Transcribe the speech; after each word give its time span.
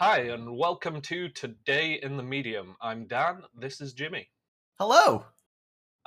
Hi, 0.00 0.20
and 0.20 0.56
welcome 0.56 1.00
to 1.00 1.28
Today 1.28 1.98
in 2.00 2.16
the 2.16 2.22
Medium. 2.22 2.76
I'm 2.80 3.08
Dan, 3.08 3.42
this 3.52 3.80
is 3.80 3.94
Jimmy. 3.94 4.28
Hello. 4.78 5.24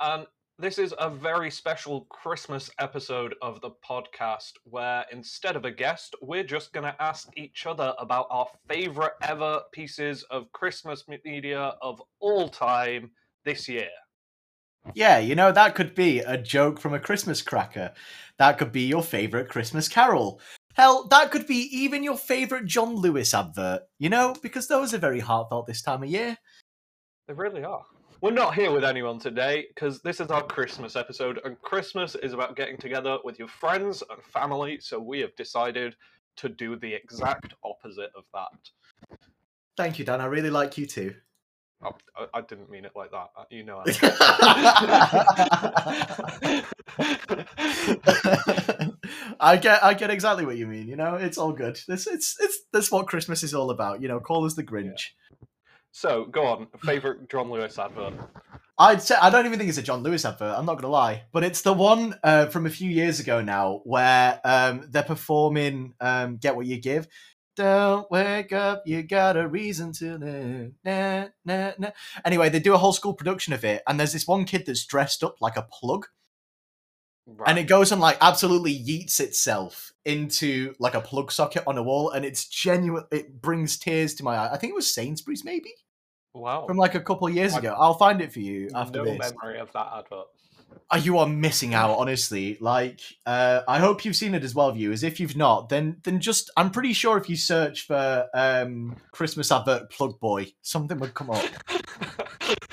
And 0.00 0.26
this 0.58 0.78
is 0.78 0.94
a 0.98 1.10
very 1.10 1.50
special 1.50 2.06
Christmas 2.08 2.70
episode 2.78 3.34
of 3.42 3.60
the 3.60 3.72
podcast 3.86 4.52
where 4.64 5.04
instead 5.12 5.56
of 5.56 5.66
a 5.66 5.70
guest, 5.70 6.16
we're 6.22 6.42
just 6.42 6.72
going 6.72 6.90
to 6.90 7.02
ask 7.02 7.28
each 7.36 7.66
other 7.66 7.92
about 7.98 8.28
our 8.30 8.46
favorite 8.66 9.12
ever 9.20 9.60
pieces 9.74 10.22
of 10.30 10.50
Christmas 10.52 11.04
media 11.26 11.74
of 11.82 12.00
all 12.18 12.48
time 12.48 13.10
this 13.44 13.68
year. 13.68 13.90
Yeah, 14.94 15.18
you 15.18 15.34
know, 15.34 15.52
that 15.52 15.74
could 15.74 15.94
be 15.94 16.20
a 16.20 16.38
joke 16.38 16.80
from 16.80 16.94
a 16.94 16.98
Christmas 16.98 17.42
cracker. 17.42 17.92
That 18.38 18.56
could 18.56 18.72
be 18.72 18.86
your 18.86 19.02
favorite 19.02 19.50
Christmas 19.50 19.86
carol. 19.86 20.40
Hell, 20.74 21.06
that 21.08 21.30
could 21.30 21.46
be 21.46 21.68
even 21.70 22.02
your 22.02 22.16
favorite 22.16 22.64
John 22.66 22.94
Lewis 22.96 23.34
advert, 23.34 23.82
you 23.98 24.08
know, 24.08 24.34
because 24.42 24.68
those 24.68 24.94
are 24.94 24.98
very 24.98 25.20
heartfelt 25.20 25.66
this 25.66 25.82
time 25.82 26.02
of 26.02 26.08
year. 26.08 26.36
They 27.28 27.34
really 27.34 27.62
are. 27.64 27.84
We're 28.22 28.30
not 28.30 28.54
here 28.54 28.70
with 28.70 28.84
anyone 28.84 29.18
today 29.18 29.66
because 29.74 30.00
this 30.00 30.20
is 30.20 30.30
our 30.30 30.42
Christmas 30.44 30.94
episode, 30.96 31.40
and 31.44 31.60
Christmas 31.60 32.14
is 32.14 32.32
about 32.32 32.56
getting 32.56 32.76
together 32.76 33.18
with 33.24 33.38
your 33.38 33.48
friends 33.48 34.02
and 34.08 34.22
family, 34.22 34.78
so 34.80 34.98
we 35.00 35.20
have 35.20 35.34
decided 35.36 35.96
to 36.36 36.48
do 36.48 36.76
the 36.76 36.94
exact 36.94 37.54
opposite 37.64 38.10
of 38.16 38.24
that. 38.32 39.18
Thank 39.76 39.98
you, 39.98 40.04
Dan. 40.04 40.20
I 40.20 40.26
really 40.26 40.50
like 40.50 40.78
you 40.78 40.86
too. 40.86 41.14
Oh, 41.84 41.96
I, 42.16 42.26
I 42.38 42.40
didn't 42.42 42.70
mean 42.70 42.84
it 42.84 42.92
like 42.94 43.10
that. 43.10 43.30
uh, 43.36 43.44
You 43.50 43.64
know. 43.64 43.82
I 49.40 49.56
get 49.56 49.82
I 49.82 49.94
get 49.94 50.10
exactly 50.10 50.44
what 50.44 50.56
you 50.56 50.66
mean, 50.66 50.88
you 50.88 50.96
know? 50.96 51.16
It's 51.16 51.38
all 51.38 51.52
good. 51.52 51.78
This 51.88 52.06
it's 52.06 52.36
it's 52.40 52.60
that's 52.72 52.90
what 52.90 53.06
Christmas 53.06 53.42
is 53.42 53.54
all 53.54 53.70
about, 53.70 54.02
you 54.02 54.08
know, 54.08 54.20
call 54.20 54.44
us 54.44 54.54
the 54.54 54.64
Grinch. 54.64 55.10
so, 55.90 56.24
go 56.26 56.46
on. 56.46 56.68
Favorite 56.82 57.28
John 57.30 57.50
Lewis 57.50 57.78
advert? 57.78 58.14
I'd 58.78 59.02
say 59.02 59.16
I 59.20 59.30
don't 59.30 59.46
even 59.46 59.58
think 59.58 59.68
it's 59.68 59.78
a 59.78 59.82
John 59.82 60.02
Lewis 60.02 60.24
advert. 60.24 60.58
I'm 60.58 60.66
not 60.66 60.74
gonna 60.74 60.92
lie, 60.92 61.24
but 61.32 61.44
it's 61.44 61.62
the 61.62 61.72
one 61.72 62.16
uh, 62.24 62.46
from 62.46 62.66
a 62.66 62.70
few 62.70 62.90
years 62.90 63.20
ago 63.20 63.40
now 63.40 63.80
where 63.84 64.40
um, 64.44 64.86
they're 64.90 65.02
performing 65.02 65.94
um, 66.00 66.36
"Get 66.36 66.56
What 66.56 66.66
You 66.66 66.80
Give." 66.80 67.06
Don't 67.54 68.10
wake 68.10 68.54
up, 68.54 68.82
you 68.86 69.02
got 69.02 69.36
a 69.36 69.46
reason 69.46 69.92
to 69.92 70.16
live. 70.16 70.72
Nah, 70.84 71.26
nah, 71.44 71.72
nah. 71.78 71.90
Anyway, 72.24 72.48
they 72.48 72.60
do 72.60 72.72
a 72.72 72.78
whole 72.78 72.94
school 72.94 73.12
production 73.12 73.52
of 73.52 73.62
it, 73.62 73.82
and 73.86 74.00
there's 74.00 74.14
this 74.14 74.26
one 74.26 74.46
kid 74.46 74.64
that's 74.64 74.86
dressed 74.86 75.22
up 75.22 75.36
like 75.42 75.58
a 75.58 75.68
plug, 75.70 76.06
Right. 77.24 77.48
and 77.48 77.58
it 77.58 77.64
goes 77.64 77.92
and 77.92 78.00
like 78.00 78.18
absolutely 78.20 78.76
yeets 78.76 79.20
itself 79.20 79.92
into 80.04 80.74
like 80.80 80.94
a 80.94 81.00
plug 81.00 81.30
socket 81.30 81.62
on 81.66 81.78
a 81.78 81.82
wall, 81.82 82.10
and 82.10 82.24
it's 82.24 82.46
genuine. 82.46 83.04
It 83.12 83.40
brings 83.40 83.76
tears 83.76 84.14
to 84.16 84.24
my 84.24 84.36
eye. 84.36 84.52
I 84.52 84.56
think 84.56 84.72
it 84.72 84.76
was 84.76 84.92
Sainsbury's, 84.92 85.44
maybe 85.44 85.72
wow. 86.34 86.66
from 86.66 86.76
like 86.76 86.94
a 86.94 87.00
couple 87.00 87.26
of 87.26 87.34
years 87.34 87.56
ago. 87.56 87.74
I'll 87.78 87.94
find 87.94 88.20
it 88.20 88.32
for 88.32 88.40
you 88.40 88.70
after 88.74 88.98
no 88.98 89.04
this. 89.04 89.18
memory 89.18 89.58
of 89.60 89.72
that 89.72 89.88
advert. 89.98 90.26
Oh, 90.90 90.96
you 90.96 91.18
are 91.18 91.26
missing 91.26 91.74
out, 91.74 91.90
honestly. 91.98 92.56
Like, 92.60 93.00
uh, 93.26 93.60
I 93.68 93.78
hope 93.78 94.04
you've 94.04 94.16
seen 94.16 94.34
it 94.34 94.42
as 94.42 94.54
well, 94.54 94.72
viewers. 94.72 95.02
If 95.02 95.20
you've 95.20 95.36
not, 95.36 95.68
then 95.68 95.98
then 96.02 96.20
just 96.20 96.50
I'm 96.56 96.70
pretty 96.70 96.92
sure 96.92 97.16
if 97.18 97.28
you 97.28 97.36
search 97.36 97.86
for 97.86 98.26
um, 98.34 98.96
Christmas 99.10 99.52
advert 99.52 99.90
plug 99.90 100.18
boy, 100.18 100.52
something 100.62 100.98
would 100.98 101.14
come 101.14 101.30
up. 101.30 101.44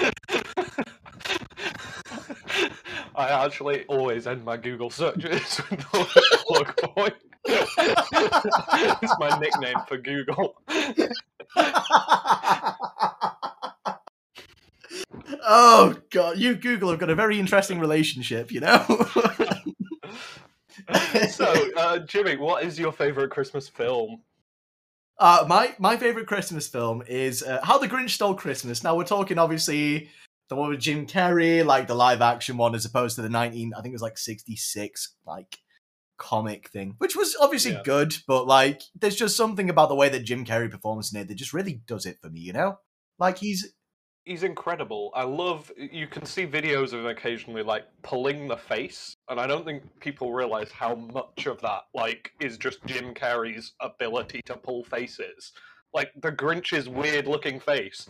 I 3.19 3.45
actually 3.45 3.83
always 3.87 4.25
end 4.27 4.45
my 4.45 4.55
Google 4.55 4.89
searches 4.89 5.59
with 5.69 5.81
the 5.91 6.39
plug 6.47 6.95
boy. 6.95 7.09
it's 7.45 9.15
my 9.19 9.37
nickname 9.39 9.75
for 9.89 9.97
Google. 9.97 10.55
oh 15.45 15.97
god, 16.11 16.37
you 16.37 16.55
Google 16.55 16.91
have 16.91 16.99
got 16.99 17.09
a 17.09 17.15
very 17.15 17.37
interesting 17.37 17.81
relationship, 17.81 18.53
you 18.53 18.61
know. 18.61 18.85
so, 21.29 21.53
uh, 21.75 21.99
Jimmy, 21.99 22.37
what 22.37 22.63
is 22.63 22.79
your 22.79 22.93
favorite 22.93 23.31
Christmas 23.31 23.67
film? 23.67 24.21
Uh, 25.17 25.43
my 25.45 25.75
my 25.77 25.97
favorite 25.97 26.27
Christmas 26.27 26.69
film 26.69 27.03
is 27.05 27.43
uh, 27.43 27.59
How 27.63 27.77
the 27.77 27.89
Grinch 27.89 28.11
Stole 28.11 28.35
Christmas. 28.35 28.81
Now 28.81 28.95
we're 28.95 29.03
talking 29.03 29.37
obviously 29.37 30.09
the 30.49 30.55
one 30.55 30.69
with 30.69 30.79
Jim 30.79 31.05
Carrey, 31.07 31.63
like 31.65 31.87
the 31.87 31.95
live 31.95 32.21
action 32.21 32.57
one, 32.57 32.75
as 32.75 32.85
opposed 32.85 33.15
to 33.15 33.21
the 33.21 33.29
nineteen, 33.29 33.73
I 33.73 33.81
think 33.81 33.93
it 33.93 33.95
was 33.95 34.01
like 34.01 34.17
sixty 34.17 34.55
six, 34.55 35.15
like 35.25 35.59
comic 36.17 36.69
thing, 36.69 36.95
which 36.97 37.15
was 37.15 37.35
obviously 37.39 37.71
Yeah. 37.73 37.83
good, 37.83 38.13
but 38.27 38.45
like 38.45 38.81
there's 38.93 39.15
just 39.15 39.37
something 39.37 39.69
about 39.69 39.87
the 39.89 39.95
way 39.95 40.09
that 40.09 40.25
Jim 40.25 40.43
Carrey 40.45 40.69
performs 40.69 41.13
in 41.13 41.21
it 41.21 41.27
that 41.29 41.35
just 41.35 41.53
really 41.53 41.81
does 41.87 42.05
it 42.05 42.17
for 42.21 42.29
me, 42.29 42.41
you 42.41 42.51
know? 42.53 42.79
Like 43.17 43.37
he's 43.37 43.73
He's 44.25 44.43
incredible. 44.43 45.11
I 45.15 45.23
love. 45.23 45.71
You 45.75 46.05
can 46.05 46.23
see 46.23 46.45
videos 46.45 46.93
of 46.93 46.99
him 46.99 47.07
occasionally 47.07 47.63
like 47.63 47.85
pulling 48.03 48.47
the 48.47 48.57
face, 48.57 49.15
and 49.27 49.39
I 49.39 49.47
don't 49.47 49.65
think 49.65 49.81
people 50.01 50.33
realize 50.33 50.71
how 50.71 50.93
much 50.93 51.47
of 51.47 51.59
that 51.61 51.83
like 51.95 52.31
is 52.39 52.57
just 52.57 52.85
Jim 52.85 53.15
Carrey's 53.15 53.73
ability 53.81 54.41
to 54.45 54.55
pull 54.55 54.83
faces. 54.83 55.51
Like 55.95 56.11
the 56.21 56.31
Grinch's 56.31 56.87
weird-looking 56.87 57.59
face 57.59 58.07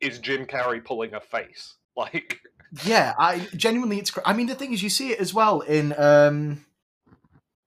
is 0.00 0.18
Jim 0.18 0.46
Carrey 0.46 0.84
pulling 0.84 1.14
a 1.14 1.20
face. 1.20 1.74
Like 1.98 2.38
yeah, 2.84 3.12
I 3.18 3.48
genuinely 3.56 3.98
it's. 3.98 4.12
cr- 4.12 4.20
I 4.24 4.32
mean, 4.32 4.46
the 4.46 4.54
thing 4.54 4.72
is, 4.72 4.84
you 4.84 4.88
see 4.88 5.10
it 5.10 5.18
as 5.18 5.34
well 5.34 5.62
in 5.62 5.92
um, 5.98 6.64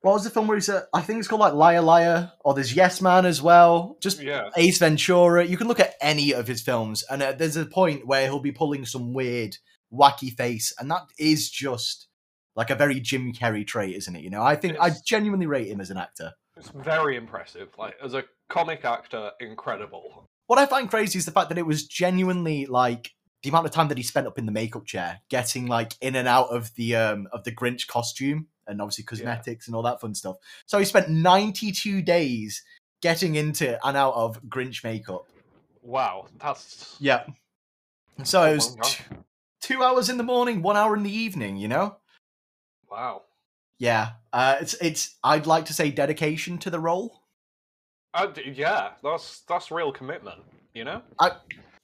what 0.02 0.14
was 0.14 0.24
the 0.24 0.30
film 0.30 0.48
where 0.48 0.56
he's? 0.56 0.70
Uh, 0.70 0.86
I 0.94 1.02
think 1.02 1.20
it's 1.20 1.28
called 1.28 1.42
like 1.42 1.54
Liar 1.54 1.82
Liar, 1.82 2.32
or 2.46 2.54
there's 2.54 2.74
Yes 2.74 3.02
Man 3.02 3.26
as 3.26 3.42
well. 3.42 3.98
Just 4.02 4.22
yeah, 4.22 4.50
Ace 4.56 4.80
Ventura. 4.80 5.46
You 5.46 5.58
can 5.58 5.68
look 5.68 5.80
at 5.82 5.96
any 6.02 6.34
of 6.34 6.48
his 6.48 6.62
films, 6.62 7.04
and 7.10 7.22
uh, 7.22 7.34
there's 7.34 7.58
a 7.58 7.66
point 7.66 8.08
where 8.08 8.24
he'll 8.24 8.40
be 8.40 8.52
pulling 8.52 8.86
some 8.86 9.14
weird, 9.14 9.58
wacky 9.94 10.32
face, 10.36 10.74
and 10.80 10.90
that 10.90 11.04
is 11.20 11.50
just 11.50 12.08
like 12.56 12.70
a 12.70 12.76
very 12.76 13.00
Jim 13.00 13.34
Carrey 13.34 13.66
trait, 13.68 13.96
isn't 13.96 14.16
it? 14.16 14.24
You 14.24 14.30
know, 14.30 14.44
I 14.44 14.56
think 14.56 14.78
I 14.80 14.92
genuinely 15.06 15.46
rate 15.46 15.68
him 15.68 15.82
as 15.82 15.92
an 15.92 15.98
actor. 15.98 16.32
it's 16.56 16.70
very 16.70 17.16
impressive. 17.16 17.70
Like 17.78 17.96
as 18.02 18.14
a 18.14 18.24
comic 18.50 18.86
actor, 18.86 19.32
incredible. 19.40 20.30
What 20.52 20.60
I 20.60 20.66
find 20.66 20.90
crazy 20.90 21.18
is 21.18 21.24
the 21.24 21.32
fact 21.32 21.48
that 21.48 21.58
it 21.58 21.66
was 21.66 21.88
genuinely 21.88 22.66
like 22.66 23.14
the 23.42 23.48
amount 23.48 23.68
of 23.68 23.72
time 23.72 23.88
that 23.88 23.98
he 23.98 24.04
spent 24.04 24.28
up 24.28 24.38
in 24.38 24.46
the 24.46 24.52
makeup 24.52 24.86
chair, 24.86 25.22
getting 25.30 25.66
like 25.66 25.94
in 26.02 26.14
and 26.14 26.28
out 26.28 26.50
of 26.50 26.76
the 26.76 26.94
um 26.94 27.30
of 27.32 27.46
the 27.46 27.54
Grinch 27.54 27.88
costume, 27.88 28.48
and 28.68 28.82
obviously 28.82 29.06
cosmetics 29.06 29.68
and 29.68 29.78
all 29.78 29.84
that 29.84 30.02
fun 30.02 30.14
stuff. 30.14 30.36
So 30.66 30.78
he 30.78 30.84
spent 30.84 31.08
92 31.08 32.02
days 32.02 32.66
getting 33.02 33.36
into 33.36 33.80
and 33.88 33.96
out 33.96 34.14
of 34.14 34.44
Grinch 34.44 34.84
makeup. 34.84 35.26
Wow, 35.82 36.28
that's 36.38 36.98
Yeah. 37.00 37.24
So 38.26 38.44
it 38.44 38.56
was 38.56 38.76
t- 38.84 39.06
two 39.62 39.82
hours 39.82 40.10
in 40.10 40.18
the 40.18 40.24
morning, 40.26 40.62
one 40.62 40.76
hour 40.76 40.98
in 40.98 41.04
the 41.04 41.16
evening. 41.16 41.56
You 41.56 41.70
know. 41.70 41.96
wow. 42.92 43.22
Yeah. 43.80 44.10
Uh, 44.34 44.58
it's 44.60 44.74
it's. 44.82 45.16
I'd 45.24 45.48
like 45.48 45.64
to 45.68 45.74
say 45.74 45.92
dedication 45.92 46.58
to 46.58 46.70
the 46.70 46.82
role. 46.82 47.21
Uh, 48.14 48.28
yeah, 48.54 48.92
that's 49.04 49.42
that's 49.48 49.72
real 49.72 49.92
commitment. 49.92 50.40
You 50.74 50.84
know. 50.86 51.02
I 51.20 51.32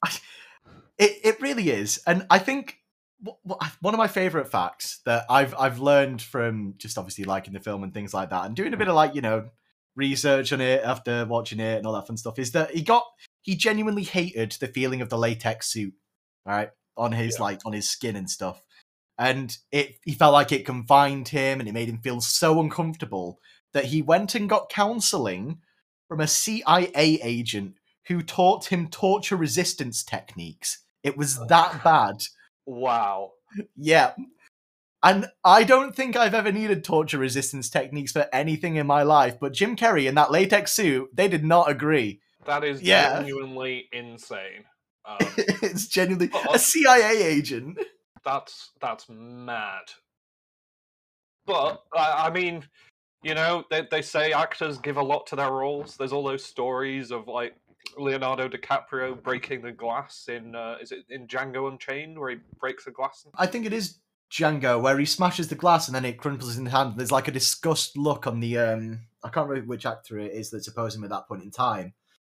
it 0.97 1.19
it 1.23 1.41
really 1.41 1.69
is, 1.69 2.01
and 2.05 2.25
I 2.29 2.39
think 2.39 2.77
one 3.81 3.93
of 3.93 3.97
my 3.97 4.07
favorite 4.07 4.47
facts 4.49 5.01
that 5.05 5.25
I've 5.29 5.55
I've 5.57 5.79
learned 5.79 6.21
from 6.21 6.75
just 6.77 6.97
obviously 6.97 7.23
liking 7.23 7.53
the 7.53 7.59
film 7.59 7.83
and 7.83 7.93
things 7.93 8.13
like 8.13 8.29
that, 8.29 8.45
and 8.45 8.55
doing 8.55 8.73
a 8.73 8.77
bit 8.77 8.87
of 8.87 8.95
like 8.95 9.15
you 9.15 9.21
know 9.21 9.49
research 9.95 10.53
on 10.53 10.61
it 10.61 10.83
after 10.83 11.25
watching 11.25 11.59
it 11.59 11.77
and 11.77 11.87
all 11.87 11.93
that 11.93 12.07
fun 12.07 12.17
stuff, 12.17 12.37
is 12.37 12.51
that 12.51 12.71
he 12.71 12.81
got 12.81 13.03
he 13.41 13.55
genuinely 13.55 14.03
hated 14.03 14.51
the 14.59 14.67
feeling 14.67 15.01
of 15.01 15.09
the 15.09 15.17
latex 15.17 15.71
suit, 15.71 15.93
right, 16.45 16.69
on 16.95 17.13
his 17.13 17.37
Yeah. 17.37 17.43
like 17.43 17.59
on 17.65 17.73
his 17.73 17.89
skin 17.89 18.15
and 18.15 18.29
stuff, 18.29 18.61
and 19.17 19.57
it 19.71 19.97
he 20.03 20.13
felt 20.13 20.33
like 20.33 20.51
it 20.51 20.65
confined 20.65 21.29
him 21.29 21.59
and 21.59 21.67
it 21.67 21.73
made 21.73 21.89
him 21.89 21.99
feel 21.99 22.21
so 22.21 22.59
uncomfortable 22.59 23.39
that 23.73 23.85
he 23.85 24.01
went 24.01 24.35
and 24.35 24.49
got 24.49 24.69
counseling 24.69 25.59
from 26.07 26.19
a 26.21 26.27
CIA 26.27 27.19
agent 27.21 27.75
who 28.07 28.21
taught 28.21 28.65
him 28.65 28.87
torture 28.89 29.35
resistance 29.35 30.03
techniques. 30.03 30.79
It 31.03 31.17
was 31.17 31.39
that 31.47 31.83
bad. 31.83 32.23
Wow. 32.65 33.31
Yeah. 33.75 34.13
And 35.03 35.27
I 35.43 35.63
don't 35.63 35.95
think 35.95 36.15
I've 36.15 36.33
ever 36.33 36.51
needed 36.51 36.83
torture 36.83 37.17
resistance 37.19 37.69
techniques 37.69 38.11
for 38.11 38.27
anything 38.33 38.75
in 38.77 38.87
my 38.87 39.03
life, 39.03 39.39
but 39.39 39.53
Jim 39.53 39.75
Carrey 39.75 40.07
in 40.07 40.15
that 40.15 40.31
latex 40.31 40.73
suit, 40.73 41.09
they 41.13 41.27
did 41.27 41.43
not 41.45 41.69
agree. 41.69 42.19
That 42.45 42.63
is 42.63 42.81
Yeah. 42.81 43.19
genuinely 43.19 43.87
insane. 43.91 44.65
Um, 45.05 45.17
it's 45.61 45.87
genuinely 45.87 46.31
a 46.53 46.59
CIA 46.59 47.23
agent. 47.23 47.77
that's 48.25 48.71
that's 48.81 49.05
mad. 49.09 49.83
But 51.45 51.81
I, 51.95 52.27
I 52.27 52.29
mean, 52.31 52.63
you 53.27 53.35
know, 53.35 53.63
they 53.69 53.87
they 53.91 54.01
say 54.01 54.31
actors 54.31 54.77
give 54.77 54.97
a 54.97 55.03
lot 55.03 55.27
to 55.27 55.35
their 55.35 55.51
roles. 55.51 55.97
There's 55.97 56.13
all 56.13 56.23
those 56.23 56.45
stories 56.45 57.11
of 57.11 57.27
like 57.27 57.55
Leonardo 57.97 58.47
DiCaprio 58.47 59.21
breaking 59.21 59.61
the 59.61 59.71
glass 59.71 60.27
in 60.29 60.55
uh, 60.55 60.77
is 60.81 60.91
it 60.91 61.05
in 61.09 61.27
Django 61.27 61.69
Unchained 61.71 62.17
where 62.17 62.29
he 62.31 62.37
breaks 62.59 62.87
a 62.87 62.91
glass? 62.91 63.25
I 63.35 63.45
think 63.47 63.65
it 63.65 63.73
is 63.73 63.99
Django 64.31 64.81
where 64.81 64.97
he 64.99 65.05
smashes 65.05 65.47
the 65.47 65.55
glass 65.55 65.87
and 65.87 65.95
then 65.95 66.05
it 66.05 66.17
crumples 66.17 66.57
in 66.57 66.65
his 66.65 66.73
hand. 66.73 66.93
There's 66.97 67.11
like 67.11 67.27
a 67.27 67.31
disgust 67.31 67.97
look 67.97 68.27
on 68.27 68.39
the 68.39 68.57
um 68.57 68.99
I 69.23 69.29
can't 69.29 69.49
remember 69.49 69.67
which 69.69 69.85
actor 69.85 70.17
it 70.19 70.31
is 70.33 70.49
that's 70.51 70.67
opposing 70.67 71.01
him 71.01 71.05
at 71.05 71.09
that 71.11 71.27
point 71.27 71.43
in 71.43 71.51
time. 71.51 71.93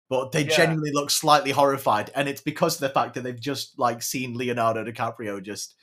but 0.08 0.32
they 0.32 0.42
Yeah. 0.42 0.56
genuinely 0.56 0.90
look 0.92 1.08
slightly 1.08 1.52
horrified, 1.52 2.10
and 2.16 2.28
it's 2.28 2.40
because 2.40 2.74
of 2.74 2.80
the 2.80 2.88
fact 2.88 3.14
that 3.14 3.22
they've 3.22 3.38
just 3.40 3.78
like 3.78 4.02
seen 4.02 4.36
Leonardo 4.36 4.84
DiCaprio 4.84 5.40
just 5.40 5.76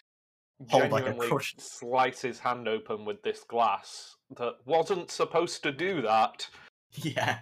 Hold 0.70 0.92
like 0.92 1.06
a 1.08 1.14
crushed- 1.14 1.62
slice 1.62 2.20
his 2.24 2.40
hand 2.40 2.68
open 2.68 3.06
with 3.06 3.22
this 3.24 3.46
glass 3.46 4.17
that 4.36 4.56
wasn't 4.66 5.10
supposed 5.12 5.64
to 5.64 5.72
do 5.72 6.02
that, 6.02 6.48
yeah 6.96 7.40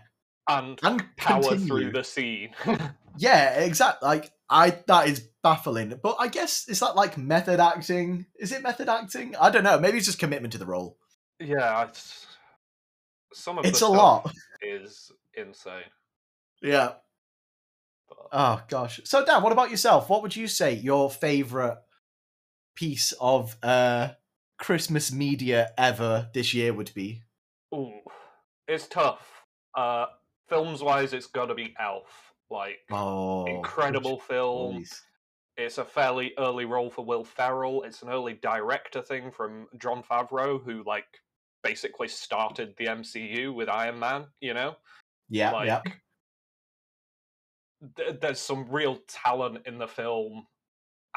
and 0.47 0.79
and 0.83 1.03
power 1.17 1.41
continue. 1.41 1.67
through 1.67 1.91
the 1.91 2.03
scene. 2.03 2.49
Yeah, 3.17 3.61
exactly. 3.61 4.05
Like 4.05 4.31
I, 4.49 4.77
that 4.87 5.07
is 5.07 5.29
baffling. 5.41 5.97
But 6.03 6.17
I 6.19 6.27
guess 6.27 6.67
is 6.67 6.81
that 6.81 6.97
like 6.97 7.17
method 7.17 7.61
acting? 7.61 8.25
Is 8.37 8.51
it 8.51 8.61
method 8.61 8.89
acting? 8.89 9.35
I 9.39 9.49
don't 9.49 9.63
know. 9.63 9.79
Maybe 9.79 9.97
it's 9.97 10.05
just 10.05 10.19
commitment 10.19 10.51
to 10.51 10.57
the 10.57 10.65
role. 10.65 10.97
yeah, 11.39 11.83
it's, 11.85 12.25
some 13.33 13.57
of 13.57 13.65
It's 13.65 13.79
a 13.79 13.87
lot. 13.87 14.29
is 14.61 15.11
insane. 15.33 15.83
Yeah. 16.61 16.93
But 18.09 18.17
Oh 18.33 18.61
gosh. 18.67 18.99
So 19.05 19.23
Dan, 19.25 19.41
what 19.43 19.53
about 19.53 19.71
yourself? 19.71 20.09
What 20.09 20.21
would 20.21 20.35
you 20.35 20.47
say 20.47 20.73
your 20.73 21.09
favorite 21.09 21.77
piece 22.75 23.13
of 23.21 23.55
uh 23.63 24.09
Christmas 24.57 25.11
media 25.11 25.71
ever 25.77 26.29
this 26.33 26.53
year 26.53 26.73
would 26.73 26.93
be? 26.93 27.21
Ooh, 27.73 27.91
it's 28.67 28.87
tough. 28.87 29.43
Uh, 29.75 30.05
films 30.47 30.81
wise, 30.81 31.13
it's 31.13 31.27
got 31.27 31.47
to 31.47 31.55
be 31.55 31.73
Elf. 31.79 32.33
Like 32.49 32.77
Oh, 32.91 33.45
incredible 33.45 34.19
film. 34.19 34.77
choice. 34.79 35.01
It's 35.57 35.77
a 35.77 35.85
fairly 35.85 36.33
early 36.37 36.65
role 36.65 36.89
for 36.91 37.03
Will 37.03 37.23
Ferrell. 37.23 37.83
It's 37.83 38.01
an 38.01 38.09
early 38.09 38.33
director 38.33 39.01
thing 39.01 39.31
from 39.31 39.67
Jon 39.79 40.03
Favreau, 40.03 40.63
who 40.63 40.83
like 40.85 41.05
basically 41.63 42.07
started 42.07 42.75
the 42.77 42.85
MCU 42.85 43.53
with 43.53 43.67
Iron 43.69 43.97
Man. 43.99 44.27
You 44.41 44.53
know, 44.53 44.75
Yeah, 45.29 45.51
like 45.51 45.67
yeah. 45.67 45.81
th- 47.97 48.19
there's 48.21 48.39
some 48.39 48.69
real 48.69 48.99
talent 49.07 49.65
in 49.65 49.77
the 49.79 49.87
film, 49.87 50.45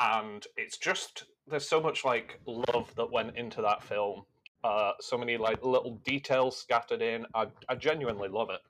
and 0.00 0.46
it's 0.56 0.78
just 0.78 1.24
there's 1.50 1.68
so 1.68 1.80
much 1.80 2.04
like 2.04 2.40
love 2.46 2.92
that 2.96 3.10
went 3.10 3.36
into 3.36 3.62
that 3.62 3.82
film. 3.82 4.24
Uh, 4.64 4.92
so 5.00 5.16
many 5.16 5.36
like 5.36 5.64
little 5.64 6.00
details 6.04 6.56
scattered 6.56 7.02
in. 7.02 7.26
I 7.34 7.46
I 7.68 7.74
genuinely 7.74 8.28
love 8.28 8.50
it. 8.50 8.60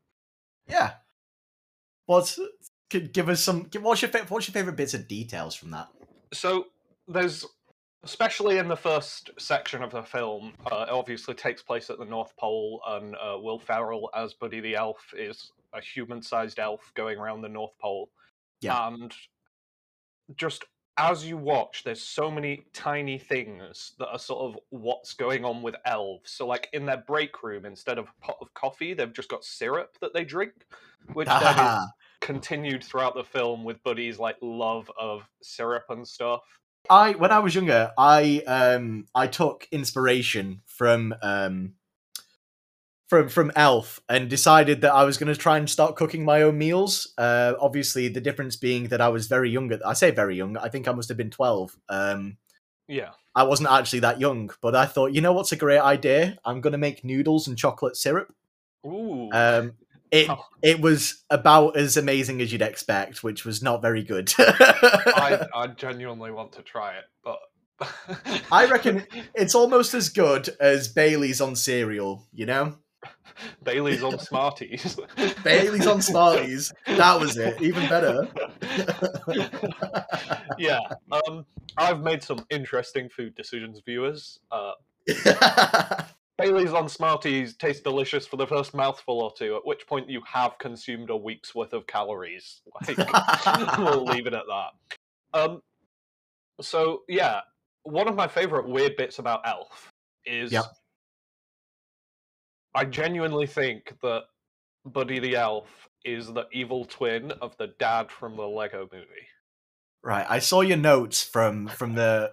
Yeah. 0.68 0.92
What's 2.06 2.38
could 2.90 3.12
give 3.12 3.28
us 3.28 3.42
some 3.42 3.64
give- 3.64 3.82
what's 3.82 4.02
your 4.02 4.10
what's 4.28 4.48
your 4.48 4.52
favorite 4.52 4.76
bits 4.76 4.94
of 4.94 5.08
details 5.08 5.54
from 5.54 5.70
that? 5.70 5.88
So 6.32 6.66
there's, 7.06 7.46
especially 8.02 8.58
in 8.58 8.68
the 8.68 8.76
first 8.76 9.30
section 9.38 9.82
of 9.82 9.90
the 9.90 10.02
film, 10.02 10.52
uh, 10.70 10.86
it 10.88 10.92
obviously 10.92 11.34
takes 11.34 11.62
place 11.62 11.88
at 11.90 11.98
the 11.98 12.04
North 12.04 12.36
Pole, 12.36 12.82
and 12.86 13.14
uh, 13.16 13.38
Will 13.38 13.58
Ferrell 13.58 14.10
as 14.14 14.34
Buddy 14.34 14.60
the 14.60 14.76
Elf 14.76 15.14
is 15.16 15.52
a 15.72 15.80
human-sized 15.80 16.58
elf 16.58 16.92
going 16.94 17.18
around 17.18 17.42
the 17.42 17.48
North 17.48 17.76
Pole. 17.78 18.10
Yeah. 18.60 18.88
And 18.88 19.14
just 20.36 20.64
as 20.98 21.24
you 21.24 21.36
watch, 21.36 21.84
there's 21.84 22.02
so 22.02 22.30
many 22.30 22.66
tiny 22.72 23.18
things 23.18 23.92
that 23.98 24.08
are 24.08 24.18
sort 24.18 24.40
of 24.40 24.60
what's 24.70 25.14
going 25.14 25.44
on 25.44 25.62
with 25.62 25.76
elves. 25.84 26.32
So, 26.32 26.46
like 26.46 26.68
in 26.72 26.84
their 26.84 27.04
break 27.06 27.42
room, 27.42 27.64
instead 27.64 27.98
of 27.98 28.06
a 28.06 28.26
pot 28.26 28.36
of 28.40 28.52
coffee, 28.54 28.94
they've 28.94 29.12
just 29.12 29.28
got 29.28 29.44
syrup 29.44 29.96
that 30.00 30.12
they 30.12 30.24
drink, 30.24 30.52
which 31.12 31.28
then 31.28 31.58
is 31.58 31.86
continued 32.20 32.82
throughout 32.82 33.14
the 33.14 33.24
film 33.24 33.64
with 33.64 33.82
Buddy's 33.84 34.18
like 34.18 34.36
love 34.42 34.90
of 34.98 35.22
syrup 35.40 35.84
and 35.88 36.06
stuff. 36.06 36.42
I 36.90 37.12
when 37.12 37.30
I 37.30 37.38
was 37.38 37.54
younger, 37.54 37.92
I 37.96 38.42
um 38.46 39.06
I 39.14 39.28
took 39.28 39.68
inspiration 39.70 40.62
from 40.66 41.14
um 41.22 41.74
from 43.08 43.28
from 43.28 43.50
Elf 43.56 44.00
and 44.08 44.28
decided 44.28 44.82
that 44.82 44.92
I 44.92 45.04
was 45.04 45.16
going 45.18 45.32
to 45.32 45.38
try 45.38 45.56
and 45.58 45.68
start 45.68 45.96
cooking 45.96 46.24
my 46.24 46.42
own 46.42 46.58
meals. 46.58 47.12
Uh, 47.18 47.54
obviously, 47.60 48.08
the 48.08 48.20
difference 48.20 48.56
being 48.56 48.88
that 48.88 49.00
I 49.00 49.08
was 49.08 49.26
very 49.26 49.50
young. 49.50 49.72
At, 49.72 49.84
I 49.86 49.94
say 49.94 50.10
very 50.10 50.36
young. 50.36 50.56
I 50.56 50.68
think 50.68 50.86
I 50.88 50.92
must 50.92 51.08
have 51.08 51.18
been 51.18 51.30
twelve. 51.30 51.76
Um, 51.88 52.36
Yeah. 52.86 53.10
I 53.34 53.44
wasn't 53.44 53.70
actually 53.70 54.00
that 54.00 54.20
young, 54.20 54.50
but 54.60 54.74
I 54.74 54.86
thought, 54.86 55.12
you 55.12 55.20
know 55.20 55.32
what's 55.32 55.52
a 55.52 55.56
great 55.56 55.78
idea? 55.78 56.38
I'm 56.44 56.60
going 56.60 56.72
to 56.72 56.78
make 56.78 57.04
noodles 57.04 57.46
and 57.46 57.56
chocolate 57.56 57.96
syrup. 57.96 58.34
Ooh. 58.84 59.30
Um, 59.32 59.74
it 60.10 60.28
Oh. 60.28 60.44
it 60.62 60.80
was 60.80 61.22
about 61.30 61.76
as 61.76 61.96
amazing 61.96 62.40
as 62.40 62.50
you'd 62.50 62.62
expect, 62.62 63.22
which 63.22 63.44
was 63.44 63.62
not 63.62 63.80
very 63.82 64.02
good. 64.02 64.32
I, 64.38 65.46
I 65.54 65.66
genuinely 65.68 66.30
want 66.32 66.52
to 66.52 66.62
try 66.62 66.94
it, 66.96 67.04
but 67.22 67.38
I 68.50 68.66
reckon 68.66 69.06
it's 69.34 69.54
almost 69.54 69.94
as 69.94 70.08
good 70.08 70.48
as 70.58 70.88
Bailey's 70.88 71.40
on 71.40 71.54
cereal, 71.56 72.26
you 72.32 72.46
know? 72.46 72.76
Bailey's 73.62 74.02
on 74.02 74.18
Smarties. 74.18 74.98
Bailey's 75.44 75.86
on 75.86 76.02
Smarties. 76.02 76.72
That 76.86 77.20
was 77.20 77.36
it. 77.36 77.60
Even 77.60 77.88
better. 77.88 78.28
yeah. 80.58 80.80
Um, 81.10 81.46
I've 81.76 82.00
made 82.00 82.22
some 82.22 82.44
interesting 82.50 83.08
food 83.08 83.34
decisions, 83.34 83.80
viewers. 83.84 84.40
Uh, 84.50 84.72
Bailey's 86.36 86.72
on 86.72 86.88
Smarties 86.88 87.56
tastes 87.56 87.82
delicious 87.82 88.26
for 88.26 88.36
the 88.36 88.46
first 88.46 88.74
mouthful 88.74 89.20
or 89.20 89.32
two, 89.32 89.56
at 89.56 89.66
which 89.66 89.86
point 89.86 90.08
you 90.08 90.20
have 90.26 90.58
consumed 90.58 91.10
a 91.10 91.16
week's 91.16 91.54
worth 91.54 91.72
of 91.72 91.86
calories. 91.86 92.62
Like, 92.86 93.78
we'll 93.78 94.04
leave 94.04 94.26
it 94.26 94.34
at 94.34 94.44
that. 94.46 95.38
Um, 95.38 95.62
so 96.60 97.02
yeah, 97.08 97.40
one 97.82 98.08
of 98.08 98.14
my 98.14 98.28
favorite 98.28 98.68
weird 98.68 98.96
bits 98.96 99.18
about 99.18 99.46
Elf 99.46 99.90
is 100.24 100.52
Yep. 100.52 100.64
I 102.78 102.84
genuinely 102.84 103.46
think 103.46 103.94
that 104.02 104.22
Buddy 104.84 105.18
the 105.18 105.34
Elf 105.36 105.88
is 106.04 106.32
the 106.32 106.46
evil 106.52 106.84
twin 106.84 107.32
of 107.32 107.56
the 107.58 107.68
dad 107.80 108.10
from 108.10 108.36
the 108.36 108.46
Lego 108.46 108.88
movie. 108.92 109.26
right, 110.02 110.24
I 110.28 110.38
saw 110.38 110.60
your 110.60 110.76
notes 110.76 111.22
from 111.24 111.66
from 111.66 111.94
the 111.94 112.32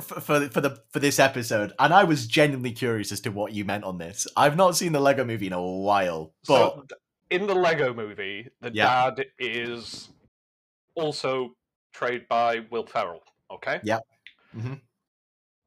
for, 0.00 0.20
for 0.20 0.48
for 0.48 0.60
the 0.60 0.82
for 0.92 0.98
this 0.98 1.18
episode, 1.20 1.72
and 1.78 1.94
I 1.94 2.02
was 2.04 2.26
genuinely 2.26 2.72
curious 2.72 3.12
as 3.12 3.20
to 3.22 3.30
what 3.30 3.52
you 3.52 3.64
meant 3.64 3.84
on 3.84 3.98
this. 3.98 4.26
I've 4.36 4.56
not 4.56 4.76
seen 4.76 4.92
the 4.92 5.00
Lego 5.00 5.24
movie 5.24 5.46
in 5.46 5.52
a 5.52 5.62
while, 5.62 6.34
but 6.48 6.74
So 6.74 6.86
in 7.30 7.46
the 7.46 7.54
Lego 7.54 7.94
movie, 7.94 8.48
the 8.60 8.72
Yeah. 8.72 9.10
dad 9.10 9.26
is 9.38 10.08
also 10.96 11.54
portrayed 11.92 12.26
by 12.28 12.66
Will 12.70 12.86
Ferrell. 12.86 13.22
Okay. 13.52 13.80
Yeah. 13.84 14.00
Mhm. 14.56 14.80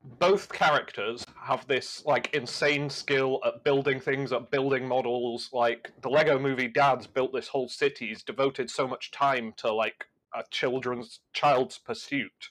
Both 0.03 0.51
characters 0.51 1.25
have 1.41 1.65
this 1.67 2.03
like 2.05 2.33
insane 2.33 2.89
skill 2.89 3.39
at 3.45 3.63
building 3.63 3.99
things, 3.99 4.33
at 4.33 4.51
building 4.51 4.87
models. 4.87 5.49
Like 5.53 5.91
the 6.01 6.09
Lego 6.09 6.37
movie, 6.37 6.67
dad's 6.67 7.07
built 7.07 7.33
this 7.33 7.47
whole 7.47 7.69
city. 7.69 8.07
He's 8.07 8.23
devoted 8.23 8.69
so 8.69 8.87
much 8.87 9.11
time 9.11 9.53
to 9.57 9.73
like 9.73 10.05
a 10.35 10.43
children's 10.51 11.21
child's 11.33 11.77
pursuit. 11.77 12.49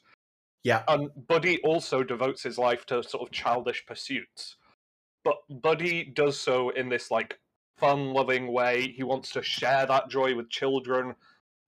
yeah, 0.63 0.83
And 0.89 1.11
Buddy 1.29 1.61
also 1.63 2.03
devotes 2.03 2.43
his 2.43 2.57
life 2.57 2.87
to 2.87 3.03
sort 3.03 3.23
of 3.29 3.33
childish 3.33 3.85
pursuits. 3.87 4.57
But 5.25 5.37
Buddy 5.51 6.05
does 6.05 6.39
so 6.39 6.71
in 6.71 6.89
this 6.89 7.11
like 7.11 7.39
fun 7.77 8.13
loving 8.13 8.53
way. 8.53 8.93
He 8.97 9.03
wants 9.03 9.31
to 9.33 9.43
share 9.43 9.85
that 9.87 10.09
joy 10.09 10.35
with 10.35 10.49
children. 10.49 11.15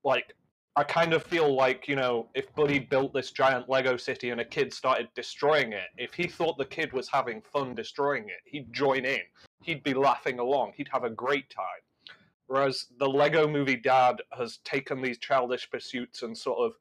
Like 0.05 0.35
I 0.77 0.83
kind 0.83 1.15
of 1.15 1.23
feel 1.23 1.55
like, 1.55 1.87
you 1.87 1.95
know, 1.95 2.29
if 2.35 2.53
Buddy 2.57 2.81
built 2.81 3.15
this 3.15 3.31
giant 3.31 3.69
Lego 3.69 3.97
city 3.97 4.31
and 4.31 4.41
a 4.41 4.45
kid 4.45 4.73
started 4.73 5.09
destroying 5.15 5.73
it, 5.73 5.87
if 5.97 6.15
he 6.15 6.27
thought 6.27 6.59
the 6.59 6.65
kid 6.65 6.93
was 6.93 7.09
having 7.09 7.41
fun 7.43 7.77
destroying 7.77 8.25
it, 8.25 8.41
he'd 8.45 8.73
join 8.73 9.05
in. 9.05 9.21
He'd 9.63 9.85
be 9.85 9.95
laughing 9.95 10.41
along. 10.41 10.73
He'd 10.75 10.89
have 10.93 11.05
a 11.05 11.11
great 11.11 11.49
time. 11.49 12.17
Whereas 12.49 12.87
the 12.99 13.09
Lego 13.09 13.47
movie 13.47 13.77
dad 13.77 14.21
has 14.37 14.59
taken 14.65 15.01
these 15.01 15.19
childish 15.19 15.71
pursuits 15.71 16.23
and 16.23 16.37
sort 16.37 16.59
of 16.59 16.73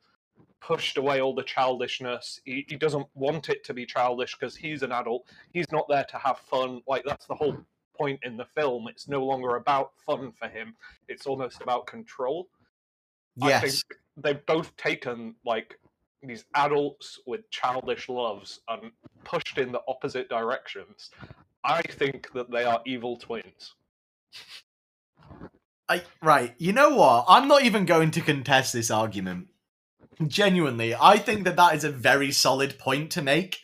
pushed 0.59 0.97
away 0.97 1.21
all 1.21 1.35
the 1.35 1.43
childishness. 1.43 2.41
He, 2.45 2.65
he 2.67 2.77
doesn't 2.77 3.07
want 3.13 3.49
it 3.49 3.63
to 3.65 3.75
be 3.75 3.85
childish 3.85 4.35
because 4.35 4.55
he's 4.55 4.81
an 4.81 4.91
adult. 4.91 5.27
He's 5.53 5.71
not 5.71 5.85
there 5.87 6.05
to 6.05 6.17
have 6.17 6.39
fun. 6.39 6.81
Like 6.87 7.03
that's 7.05 7.27
the 7.27 7.35
whole 7.35 7.57
point 7.95 8.21
in 8.23 8.37
the 8.37 8.45
film. 8.45 8.87
It's 8.87 9.07
no 9.07 9.23
longer 9.23 9.55
about 9.55 9.91
fun 10.03 10.31
for 10.31 10.47
him. 10.47 10.75
It's 11.07 11.27
almost 11.27 11.61
about 11.61 11.85
control. 11.85 12.47
I 13.41 13.49
yes, 13.49 13.61
think 13.61 13.99
they've 14.17 14.45
both 14.45 14.75
taken 14.77 15.35
like 15.45 15.79
these 16.21 16.45
adults 16.55 17.19
with 17.25 17.49
childish 17.49 18.09
loves 18.09 18.61
and 18.67 18.91
pushed 19.23 19.57
in 19.57 19.71
the 19.71 19.81
opposite 19.87 20.29
directions. 20.29 21.09
I 21.63 21.81
think 21.81 22.31
that 22.33 22.51
they 22.51 22.63
are 22.63 22.81
evil 22.85 23.17
twins. 23.17 23.73
I, 25.89 26.03
right. 26.21 26.53
You 26.57 26.73
know 26.73 26.95
what? 26.95 27.25
I'm 27.27 27.47
not 27.47 27.63
even 27.63 27.85
going 27.85 28.11
to 28.11 28.21
contest 28.21 28.73
this 28.73 28.89
argument. 28.89 29.47
Genuinely, 30.27 30.95
I 30.95 31.17
think 31.17 31.43
that 31.43 31.55
that 31.55 31.75
is 31.75 31.83
a 31.83 31.91
very 31.91 32.31
solid 32.31 32.77
point 32.77 33.11
to 33.11 33.21
make. 33.21 33.59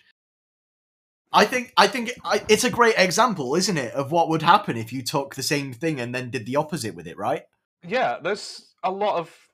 I 1.31 1.45
think 1.45 1.73
I 1.77 1.87
think 1.87 2.11
I, 2.25 2.41
it's 2.49 2.63
a 2.63 2.71
great 2.71 2.95
example, 2.97 3.55
isn't 3.55 3.77
it, 3.77 3.93
of 3.93 4.11
what 4.11 4.29
would 4.29 4.41
happen 4.41 4.75
if 4.75 4.91
you 4.91 5.03
took 5.03 5.35
the 5.35 5.43
same 5.43 5.73
thing 5.73 5.99
and 5.99 6.13
then 6.13 6.31
did 6.31 6.47
the 6.47 6.55
opposite 6.55 6.95
with 6.95 7.07
it, 7.07 7.17
right? 7.17 7.43
Yeah, 7.87 8.17
there's 8.21 8.73
a 8.83 8.91
lot 8.91 9.19
of. 9.19 9.48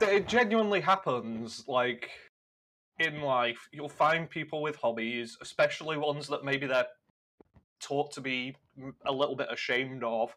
It 0.00 0.28
genuinely 0.28 0.80
happens, 0.80 1.64
like 1.68 2.10
in 2.98 3.20
life. 3.20 3.68
You'll 3.72 3.88
find 3.88 4.28
people 4.28 4.62
with 4.62 4.76
hobbies, 4.76 5.36
especially 5.40 5.96
ones 5.96 6.26
that 6.28 6.44
maybe 6.44 6.66
they're 6.66 6.86
taught 7.80 8.12
to 8.12 8.20
be 8.20 8.56
a 9.06 9.12
little 9.12 9.36
bit 9.36 9.48
ashamed 9.50 10.04
of 10.04 10.34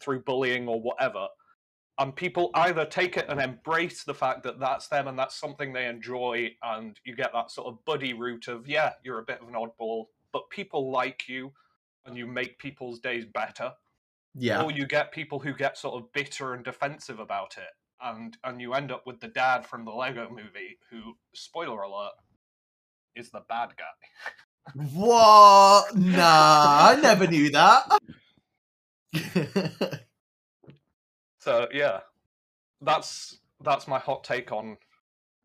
through 0.00 0.22
bullying 0.22 0.68
or 0.68 0.80
whatever. 0.80 1.28
and 1.98 2.14
people 2.14 2.50
either 2.54 2.84
take 2.84 3.16
it 3.16 3.26
and 3.28 3.40
embrace 3.40 4.04
the 4.04 4.14
fact 4.14 4.42
that 4.42 4.60
that's 4.60 4.88
them 4.88 5.08
and 5.08 5.18
that's 5.18 5.38
something 5.38 5.72
they 5.72 5.86
enjoy, 5.86 6.50
and 6.62 7.00
you 7.04 7.16
get 7.16 7.32
that 7.32 7.50
sort 7.50 7.68
of 7.68 7.82
buddy 7.84 8.12
route 8.12 8.48
of 8.48 8.68
yeah, 8.68 8.92
you're 9.02 9.18
a 9.18 9.24
bit 9.24 9.40
of 9.40 9.48
an 9.48 9.54
oddball, 9.54 10.06
but 10.32 10.48
people 10.50 10.90
like 10.90 11.28
you, 11.28 11.52
and 12.04 12.16
you 12.16 12.26
make 12.26 12.58
people's 12.58 13.00
days 13.00 13.24
better. 13.24 13.72
Yeah. 14.34 14.62
Or 14.62 14.70
you 14.70 14.86
get 14.86 15.12
people 15.12 15.38
who 15.38 15.54
get 15.54 15.78
sort 15.78 15.94
of 15.94 16.12
bitter 16.12 16.52
and 16.52 16.62
defensive 16.62 17.18
about 17.18 17.56
it, 17.56 17.70
and 18.02 18.36
and 18.44 18.60
you 18.60 18.74
end 18.74 18.92
up 18.92 19.06
with 19.06 19.20
the 19.20 19.28
dad 19.28 19.66
from 19.66 19.84
the 19.84 19.90
Lego 19.90 20.28
Movie, 20.28 20.78
who, 20.90 21.16
spoiler 21.34 21.82
alert, 21.82 22.12
is 23.14 23.30
the 23.30 23.42
bad 23.48 23.70
guy. 23.76 23.84
What? 24.92 25.96
Nah, 25.96 26.88
I 26.90 26.98
never 27.00 27.26
knew 27.26 27.50
that. 27.50 27.98
So 31.46 31.68
yeah, 31.72 32.00
that's 32.80 33.38
that's 33.62 33.86
my 33.86 34.00
hot 34.00 34.24
take 34.24 34.50
on 34.50 34.78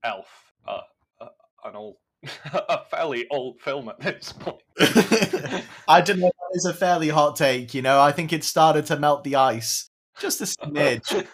Elf, 0.03 0.25
uh, 0.67 0.79
uh, 1.19 1.27
an 1.63 1.75
old, 1.75 1.97
a 2.53 2.79
fairly 2.89 3.27
old 3.29 3.61
film 3.61 3.87
at 3.87 3.99
this 3.99 4.33
point. 4.33 4.63
I 5.87 6.01
don't 6.01 6.17
know. 6.17 6.31
That 6.39 6.55
is 6.55 6.65
a 6.65 6.73
fairly 6.73 7.09
hot 7.09 7.35
take. 7.35 7.75
You 7.75 7.83
know, 7.83 8.01
I 8.01 8.11
think 8.13 8.33
it 8.33 8.43
started 8.43 8.87
to 8.87 8.97
melt 8.97 9.23
the 9.23 9.35
ice 9.35 9.91
just 10.19 10.41
a 10.41 10.45
smidge. 10.45 11.27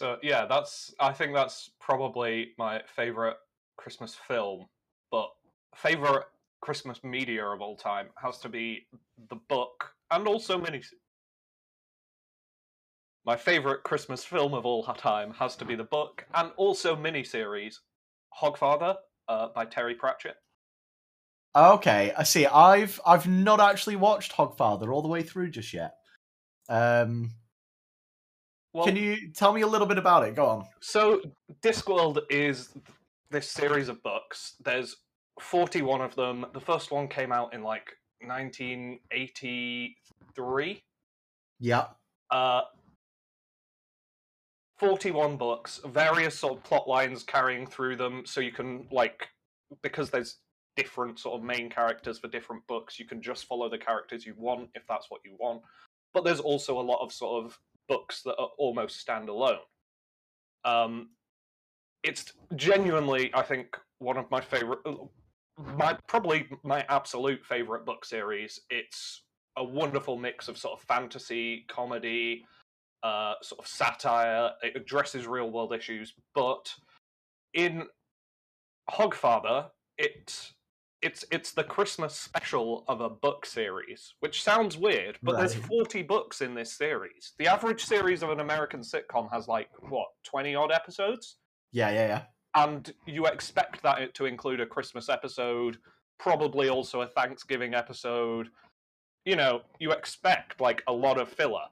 So 0.00 0.16
yeah, 0.22 0.46
that's 0.46 0.94
I 0.98 1.12
think 1.12 1.34
that's 1.34 1.72
probably 1.78 2.52
my 2.56 2.80
favorite 2.96 3.36
Christmas 3.76 4.14
film, 4.14 4.64
but 5.10 5.28
favorite 5.76 6.24
Christmas 6.62 7.04
media 7.04 7.44
of 7.44 7.60
all 7.60 7.76
time 7.76 8.06
has 8.16 8.38
to 8.38 8.48
be 8.48 8.86
the 9.28 9.36
book 9.50 9.90
and 10.10 10.26
also 10.26 10.56
mini. 10.56 10.80
My 13.26 13.36
favorite 13.36 13.82
Christmas 13.82 14.24
film 14.24 14.54
of 14.54 14.64
all 14.64 14.84
time 14.84 15.34
has 15.34 15.54
to 15.56 15.66
be 15.66 15.74
the 15.74 15.84
book 15.84 16.24
and 16.32 16.50
also 16.56 16.96
miniseries 16.96 17.74
Hogfather 18.40 18.96
uh, 19.28 19.48
by 19.54 19.66
Terry 19.66 19.94
Pratchett. 19.94 20.36
Okay, 21.54 22.14
I 22.16 22.22
see. 22.22 22.46
I've 22.46 22.98
I've 23.04 23.28
not 23.28 23.60
actually 23.60 23.96
watched 23.96 24.32
Hogfather 24.32 24.94
all 24.94 25.02
the 25.02 25.08
way 25.08 25.22
through 25.22 25.50
just 25.50 25.74
yet. 25.74 25.92
Um, 26.70 27.32
Well, 28.72 28.84
can 28.84 28.96
you 28.96 29.32
tell 29.32 29.52
me 29.52 29.62
a 29.62 29.66
little 29.66 29.86
bit 29.86 29.98
about 29.98 30.26
it? 30.26 30.36
Go 30.36 30.46
on. 30.46 30.64
So, 30.80 31.20
Discworld 31.62 32.20
is 32.30 32.70
this 33.30 33.50
series 33.50 33.88
of 33.88 34.02
books. 34.02 34.54
There's 34.64 34.96
41 35.40 36.00
of 36.00 36.14
them. 36.14 36.46
The 36.52 36.60
first 36.60 36.92
one 36.92 37.08
came 37.08 37.32
out 37.32 37.52
in 37.52 37.62
like 37.62 37.96
1983. 38.24 40.82
Yeah. 41.58 41.86
Uh, 42.30 42.62
41 44.78 45.36
books, 45.36 45.80
various 45.86 46.38
sort 46.38 46.56
of 46.56 46.62
plot 46.64 46.88
lines 46.88 47.24
carrying 47.24 47.66
through 47.66 47.96
them. 47.96 48.22
So 48.24 48.40
you 48.40 48.52
can, 48.52 48.86
like, 48.90 49.28
because 49.82 50.08
there's 50.10 50.38
different 50.76 51.18
sort 51.18 51.38
of 51.38 51.44
main 51.44 51.68
characters 51.68 52.18
for 52.18 52.28
different 52.28 52.66
books, 52.66 52.98
you 52.98 53.04
can 53.04 53.20
just 53.20 53.44
follow 53.46 53.68
the 53.68 53.78
characters 53.78 54.24
you 54.24 54.32
want 54.38 54.70
if 54.74 54.84
that's 54.88 55.10
what 55.10 55.20
you 55.24 55.36
want. 55.38 55.60
But 56.14 56.24
there's 56.24 56.40
also 56.40 56.80
a 56.80 56.82
lot 56.82 57.02
of 57.02 57.12
sort 57.12 57.44
of 57.44 57.58
books 57.90 58.22
that 58.22 58.36
are 58.38 58.50
almost 58.56 59.04
standalone. 59.04 59.58
Um, 60.64 61.10
it's 62.04 62.32
genuinely, 62.54 63.30
I 63.34 63.42
think, 63.42 63.76
one 63.98 64.16
of 64.16 64.30
my 64.30 64.40
favorite, 64.40 64.78
my 65.76 65.98
probably 66.06 66.48
my 66.62 66.86
absolute 66.88 67.44
favorite 67.44 67.84
book 67.84 68.04
series. 68.04 68.60
It's 68.70 69.24
a 69.58 69.64
wonderful 69.64 70.16
mix 70.16 70.48
of 70.48 70.56
sort 70.56 70.78
of 70.78 70.86
fantasy, 70.86 71.66
comedy, 71.68 72.46
uh, 73.02 73.34
sort 73.42 73.58
of 73.58 73.66
satire. 73.66 74.52
It 74.62 74.76
addresses 74.76 75.26
real 75.26 75.50
world 75.50 75.74
issues, 75.74 76.14
but 76.34 76.72
in 77.54 77.82
Hogfather, 78.88 79.66
it 79.98 80.52
it's 81.02 81.24
it's 81.30 81.52
the 81.52 81.64
Christmas 81.64 82.14
special 82.14 82.84
of 82.88 83.00
a 83.00 83.08
book 83.08 83.46
series, 83.46 84.14
which 84.20 84.42
sounds 84.42 84.76
weird, 84.76 85.18
but 85.22 85.36
there's 85.38 85.54
40 85.54 86.02
books 86.02 86.40
in 86.42 86.54
this 86.54 86.72
series. 86.76 87.32
The 87.38 87.46
average 87.46 87.82
series 87.84 88.22
of 88.22 88.30
an 88.30 88.40
American 88.40 88.80
sitcom 88.80 89.30
has 89.32 89.48
like 89.48 89.68
what 89.88 90.08
20 90.24 90.54
odd 90.54 90.70
episodes, 90.72 91.36
Yeah, 91.72 91.90
yeah, 91.90 92.06
yeah. 92.06 92.22
and 92.54 92.92
you 93.06 93.26
expect 93.26 93.82
that 93.82 94.02
it 94.02 94.14
to 94.14 94.26
include 94.26 94.60
a 94.60 94.66
Christmas 94.66 95.08
episode, 95.08 95.78
probably 96.18 96.68
also 96.68 97.00
a 97.00 97.06
Thanksgiving 97.06 97.74
episode. 97.74 98.48
You 99.24 99.36
know, 99.36 99.62
you 99.78 99.92
expect 99.92 100.60
like 100.60 100.82
a 100.86 100.92
lot 100.92 101.18
of 101.18 101.28
filler. 101.28 101.64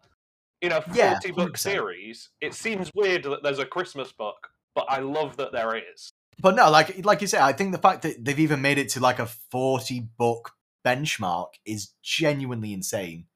In 0.61 0.73
a 0.73 0.81
40 0.83 0.99
Yeah, 0.99 1.19
book 1.37 1.53
100%. 1.53 1.59
series, 1.59 2.31
it 2.41 2.53
seems 2.55 2.91
weird 2.95 3.25
that 3.25 3.43
there's 3.43 3.61
a 3.61 3.67
Christmas 3.67 4.11
book, 4.11 4.49
but 4.75 4.87
I 4.89 4.99
love 4.99 5.37
that 5.37 5.53
there 5.53 5.77
is. 5.77 6.11
But 6.41 6.55
no, 6.55 6.71
like 6.71 7.05
like 7.05 7.21
you 7.21 7.27
said, 7.27 7.41
I 7.41 7.53
think 7.53 7.73
the 7.73 7.79
fact 7.79 8.03
that 8.03 8.25
they've 8.25 8.39
even 8.39 8.63
made 8.63 8.79
it 8.79 8.91
to 8.91 9.01
like 9.01 9.19
a 9.19 9.27
forty 9.27 10.01
book 10.01 10.53
benchmark 10.87 11.49
is 11.67 11.93
genuinely 12.03 12.73
insane. 12.73 13.27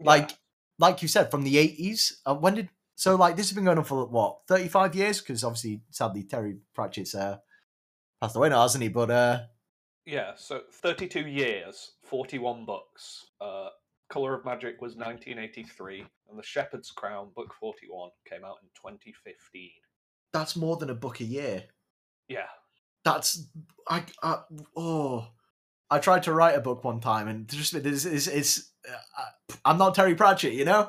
Like 0.00 0.30
like 0.78 1.02
you 1.02 1.08
said, 1.08 1.30
from 1.30 1.42
the 1.42 1.58
eighties. 1.58 2.20
Uh, 2.24 2.34
when 2.34 2.54
did 2.54 2.68
so 2.94 3.16
like 3.16 3.36
this 3.36 3.48
has 3.48 3.54
been 3.54 3.64
going 3.64 3.78
on 3.78 3.84
for 3.84 4.06
what 4.06 4.38
thirty 4.46 4.68
five 4.68 4.94
years? 4.94 5.20
Because 5.20 5.42
obviously, 5.44 5.82
sadly, 5.90 6.22
Terry 6.22 6.58
Pratchett's 6.74 7.14
uh, 7.14 7.38
passed 8.20 8.36
away 8.36 8.48
now, 8.48 8.62
hasn't 8.62 8.82
he? 8.82 8.88
But 8.88 9.10
uh, 9.10 9.40
Yeah, 10.06 10.32
so 10.36 10.62
32 10.72 11.20
years, 11.26 11.92
41 12.04 12.64
books. 12.64 13.26
Uh, 13.40 13.68
Color 14.08 14.34
of 14.34 14.44
Magic 14.44 14.80
was 14.80 14.96
1983, 14.96 16.04
and 16.28 16.38
The 16.38 16.42
Shepherd's 16.42 16.90
Crown, 16.90 17.28
book 17.36 17.54
41, 17.60 18.10
came 18.28 18.44
out 18.44 18.56
in 18.62 18.68
2015. 18.74 19.70
that's 20.32 20.56
more 20.56 20.76
than 20.76 20.90
a 20.90 20.94
book 20.94 21.20
a 21.20 21.24
year. 21.24 21.64
Yeah. 22.30 22.48
That's 23.04 23.46
I, 23.86 24.04
I 24.22 24.38
oh. 24.74 25.28
I 25.92 25.98
tried 25.98 26.22
to 26.22 26.32
write 26.32 26.54
a 26.54 26.60
book 26.60 26.84
one 26.84 27.00
time, 27.00 27.26
and 27.26 27.48
just 27.48 27.74
it's, 27.74 28.04
it's, 28.04 28.28
it's 28.28 28.70
uh, 28.88 29.24
I'm 29.64 29.76
not 29.76 29.92
Terry 29.92 30.14
Pratchett, 30.14 30.52
you 30.52 30.64
know. 30.64 30.88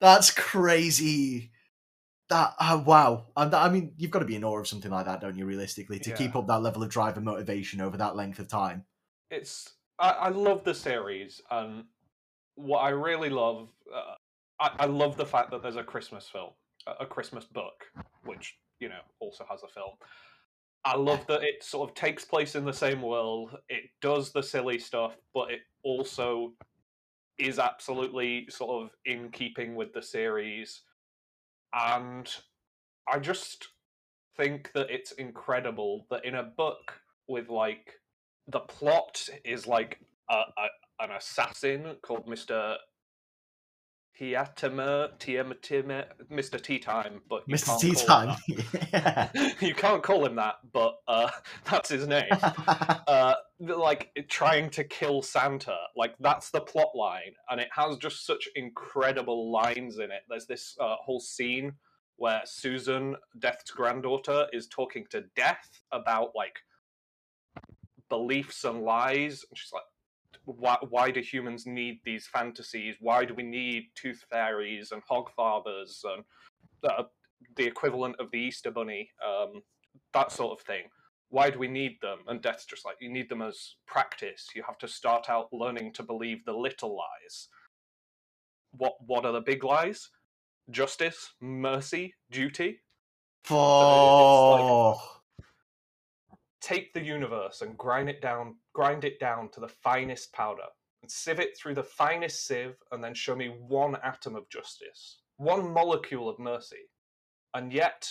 That's 0.00 0.30
crazy. 0.30 1.50
That 2.28 2.54
uh, 2.60 2.80
wow. 2.86 3.26
And 3.36 3.52
I 3.52 3.68
mean, 3.68 3.94
you've 3.96 4.12
got 4.12 4.20
to 4.20 4.24
be 4.24 4.36
in 4.36 4.44
awe 4.44 4.60
of 4.60 4.68
something 4.68 4.92
like 4.92 5.06
that, 5.06 5.20
don't 5.20 5.36
you? 5.36 5.44
Realistically, 5.44 5.98
to 5.98 6.12
keep 6.12 6.36
up 6.36 6.46
that 6.46 6.62
level 6.62 6.84
of 6.84 6.88
drive 6.88 7.16
and 7.16 7.26
motivation 7.26 7.80
over 7.80 7.96
that 7.96 8.14
length 8.14 8.38
of 8.38 8.46
time. 8.46 8.84
It's. 9.28 9.72
I, 9.98 10.10
I 10.10 10.28
love 10.28 10.62
the 10.62 10.72
series, 10.72 11.42
and 11.50 11.82
what 12.54 12.78
I 12.78 12.90
really 12.90 13.30
love. 13.30 13.70
Uh, 13.92 14.14
I, 14.60 14.70
I 14.84 14.86
love 14.86 15.16
the 15.16 15.26
fact 15.26 15.50
that 15.50 15.62
there's 15.62 15.74
a 15.74 15.82
Christmas 15.82 16.28
film, 16.28 16.50
a 17.00 17.06
Christmas 17.06 17.44
book, 17.44 17.86
which, 18.24 18.56
you 18.78 18.88
know, 18.88 19.00
also 19.18 19.44
has 19.50 19.64
a 19.64 19.68
film. 19.68 19.96
I 20.88 20.96
love 20.96 21.26
that 21.26 21.42
it 21.42 21.62
sort 21.62 21.90
of 21.90 21.94
takes 21.94 22.24
place 22.24 22.54
in 22.54 22.64
the 22.64 22.72
same 22.72 23.02
world. 23.02 23.58
It 23.68 23.90
does 24.00 24.32
the 24.32 24.42
silly 24.42 24.78
stuff, 24.78 25.18
but 25.34 25.50
it 25.50 25.60
also 25.82 26.54
is 27.36 27.58
absolutely 27.58 28.46
sort 28.48 28.84
of 28.84 28.90
in 29.04 29.28
keeping 29.30 29.74
with 29.74 29.92
the 29.92 30.00
series. 30.00 30.80
And 31.74 32.26
I 33.06 33.18
just 33.18 33.68
think 34.38 34.72
that 34.72 34.88
it's 34.88 35.12
incredible 35.12 36.06
that 36.08 36.24
in 36.24 36.36
a 36.36 36.42
book 36.42 36.98
with 37.26 37.50
like 37.50 38.00
the 38.46 38.60
plot 38.60 39.28
is 39.44 39.66
like 39.66 40.00
a, 40.30 40.36
a, 40.36 41.04
an 41.04 41.10
assassin 41.10 41.96
called 42.00 42.26
Mr. 42.26 42.76
Tiamatime, 44.20 46.04
Mr. 46.30 46.60
Tea 46.60 46.78
Time, 46.78 47.20
but 47.28 47.44
you 47.46 47.54
Mr. 47.54 47.66
can't 47.66 47.80
Tea 47.80 47.94
call 47.94 48.04
Time. 48.06 48.28
him 48.46 48.64
Yeah. 48.92 49.28
that. 49.32 49.56
you 49.62 49.74
can't 49.74 50.02
call 50.02 50.26
him 50.26 50.34
that, 50.36 50.56
but 50.72 50.96
uh, 51.06 51.30
that's 51.70 51.88
his 51.88 52.06
name. 52.06 52.28
uh, 52.32 53.34
like 53.60 54.10
trying 54.28 54.70
to 54.70 54.84
kill 54.84 55.22
Santa. 55.22 55.76
Like 55.96 56.14
that's 56.18 56.50
the 56.50 56.60
plot 56.60 56.94
line, 56.94 57.32
and 57.50 57.60
it 57.60 57.68
has 57.72 57.96
just 57.98 58.26
such 58.26 58.48
incredible 58.56 59.52
lines 59.52 59.98
in 59.98 60.10
it. 60.10 60.22
There's 60.28 60.46
this 60.46 60.76
uh, 60.80 60.96
whole 60.96 61.20
scene 61.20 61.72
where 62.16 62.42
Susan, 62.44 63.14
Death's 63.38 63.70
granddaughter, 63.70 64.46
is 64.52 64.66
talking 64.66 65.06
to 65.10 65.24
Death 65.36 65.80
about 65.92 66.32
like 66.34 66.56
beliefs 68.08 68.64
and 68.64 68.82
lies, 68.82 69.44
and 69.48 69.56
she's 69.56 69.72
like. 69.72 69.82
Why, 70.56 70.76
why 70.88 71.10
do 71.10 71.20
humans 71.20 71.66
need 71.66 72.00
these 72.04 72.26
fantasies? 72.26 72.96
Why 73.00 73.24
do 73.24 73.34
we 73.34 73.42
need 73.42 73.88
tooth 73.94 74.24
fairies 74.30 74.92
and 74.92 75.02
hogfathers 75.04 76.00
and 76.04 76.24
uh, 76.88 77.04
the 77.56 77.66
equivalent 77.66 78.16
of 78.18 78.30
the 78.30 78.38
Easter 78.38 78.70
Bunny? 78.70 79.10
Um, 79.26 79.62
that 80.14 80.32
sort 80.32 80.58
of 80.58 80.64
thing 80.64 80.84
why 81.30 81.50
do 81.50 81.58
we 81.58 81.68
need 81.68 81.98
them? 82.00 82.20
And 82.26 82.40
Death's 82.40 82.64
just 82.64 82.84
like, 82.84 82.96
you 83.00 83.10
need 83.10 83.28
them 83.28 83.42
as 83.42 83.76
practice. 83.86 84.48
You 84.54 84.62
have 84.66 84.78
to 84.78 84.88
start 84.88 85.28
out 85.28 85.52
learning 85.52 85.92
to 85.94 86.02
believe 86.02 86.44
the 86.44 86.52
little 86.52 86.96
lies. 86.96 87.48
What 88.72 88.94
what 89.06 89.24
are 89.24 89.32
the 89.32 89.40
big 89.40 89.64
lies? 89.64 90.08
Justice, 90.70 91.32
mercy, 91.40 92.14
duty. 92.30 92.80
Oh. 93.50 95.17
Take 96.60 96.92
the 96.92 97.02
universe 97.04 97.62
and 97.62 97.78
grind 97.78 98.08
it 98.08 98.20
down, 98.20 98.56
grind 98.74 99.04
it 99.04 99.20
down 99.20 99.48
to 99.50 99.60
the 99.60 99.68
finest 99.68 100.32
powder. 100.32 100.66
and 101.02 101.10
sieve 101.10 101.38
it 101.38 101.56
through 101.56 101.74
the 101.74 101.82
finest 101.82 102.46
sieve 102.46 102.74
and 102.90 103.02
then 103.02 103.14
show 103.14 103.36
me 103.36 103.46
one 103.48 103.96
atom 104.02 104.34
of 104.34 104.48
justice, 104.50 105.20
one 105.36 105.72
molecule 105.72 106.28
of 106.28 106.38
mercy. 106.40 106.90
And 107.54 107.72
yet, 107.72 108.10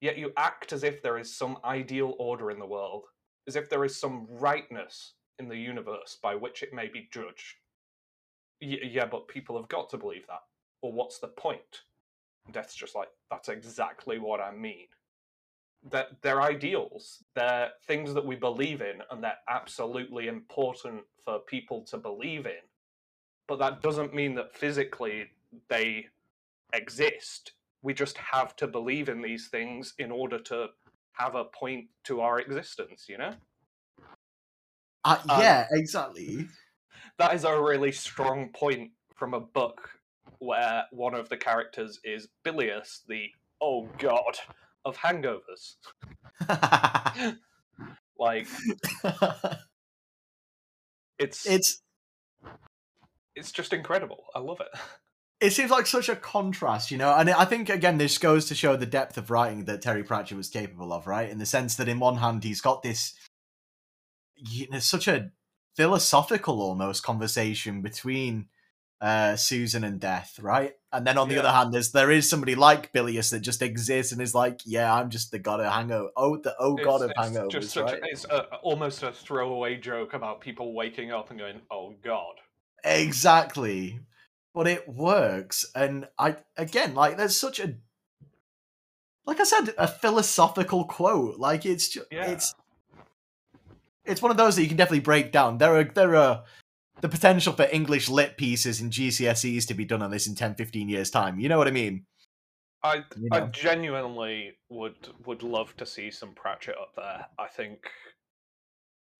yet 0.00 0.18
you 0.18 0.32
act 0.36 0.72
as 0.72 0.82
if 0.82 1.02
there 1.02 1.18
is 1.18 1.36
some 1.36 1.58
ideal 1.64 2.16
order 2.18 2.50
in 2.50 2.58
the 2.58 2.66
world, 2.66 3.04
as 3.46 3.54
if 3.54 3.70
there 3.70 3.84
is 3.84 3.98
some 3.98 4.26
rightness 4.28 5.14
in 5.38 5.48
the 5.48 5.56
universe 5.56 6.18
by 6.20 6.34
which 6.34 6.62
it 6.64 6.74
may 6.74 6.88
be 6.88 7.08
judged. 7.12 7.54
Y- 8.60 8.80
yeah, 8.82 9.06
but 9.06 9.28
people 9.28 9.56
have 9.56 9.68
got 9.68 9.88
to 9.90 9.96
believe 9.96 10.26
that. 10.26 10.42
Or 10.82 10.92
what's 10.92 11.20
the 11.20 11.28
point? 11.28 11.82
Death's 12.50 12.74
just 12.74 12.94
like, 12.96 13.08
that's 13.30 13.48
exactly 13.48 14.18
what 14.18 14.40
I 14.40 14.50
mean. 14.52 14.88
That 15.90 16.22
they're 16.22 16.40
ideals, 16.42 17.24
they're 17.34 17.70
things 17.86 18.14
that 18.14 18.24
we 18.24 18.36
believe 18.36 18.80
in, 18.80 19.02
and 19.10 19.22
they're 19.22 19.38
absolutely 19.48 20.28
important 20.28 21.02
for 21.24 21.40
people 21.40 21.82
to 21.90 21.98
believe 21.98 22.46
in. 22.46 22.62
But 23.46 23.58
that 23.58 23.82
doesn't 23.82 24.14
mean 24.14 24.34
that 24.36 24.56
physically 24.56 25.30
they 25.68 26.06
exist. 26.72 27.52
We 27.82 27.92
just 27.92 28.16
have 28.16 28.56
to 28.56 28.66
believe 28.66 29.10
in 29.10 29.20
these 29.20 29.48
things 29.48 29.94
in 29.98 30.10
order 30.10 30.38
to 30.38 30.68
have 31.12 31.34
a 31.34 31.44
point 31.44 31.88
to 32.04 32.22
our 32.22 32.40
existence, 32.40 33.06
you 33.08 33.18
know? 33.18 33.34
Uh, 35.04 35.18
Um, 35.28 35.40
yeah, 35.40 35.66
exactly. 35.70 36.48
that 37.18 37.34
is 37.34 37.44
a 37.44 37.60
really 37.60 37.92
strong 37.92 38.48
point 38.54 38.90
from 39.14 39.34
a 39.34 39.40
book 39.40 39.90
where 40.38 40.84
one 40.90 41.14
of 41.14 41.28
the 41.28 41.36
characters 41.36 42.00
is 42.04 42.28
Bilious, 42.42 43.02
the 43.06 43.28
oh 43.60 43.86
god 43.98 44.38
of 44.84 44.96
hangovers. 44.96 45.76
Like 48.18 48.46
it's 51.18 51.46
it's 51.46 51.82
it's 53.34 53.52
just 53.52 53.72
incredible. 53.72 54.24
I 54.34 54.38
love 54.38 54.60
it. 54.60 54.68
it 55.40 55.50
seems 55.50 55.70
like 55.70 55.86
such 55.86 56.08
a 56.08 56.16
contrast, 56.16 56.90
you 56.90 56.98
know. 56.98 57.14
And 57.14 57.28
I 57.30 57.44
think 57.44 57.68
again, 57.68 57.98
this 57.98 58.18
goes 58.18 58.46
to 58.46 58.54
show 58.54 58.76
the 58.76 58.86
depth 58.86 59.18
of 59.18 59.30
writing 59.30 59.64
that 59.64 59.82
Terry 59.82 60.04
Pratchett 60.04 60.36
was 60.36 60.48
capable 60.48 60.92
of, 60.92 61.06
right? 61.06 61.28
In 61.28 61.38
the 61.38 61.46
sense 61.46 61.74
that, 61.76 61.88
in 61.88 61.98
one 61.98 62.16
hand, 62.16 62.44
he's 62.44 62.60
got 62.60 62.82
this, 62.82 63.14
you 64.36 64.68
know, 64.70 64.78
such 64.78 65.08
a 65.08 65.32
philosophical 65.76 66.62
almost 66.62 67.02
conversation 67.02 67.82
between 67.82 68.46
uh, 69.00 69.36
Susan 69.36 69.84
and 69.84 70.00
Death, 70.00 70.38
right? 70.40 70.72
And 70.92 71.06
then 71.06 71.18
on 71.18 71.28
the 71.28 71.34
Yeah. 71.34 71.40
other 71.40 71.50
hand, 71.50 71.74
there's 71.74 71.92
there 71.92 72.10
is 72.10 72.28
somebody 72.28 72.54
like 72.54 72.92
Bilious 72.92 73.30
that 73.30 73.40
just 73.40 73.62
exists 73.62 74.12
and 74.12 74.20
is 74.22 74.34
like, 74.34 74.60
yeah, 74.64 74.94
I'm 74.94 75.10
just 75.10 75.30
the 75.30 75.38
god 75.38 75.60
of 75.60 75.72
hangover. 75.72 76.10
Oh, 76.16 76.36
the 76.36 76.54
oh 76.58 76.74
god 76.76 77.02
of 77.02 77.10
it's, 77.10 77.18
it's 77.18 77.36
hangovers, 77.36 77.50
just 77.50 77.70
such 77.72 77.92
right? 77.92 78.02
a, 78.02 78.06
it's 78.10 78.24
a, 78.24 78.56
almost 78.62 79.02
a 79.02 79.12
throwaway 79.12 79.76
joke 79.76 80.14
about 80.14 80.40
people 80.40 80.72
waking 80.72 81.12
up 81.12 81.30
and 81.30 81.38
going, 81.38 81.60
"Oh 81.70 81.94
God." 82.02 82.36
Exactly. 82.84 84.00
But 84.54 84.68
it 84.68 84.88
works. 84.88 85.66
And 85.74 86.06
I 86.18 86.36
again, 86.56 86.94
like 86.94 87.16
there's 87.16 87.36
such 87.36 87.58
a 87.60 87.74
like 89.26 89.40
I 89.40 89.44
said, 89.44 89.74
a 89.78 89.88
philosophical 89.88 90.84
quote. 90.84 91.38
Like 91.38 91.66
it's 91.66 91.88
just 91.88 92.06
Yeah. 92.10 92.30
it's 92.30 92.54
it's 94.04 94.22
one 94.22 94.30
of 94.30 94.36
those 94.36 94.56
that 94.56 94.62
you 94.62 94.68
can 94.68 94.76
definitely 94.76 95.00
break 95.00 95.32
down. 95.32 95.58
There 95.58 95.76
are 95.76 95.84
there 95.84 96.14
are 96.14 96.44
the 97.00 97.08
potential 97.08 97.52
for 97.52 97.68
English 97.72 98.08
lit 98.08 98.36
pieces 98.36 98.80
in 98.80 98.90
GCSEs 98.90 99.66
to 99.66 99.74
be 99.74 99.84
done 99.84 100.02
on 100.02 100.10
this 100.10 100.26
in 100.26 100.34
10, 100.34 100.54
15 100.54 100.88
years 100.88 101.10
time. 101.10 101.38
You 101.38 101.48
know 101.48 101.58
what 101.58 101.68
I 101.68 101.72
mean? 101.72 102.06
I 102.82 102.96
You 103.16 103.28
I 103.32 103.40
genuinely 103.46 104.52
would 104.68 105.08
would 105.24 105.42
love 105.42 105.76
to 105.78 105.86
see 105.86 106.10
some 106.10 106.34
Pratchett 106.34 106.76
up 106.78 106.92
there. 106.94 107.26
I 107.38 107.48
think 107.48 107.78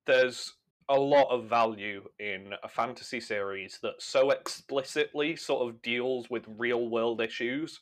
there's 0.06 0.52
a 0.90 0.98
lot 0.98 1.28
of 1.30 1.48
value 1.48 2.04
in 2.18 2.52
a 2.62 2.68
fantasy 2.68 3.20
series 3.20 3.78
that 3.82 3.94
so 4.00 4.30
explicitly 4.30 5.34
sort 5.34 5.66
of 5.66 5.80
deals 5.80 6.28
with 6.28 6.44
real 6.58 6.88
world 6.88 7.22
issues. 7.22 7.80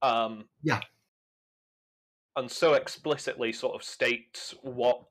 Um, 0.00 0.44
Yeah. 0.62 0.80
And 2.36 2.48
so 2.48 2.74
explicitly 2.74 3.52
sort 3.52 3.74
of 3.74 3.82
states 3.82 4.54
what 4.62 5.02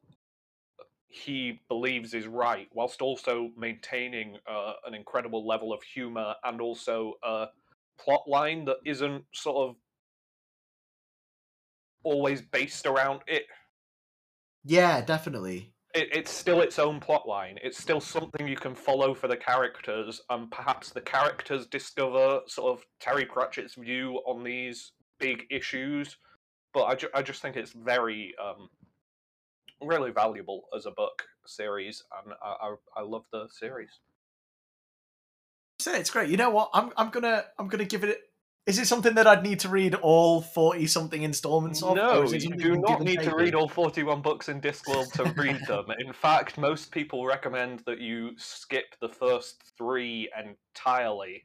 he 1.09 1.59
believes 1.67 2.13
is 2.13 2.27
right, 2.27 2.67
whilst 2.71 3.01
also 3.01 3.49
maintaining 3.57 4.37
uh, 4.47 4.73
an 4.85 4.93
incredible 4.93 5.45
level 5.45 5.73
of 5.73 5.81
humor 5.81 6.35
and 6.43 6.61
also 6.61 7.15
a 7.23 7.47
plot 7.99 8.21
line 8.27 8.63
that 8.65 8.77
isn't 8.85 9.23
sort 9.33 9.69
of 9.69 9.75
always 12.03 12.41
based 12.41 12.85
around 12.85 13.21
it. 13.27 13.43
Yeah, 14.63 15.01
definitely. 15.01 15.73
it. 15.95 16.09
It's 16.11 16.31
still 16.31 16.61
its 16.61 16.79
own 16.79 16.99
plot 16.99 17.27
line. 17.27 17.57
It's 17.63 17.77
still 17.77 17.99
something 17.99 18.47
you 18.47 18.55
can 18.55 18.75
follow 18.75 19.13
for 19.13 19.27
the 19.27 19.37
characters, 19.37 20.21
and 20.29 20.51
perhaps 20.51 20.91
the 20.91 21.01
characters 21.01 21.65
discover 21.65 22.41
sort 22.47 22.77
of 22.77 22.85
Terry 22.99 23.25
Pratchett's 23.25 23.75
view 23.75 24.21
on 24.27 24.43
these 24.43 24.91
big 25.19 25.45
issues. 25.49 26.17
But 26.73 26.83
I, 26.85 26.95
ju- 26.95 27.09
I 27.15 27.23
just 27.23 27.41
think 27.41 27.55
it's 27.55 27.71
very, 27.71 28.35
um, 28.41 28.69
really 29.81 30.11
valuable 30.11 30.63
as 30.75 30.85
a 30.85 30.91
book 30.91 31.23
series, 31.45 32.03
and 32.23 32.33
I, 32.43 32.67
I, 32.67 32.75
I 32.97 33.01
love 33.03 33.25
the 33.31 33.47
series. 33.51 33.89
So 35.79 35.93
it's 35.93 36.09
great. 36.09 36.29
You 36.29 36.37
know 36.37 36.49
what? 36.49 36.69
I'm 36.73 36.91
I'm 36.97 37.09
gonna 37.09 37.45
I'm 37.57 37.67
gonna 37.67 37.85
give 37.85 38.03
it 38.03 38.19
is 38.65 38.77
it 38.77 38.85
something 38.85 39.15
that 39.15 39.25
I'd 39.25 39.43
need 39.43 39.61
to 39.61 39.69
read 39.69 39.95
all 39.95 40.41
forty 40.41 40.85
something 40.85 41.23
installments 41.23 41.81
of? 41.81 41.95
No, 41.95 42.23
you 42.23 42.55
do 42.55 42.77
not 42.77 43.01
need 43.01 43.21
to 43.21 43.33
read 43.35 43.55
all 43.55 43.67
41 43.67 44.21
books 44.21 44.49
in 44.49 44.61
Discworld 44.61 45.11
to 45.13 45.33
read 45.41 45.59
them. 45.67 45.85
In 45.99 46.13
fact, 46.13 46.57
most 46.57 46.91
people 46.91 47.25
recommend 47.25 47.79
that 47.85 47.99
you 47.99 48.31
skip 48.37 48.95
the 49.01 49.09
first 49.09 49.63
three 49.77 50.29
entirely. 50.37 51.43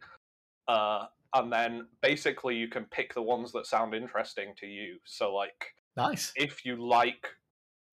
Uh, 0.69 1.07
and 1.35 1.53
then 1.53 1.87
basically 2.03 2.57
you 2.57 2.69
can 2.69 2.85
pick 2.85 3.15
the 3.15 3.23
ones 3.23 3.53
that 3.53 3.67
sound 3.67 3.95
interesting 3.95 4.53
to 4.59 4.67
you. 4.67 4.99
So, 5.05 5.35
like, 5.35 5.73
Nice. 5.97 6.33
if 6.37 6.65
you 6.65 6.77
like 6.77 7.27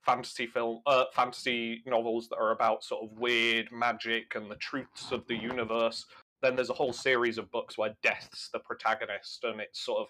fantasy 0.06 0.48
film, 0.48 0.82
uh, 0.86 1.06
fantasy 1.14 1.84
novels 1.86 2.28
that 2.30 2.38
are 2.38 2.52
about 2.52 2.84
sort 2.84 3.04
of 3.04 3.18
weird 3.18 3.72
magic 3.72 4.34
and 4.36 4.50
the 4.50 4.56
truths 4.56 5.12
of 5.12 5.26
the 5.28 5.36
universe, 5.36 6.06
then 6.42 6.56
there's 6.56 6.70
a 6.70 6.74
whole 6.74 6.94
series 6.94 7.38
of 7.38 7.52
books 7.52 7.78
where 7.78 7.96
Death's 8.02 8.50
the 8.52 8.60
protagonist, 8.60 9.44
and 9.44 9.62
it's 9.62 9.86
sort 9.86 10.02
of 10.02 10.08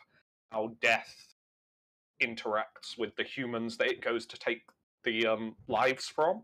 how 0.51 0.71
Death 0.81 1.13
interacts 2.21 2.97
with 2.97 3.15
the 3.15 3.23
humans 3.23 3.77
that 3.77 3.87
it 3.87 4.01
goes 4.01 4.25
to 4.27 4.37
take 4.37 4.61
the 5.03 5.27
um, 5.27 5.55
lives 5.67 6.07
from. 6.07 6.43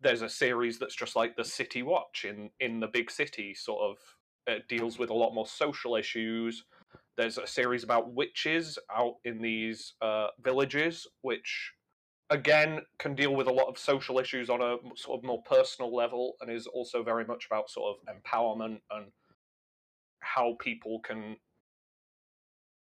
There's 0.00 0.22
a 0.22 0.28
series 0.28 0.78
that's 0.78 0.94
just 0.94 1.16
like 1.16 1.36
the 1.36 1.44
City 1.44 1.82
Watch 1.82 2.24
in 2.24 2.50
in 2.60 2.78
the 2.78 2.86
big 2.86 3.10
city, 3.10 3.54
sort 3.54 3.82
of 3.82 3.96
uh, 4.48 4.60
deals 4.68 4.98
with 4.98 5.10
a 5.10 5.14
lot 5.14 5.34
more 5.34 5.46
social 5.46 5.96
issues. 5.96 6.64
There's 7.16 7.38
a 7.38 7.46
series 7.46 7.82
about 7.82 8.12
witches 8.12 8.78
out 8.94 9.16
in 9.24 9.42
these 9.42 9.94
uh, 10.00 10.28
villages, 10.40 11.06
which 11.22 11.72
again 12.30 12.80
can 12.98 13.14
deal 13.14 13.34
with 13.34 13.46
a 13.46 13.52
lot 13.52 13.68
of 13.68 13.78
social 13.78 14.18
issues 14.18 14.50
on 14.50 14.60
a 14.60 14.76
sort 14.96 15.18
of 15.18 15.24
more 15.24 15.42
personal 15.42 15.94
level, 15.94 16.34
and 16.40 16.50
is 16.50 16.66
also 16.66 17.02
very 17.02 17.24
much 17.24 17.46
about 17.46 17.70
sort 17.70 17.96
of 17.96 18.14
empowerment 18.14 18.80
and 18.90 19.06
how 20.20 20.56
people 20.60 21.00
can 21.00 21.36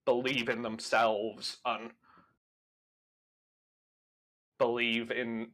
believe 0.06 0.50
in 0.50 0.62
themselves 0.62 1.58
and 1.66 1.92
believe 4.60 5.12
in 5.12 5.48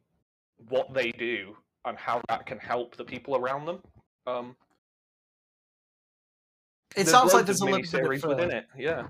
what 0.68 0.92
they 0.92 1.10
do 1.12 1.56
and 1.84 1.96
how 1.96 2.20
that 2.28 2.46
can 2.46 2.58
help 2.58 2.96
the 2.96 3.04
people 3.04 3.34
around 3.36 3.64
them. 3.64 3.82
Um, 4.26 4.56
It 6.96 7.06
sounds 7.06 7.32
like 7.32 7.46
there's 7.46 7.60
a 7.60 7.64
little 7.64 7.80
bit 7.80 7.94
of, 7.94 8.24
uh, 8.24 8.28
within 8.28 8.50
it. 8.50 8.66
Yeah, 8.76 9.08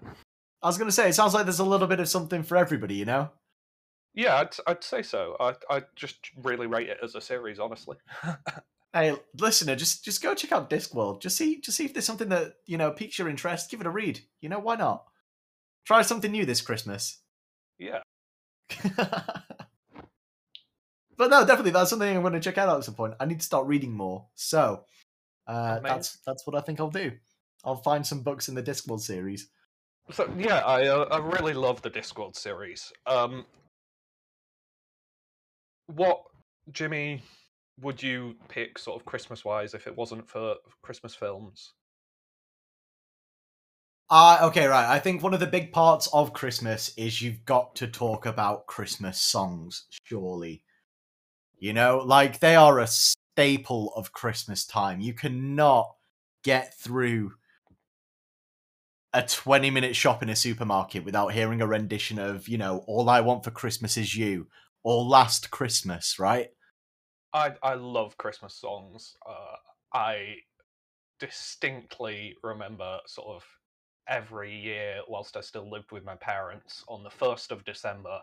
I 0.63 0.67
was 0.67 0.79
gonna 0.79 0.93
say 0.93 1.09
it 1.09 1.15
sounds 1.15 1.35
like 1.35 1.45
there's 1.47 1.59
a 1.59 1.65
little 1.65 1.89
bit 1.89 2.01
of 2.01 2.09
something 2.09 2.43
for 2.43 2.57
everybody, 2.57 2.95
you 2.95 3.05
know? 3.05 3.31
Yeah, 4.15 4.37
I'd, 4.37 4.57
I'd 4.67 4.85
say 4.85 5.03
so. 5.03 5.37
I 5.41 5.55
I 5.69 5.83
just 5.97 6.31
really 6.43 6.67
rate 6.67 6.89
it 6.89 6.99
as 7.03 7.15
a 7.15 7.21
series, 7.21 7.59
honestly. 7.59 7.97
Hey, 8.93 9.15
listener, 9.39 9.77
just 9.77 10.05
just 10.05 10.21
go 10.21 10.35
check 10.35 10.51
out 10.51 10.69
Discworld. 10.69 11.23
Just 11.23 11.37
see 11.37 11.61
just 11.61 11.77
see 11.77 11.85
if 11.85 11.93
there's 11.93 12.05
something 12.05 12.31
that, 12.31 12.55
you 12.67 12.77
know, 12.77 12.91
piques 12.91 13.21
your 13.21 13.29
interest. 13.29 13.71
Give 13.71 13.81
it 13.81 13.87
a 13.87 13.91
read. 13.91 14.19
You 14.41 14.49
know, 14.49 14.59
why 14.59 14.75
not? 14.75 15.05
Try 15.85 16.03
something 16.03 16.33
new 16.33 16.45
this 16.45 16.61
Christmas. 16.61 17.19
yeah, 17.79 18.01
but 18.97 19.45
no, 21.19 21.47
definitely 21.47 21.71
that's 21.71 21.91
something 21.91 22.17
I'm 22.17 22.23
going 22.23 22.33
to 22.33 22.41
check 22.41 22.59
out 22.59 22.77
at 22.77 22.85
some 22.85 22.95
point. 22.95 23.15
I 23.21 23.27
need 23.27 23.39
to 23.39 23.47
start 23.47 23.67
reading 23.67 23.93
more. 23.93 24.27
So 24.35 24.85
uh, 25.47 25.81
that's 25.81 26.19
that's 26.27 26.47
what 26.47 26.57
I 26.57 26.61
think 26.61 26.81
I'll 26.81 26.91
do. 26.91 27.13
I'll 27.65 27.77
find 27.77 28.07
some 28.07 28.23
books 28.23 28.49
in 28.49 28.55
the 28.55 28.63
Discworld 28.63 29.01
series. 29.01 29.49
So 30.11 30.29
yeah, 30.37 30.59
I 30.65 30.89
uh, 30.89 31.07
I 31.11 31.19
really 31.19 31.55
love 31.55 31.83
the 31.83 31.91
Discworld 31.91 32.37
series. 32.37 32.93
Um, 33.07 33.45
what 35.95 36.23
Jimmy 36.73 37.23
would 37.81 38.03
you 38.03 38.37
pick 38.49 38.79
sort 38.79 39.01
of 39.01 39.07
Christmas 39.07 39.45
wise 39.45 39.75
if 39.75 39.87
it 39.87 39.97
wasn't 39.97 40.29
for 40.29 40.57
Christmas 40.83 41.15
films? 41.15 41.73
Uh, 44.11 44.39
okay, 44.43 44.67
right. 44.67 44.89
I 44.89 44.99
think 44.99 45.23
one 45.23 45.35
of 45.35 45.41
the 45.41 45.47
big 45.47 45.73
parts 45.73 46.09
of 46.13 46.33
Christmas 46.33 46.93
is 46.97 47.23
you've 47.23 47.45
got 47.45 47.77
to 47.77 47.87
talk 47.87 48.27
about 48.27 48.67
Christmas 48.67 49.21
songs, 49.21 49.87
surely. 50.05 50.65
You 51.59 51.73
know, 51.73 52.03
like 52.05 52.41
they 52.41 52.57
are 52.57 52.81
a 52.81 52.89
staple 52.89 53.93
of 53.95 54.13
Christmas 54.13 54.67
time. 54.67 55.01
You 55.01 55.15
cannot 55.15 55.95
get 56.43 56.75
through 56.75 57.35
a 59.13 59.23
20 59.23 59.71
minute 59.71 59.95
shop 59.95 60.23
in 60.23 60.29
a 60.29 60.37
supermarket 60.37 61.05
without 61.05 61.33
hearing 61.33 61.61
a 61.61 61.67
rendition 61.67 62.19
of, 62.19 62.49
you 62.49 62.59
know, 62.59 62.83
All 62.87 63.09
I 63.09 63.21
Want 63.21 63.45
for 63.45 63.51
Christmas 63.51 63.97
Is 63.97 64.17
You 64.17 64.49
or 64.83 65.05
Last 65.05 65.51
Christmas, 65.51 66.19
right? 66.19 66.51
I 67.33 67.57
I 67.63 67.75
love 67.75 68.17
Christmas 68.17 68.55
songs. 68.55 69.17
Uh, 69.27 69.57
I 69.93 70.37
distinctly 71.21 72.37
remember 72.43 73.01
sort 73.07 73.37
of 73.37 73.45
every 74.09 74.55
year 74.59 75.03
whilst 75.09 75.37
I 75.37 75.43
still 75.43 75.71
lived 75.71 75.93
with 75.93 76.05
my 76.05 76.17
parents 76.17 76.85
on 76.89 77.05
the 77.05 77.11
first 77.11 77.53
of 77.53 77.65
December. 77.65 78.23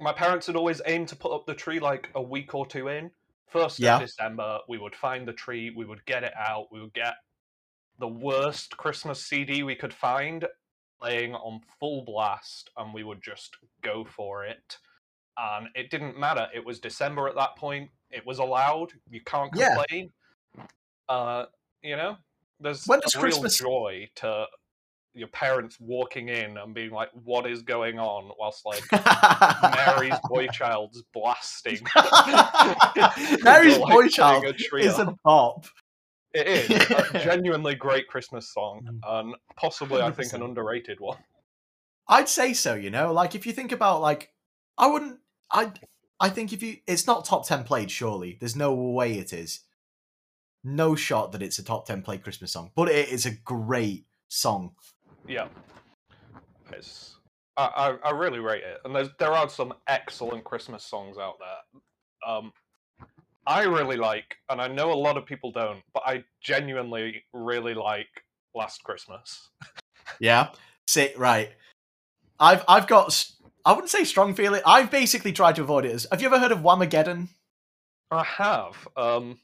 My 0.00 0.12
parents 0.12 0.48
had 0.48 0.56
always 0.56 0.82
aimed 0.86 1.08
to 1.10 1.16
put 1.16 1.32
up 1.32 1.46
the 1.46 1.54
tree 1.54 1.78
like 1.78 2.10
a 2.16 2.22
week 2.22 2.54
or 2.54 2.66
two 2.66 2.88
in. 2.88 3.12
First 3.46 3.78
Yeah. 3.78 3.96
of 3.96 3.98
December, 3.98 4.60
we 4.68 4.78
would 4.78 4.96
find 4.96 5.26
the 5.28 5.32
tree, 5.32 5.70
we 5.70 5.84
would 5.84 6.04
get 6.06 6.24
it 6.24 6.34
out, 6.36 6.72
we 6.72 6.80
would 6.80 6.92
get 6.94 7.14
the 7.98 8.08
worst 8.08 8.76
Christmas 8.76 9.26
CD 9.26 9.62
we 9.62 9.76
could 9.76 9.94
find 9.94 10.46
playing 11.00 11.34
on 11.34 11.60
full 11.80 12.04
blast, 12.04 12.70
and 12.76 12.94
we 12.94 13.04
would 13.04 13.22
just 13.22 13.56
go 13.82 14.04
for 14.04 14.44
it. 14.44 14.78
And 15.42 15.68
it 15.74 15.90
didn't 15.90 16.18
matter. 16.18 16.48
It 16.54 16.64
was 16.66 16.78
December 16.80 17.26
at 17.28 17.34
that 17.36 17.56
point. 17.56 17.90
It 18.10 18.26
was 18.26 18.38
allowed. 18.40 18.92
You 19.10 19.22
can't 19.24 19.50
Yeah. 19.54 19.74
complain. 19.76 20.12
Uh, 21.08 21.46
you 21.82 21.96
know, 21.96 22.16
there's 22.60 22.84
When 22.86 22.98
a 22.98 23.02
does 23.02 23.14
real 23.16 23.22
Christmas- 23.22 23.58
joy 23.58 24.10
to 24.16 24.46
your 25.14 25.28
parents 25.28 25.76
walking 25.80 26.28
in 26.28 26.56
and 26.58 26.72
being 26.74 26.90
like, 26.92 27.10
"What 27.24 27.46
is 27.46 27.62
going 27.62 27.98
on?" 27.98 28.30
Whilst 28.38 28.64
like 28.66 28.82
Mary's 29.76 30.18
boy 30.28 30.46
child's 30.48 31.02
blasting. 31.12 31.80
Mary's 33.42 33.78
Like, 33.78 33.92
Boy 33.92 34.08
Child 34.08 34.44
is 34.74 34.98
a 34.98 35.14
pop. 35.24 35.66
It 36.32 36.46
is 36.46 36.70
a 36.90 37.18
genuinely 37.24 37.74
great 37.74 38.06
Christmas 38.08 38.48
song, 38.52 38.82
Mm. 38.84 39.00
and 39.20 39.34
possibly 39.56 40.00
I 40.00 40.10
think 40.12 40.32
an 40.32 40.42
underrated 40.42 41.00
one. 41.00 41.18
I'd 42.06 42.28
say 42.28 42.52
so, 42.54 42.74
you 42.74 42.90
know. 42.90 43.12
Like 43.12 43.34
if 43.34 43.46
you 43.46 43.52
think 43.52 43.72
about 43.72 44.00
like 44.00 44.32
I 44.78 44.86
wouldn't 44.86 45.18
I 45.52 45.72
I 46.18 46.28
think 46.28 46.52
if 46.52 46.62
you 46.62 46.78
it's 46.86 47.06
not 47.06 47.24
top 47.24 47.46
10 47.46 47.64
played 47.64 47.90
surely. 47.90 48.36
There's 48.38 48.56
no 48.56 48.74
way 48.74 49.18
it 49.18 49.32
is. 49.32 49.60
No 50.62 50.94
shot 50.94 51.32
that 51.32 51.42
it's 51.42 51.58
a 51.58 51.64
top 51.64 51.86
10 51.86 52.02
played 52.02 52.22
Christmas 52.22 52.52
song, 52.52 52.70
but 52.74 52.88
it 52.88 53.08
is 53.08 53.24
a 53.24 53.30
great 53.30 54.04
song. 54.28 54.72
Yeah, 55.26 55.48
it's 56.72 57.16
I, 57.56 57.96
I, 58.04 58.08
I 58.08 58.10
really 58.10 58.38
rate 58.38 58.62
it, 58.62 58.80
and 58.84 58.94
there's 58.94 59.08
there 59.18 59.32
are 59.32 59.48
some 59.48 59.72
excellent 59.86 60.44
Christmas 60.44 60.84
songs 60.84 61.16
out 61.18 61.36
there. 61.38 62.32
Um, 62.32 62.52
I 63.46 63.62
really 63.62 63.96
like, 63.96 64.36
and 64.48 64.60
I 64.60 64.68
know 64.68 64.92
a 64.92 64.94
lot 64.94 65.16
of 65.16 65.26
people 65.26 65.50
don't, 65.50 65.82
but 65.92 66.02
I 66.06 66.24
genuinely 66.40 67.24
really 67.32 67.74
like 67.74 68.08
Last 68.54 68.82
Christmas. 68.84 69.48
Yeah. 70.18 70.48
See, 70.88 71.10
right. 71.16 71.50
I've 72.40 72.64
I've 72.66 72.88
got 72.88 73.26
I 73.64 73.72
wouldn't 73.72 73.90
say 73.90 74.04
strong 74.04 74.34
feeling. 74.34 74.62
I've 74.64 74.90
basically 74.90 75.32
tried 75.32 75.56
to 75.56 75.62
avoid 75.62 75.84
it. 75.84 75.92
As, 75.92 76.06
have 76.10 76.20
you 76.20 76.26
ever 76.28 76.38
heard 76.38 76.52
of 76.52 76.60
Whamageddon? 76.60 77.28
I 78.10 78.24
have. 78.24 78.88
Um, 78.96 79.38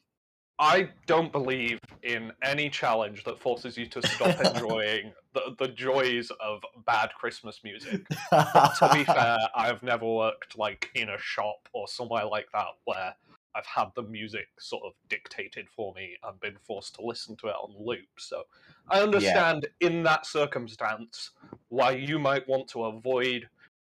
I 0.58 0.88
don't 1.06 1.30
believe 1.32 1.78
in 2.02 2.32
any 2.42 2.70
challenge 2.70 3.24
that 3.24 3.38
forces 3.38 3.76
you 3.76 3.86
to 3.86 4.06
stop 4.06 4.40
enjoying 4.54 5.12
the, 5.34 5.54
the 5.58 5.68
joys 5.68 6.30
of 6.40 6.62
bad 6.86 7.10
Christmas 7.14 7.60
music. 7.62 8.08
to 8.08 8.90
be 8.92 9.04
fair, 9.04 9.36
I've 9.54 9.82
never 9.82 10.06
worked 10.06 10.56
like 10.56 10.90
in 10.94 11.10
a 11.10 11.18
shop 11.18 11.68
or 11.72 11.86
somewhere 11.86 12.24
like 12.24 12.46
that 12.52 12.68
where 12.84 13.14
I've 13.54 13.66
had 13.66 13.88
the 13.94 14.02
music 14.02 14.48
sort 14.58 14.82
of 14.84 14.92
dictated 15.08 15.68
for 15.74 15.92
me 15.94 16.16
and 16.22 16.38
been 16.40 16.56
forced 16.66 16.94
to 16.96 17.02
listen 17.02 17.36
to 17.36 17.48
it 17.48 17.54
on 17.54 17.74
loop. 17.78 18.06
So 18.18 18.44
I 18.90 19.00
understand 19.00 19.66
in 19.80 20.02
that 20.04 20.26
circumstance 20.26 21.30
why 21.68 21.92
you 21.92 22.18
might 22.18 22.46
want 22.48 22.68
to 22.68 22.84
avoid 22.84 23.48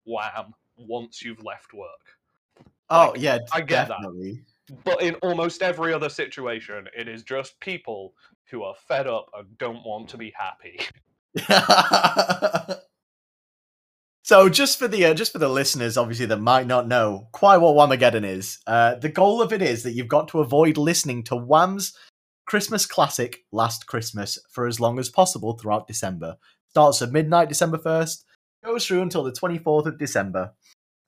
Wham 0.05 0.53
once 0.77 1.21
you've 1.21 1.43
left 1.43 1.73
work. 1.73 2.65
oh 2.89 3.11
like, 3.11 3.21
yeah, 3.21 3.39
I 3.51 3.61
get 3.61 3.87
that. 3.89 4.37
But 4.83 5.01
in 5.01 5.15
almost 5.15 5.61
every 5.61 5.93
other 5.93 6.09
situation, 6.09 6.87
it 6.95 7.07
is 7.07 7.23
just 7.23 7.59
people 7.59 8.13
who 8.49 8.63
are 8.63 8.75
fed 8.87 9.07
up 9.07 9.29
and 9.37 9.57
don't 9.57 9.83
want 9.83 10.09
to 10.09 10.17
be 10.17 10.33
happy. 10.35 10.79
so 14.23 14.49
just 14.49 14.77
for 14.79 14.87
the 14.87 15.05
uh, 15.05 15.13
just 15.13 15.31
for 15.31 15.39
the 15.39 15.49
listeners, 15.49 15.97
obviously 15.97 16.25
that 16.27 16.37
might 16.37 16.67
not 16.67 16.87
know 16.87 17.27
quite 17.31 17.57
what 17.57 17.75
Whamageddon 17.75 18.25
is, 18.25 18.59
uh, 18.67 18.95
the 18.95 19.09
goal 19.09 19.41
of 19.41 19.53
it 19.53 19.61
is 19.61 19.83
that 19.83 19.93
you've 19.93 20.07
got 20.07 20.27
to 20.29 20.39
avoid 20.39 20.77
listening 20.77 21.23
to 21.25 21.35
Wham's 21.35 21.93
Christmas 22.45 22.85
classic 22.85 23.39
"Last 23.51 23.87
Christmas" 23.87 24.37
for 24.51 24.67
as 24.67 24.79
long 24.79 24.99
as 24.99 25.09
possible 25.09 25.57
throughout 25.57 25.87
December. 25.87 26.37
Starts 26.69 27.01
at 27.01 27.11
midnight, 27.11 27.49
December 27.49 27.79
first, 27.79 28.25
goes 28.63 28.85
through 28.85 29.01
until 29.01 29.23
the 29.23 29.31
twenty 29.31 29.57
fourth 29.57 29.85
of 29.85 29.97
December. 29.97 30.53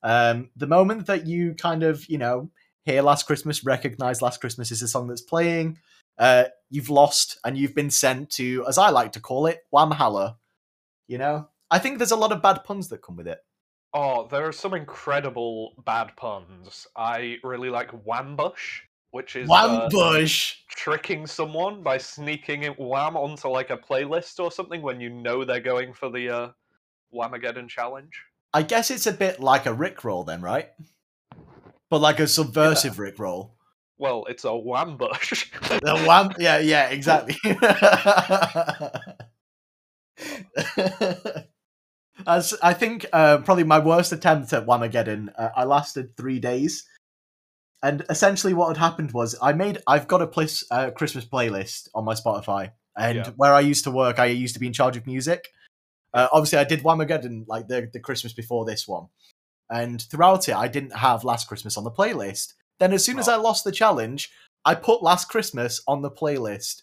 Um, 0.03 0.49
the 0.55 0.67
moment 0.67 1.07
that 1.07 1.27
you 1.27 1.53
kind 1.53 1.83
of 1.83 2.07
you 2.09 2.17
know 2.17 2.49
hear 2.85 3.01
"Last 3.01 3.25
Christmas," 3.25 3.63
recognize 3.63 4.21
"Last 4.21 4.41
Christmas" 4.41 4.71
is 4.71 4.81
a 4.81 4.87
song 4.87 5.07
that's 5.07 5.21
playing. 5.21 5.77
Uh, 6.17 6.45
you've 6.69 6.89
lost 6.89 7.39
and 7.43 7.57
you've 7.57 7.75
been 7.75 7.89
sent 7.89 8.29
to, 8.31 8.65
as 8.67 8.77
I 8.77 8.89
like 8.89 9.13
to 9.13 9.19
call 9.19 9.47
it, 9.47 9.61
Whamhalla. 9.73 10.35
You 11.07 11.17
know, 11.17 11.49
I 11.69 11.79
think 11.79 11.97
there's 11.97 12.11
a 12.11 12.15
lot 12.17 12.31
of 12.31 12.41
bad 12.41 12.63
puns 12.63 12.89
that 12.89 13.01
come 13.01 13.15
with 13.15 13.27
it. 13.27 13.39
Oh, 13.93 14.27
there 14.27 14.47
are 14.47 14.53
some 14.53 14.73
incredible 14.73 15.73
bad 15.85 16.15
puns. 16.15 16.87
I 16.95 17.37
really 17.43 17.69
like 17.69 17.91
Whambush, 18.05 18.79
which 19.11 19.35
is 19.35 19.49
uh, 19.49 19.89
tricking 20.69 21.27
someone 21.27 21.83
by 21.83 21.97
sneaking 21.97 22.63
in 22.63 22.73
Wham 22.73 23.17
onto 23.17 23.49
like 23.49 23.69
a 23.69 23.77
playlist 23.77 24.39
or 24.39 24.51
something 24.51 24.81
when 24.81 25.01
you 25.01 25.09
know 25.09 25.43
they're 25.43 25.59
going 25.59 25.93
for 25.93 26.09
the 26.09 26.29
uh, 26.29 26.49
Whamageddon 27.13 27.69
challenge. 27.69 28.23
I 28.53 28.63
guess 28.63 28.91
it's 28.91 29.07
a 29.07 29.13
bit 29.13 29.39
like 29.39 29.65
a 29.65 29.73
Rickroll 29.73 30.25
then, 30.25 30.41
right? 30.41 30.69
But 31.89 32.01
like 32.01 32.19
a 32.19 32.27
subversive 32.27 32.95
Rickroll. 32.95 33.51
Well, 33.97 34.25
it's 34.29 34.43
a 34.45 34.49
Whambush. 34.49 35.47
The 35.81 35.97
wham. 36.07 36.31
Yeah, 36.39 36.59
yeah, 36.59 36.89
exactly. 36.89 37.35
As 42.27 42.53
I 42.61 42.73
think, 42.73 43.05
uh, 43.13 43.39
probably 43.39 43.63
my 43.63 43.79
worst 43.79 44.11
attempt 44.11 44.53
at 44.53 44.65
Whamageddon, 44.65 45.29
uh, 45.37 45.49
I 45.55 45.63
lasted 45.63 46.15
three 46.17 46.39
days, 46.39 46.85
and 47.81 48.03
essentially 48.09 48.53
what 48.53 48.67
had 48.67 48.77
happened 48.77 49.11
was 49.11 49.35
I 49.41 49.53
made. 49.53 49.79
I've 49.87 50.07
got 50.07 50.21
a 50.21 50.27
plis, 50.27 50.63
uh, 50.69 50.91
Christmas 50.91 51.25
playlist 51.25 51.87
on 51.95 52.05
my 52.05 52.13
Spotify, 52.13 52.71
and 52.95 53.17
Yeah. 53.17 53.29
where 53.37 53.53
I 53.53 53.61
used 53.61 53.85
to 53.85 53.91
work, 53.91 54.19
I 54.19 54.25
used 54.25 54.53
to 54.53 54.59
be 54.59 54.67
in 54.67 54.73
charge 54.73 54.97
of 54.97 55.07
music. 55.07 55.47
Uh, 56.13 56.27
obviously, 56.31 56.59
I 56.59 56.63
did 56.63 56.83
Whamageddon 56.83 57.45
like 57.47 57.67
the 57.67 57.89
the 57.91 57.99
Christmas 57.99 58.33
before 58.33 58.65
this 58.65 58.87
one, 58.87 59.07
and 59.69 60.01
throughout 60.01 60.49
it, 60.49 60.55
I 60.55 60.67
didn't 60.67 60.95
have 60.97 61.23
Last 61.23 61.47
Christmas 61.47 61.77
on 61.77 61.83
the 61.83 61.91
playlist. 61.91 62.53
Then, 62.79 62.93
as 62.93 63.05
soon 63.05 63.19
as. 63.19 63.27
I 63.27 63.35
lost 63.35 63.63
the 63.63 63.71
challenge, 63.71 64.31
I 64.65 64.75
put 64.75 65.03
Last 65.03 65.29
Christmas 65.29 65.81
on 65.87 66.01
the 66.01 66.11
playlist. 66.11 66.81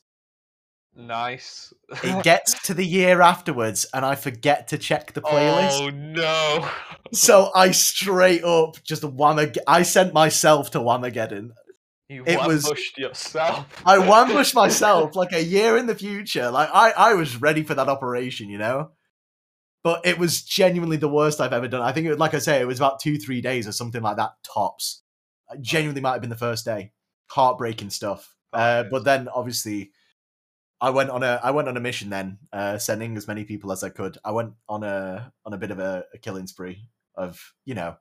nice. 0.97 1.73
It 2.03 2.23
gets 2.31 2.62
to 2.67 2.75
the 2.75 2.87
year 2.87 3.21
afterwards, 3.21 3.87
and 3.93 4.05
I 4.05 4.14
forget 4.14 4.69
to 4.69 4.79
check 4.79 5.12
the 5.12 5.21
playlist. 5.23 5.81
Oh 5.81 5.91
no! 5.91 6.69
So 7.12 7.51
I 7.55 7.73
straight 7.73 8.45
up 8.45 8.83
just 8.83 9.05
wham. 9.05 9.53
I 9.67 9.83
sent 9.83 10.14
myself 10.14 10.71
to 10.73 10.79
Whamageddon. 10.79 11.51
You 12.09 12.25
It 12.27 12.41
was- 12.47 12.64
Whambushed 12.64 12.97
yourself. 12.97 13.67
I 13.85 13.99
whambushed 13.99 14.55
myself 14.55 15.14
like 15.14 15.33
a 15.33 15.45
year 15.45 15.77
in 15.77 15.87
the 15.87 15.95
future. 15.95 16.51
Like 16.51 16.71
I, 16.73 16.91
I 16.93 17.14
was 17.14 17.41
ready 17.41 17.62
for 17.62 17.75
that 17.75 17.88
operation, 17.88 18.49
you 18.49 18.57
know. 18.59 18.93
But 19.85 20.05
it 20.05 20.19
was 20.19 20.43
genuinely 20.43 20.97
the 20.97 21.09
worst 21.09 21.41
I've 21.41 21.53
ever 21.53 21.69
done. 21.69 21.83
I 21.83 21.93
think, 21.93 22.07
it, 22.07 22.19
like 22.19 22.35
I 22.35 22.41
say, 22.41 22.61
it 22.61 22.67
was 22.67 22.79
about 22.79 23.01
two, 23.01 23.17
three 23.17 23.41
days 23.41 23.69
or 23.69 23.73
something 23.73 24.03
like 24.03 24.17
that 24.17 24.33
tops. 24.43 25.03
It 25.51 25.62
genuinely 25.62 26.01
might 26.01 26.12
have 26.12 26.21
been 26.21 26.31
the 26.31 26.37
first 26.37 26.64
day. 26.64 26.93
Heartbreaking 27.31 27.91
stuff. 27.91 28.35
Oh, 28.53 28.59
Uh, 28.59 28.85
but 28.91 29.05
then, 29.05 29.29
obviously, 29.29 29.93
I 30.81 30.91
went 30.91 31.11
on 31.11 31.23
a 31.23 31.41
I 31.43 31.51
went 31.51 31.69
on 31.69 31.77
a 31.77 31.81
mission. 31.81 32.11
Then, 32.11 32.38
uh, 32.53 32.79
sending 32.79 33.17
as 33.17 33.29
many 33.29 33.45
people 33.45 33.73
as 33.73 33.83
I 33.85 33.88
could. 33.91 34.19
I 34.25 34.31
went 34.33 34.53
on 34.69 34.83
a 34.85 35.33
on 35.45 35.53
a 35.53 35.59
bit 35.59 35.71
of 35.71 35.79
a, 35.79 36.05
a 36.14 36.19
killing 36.19 36.47
spree 36.47 36.88
of 37.14 37.53
you 37.64 37.75
know, 37.75 37.97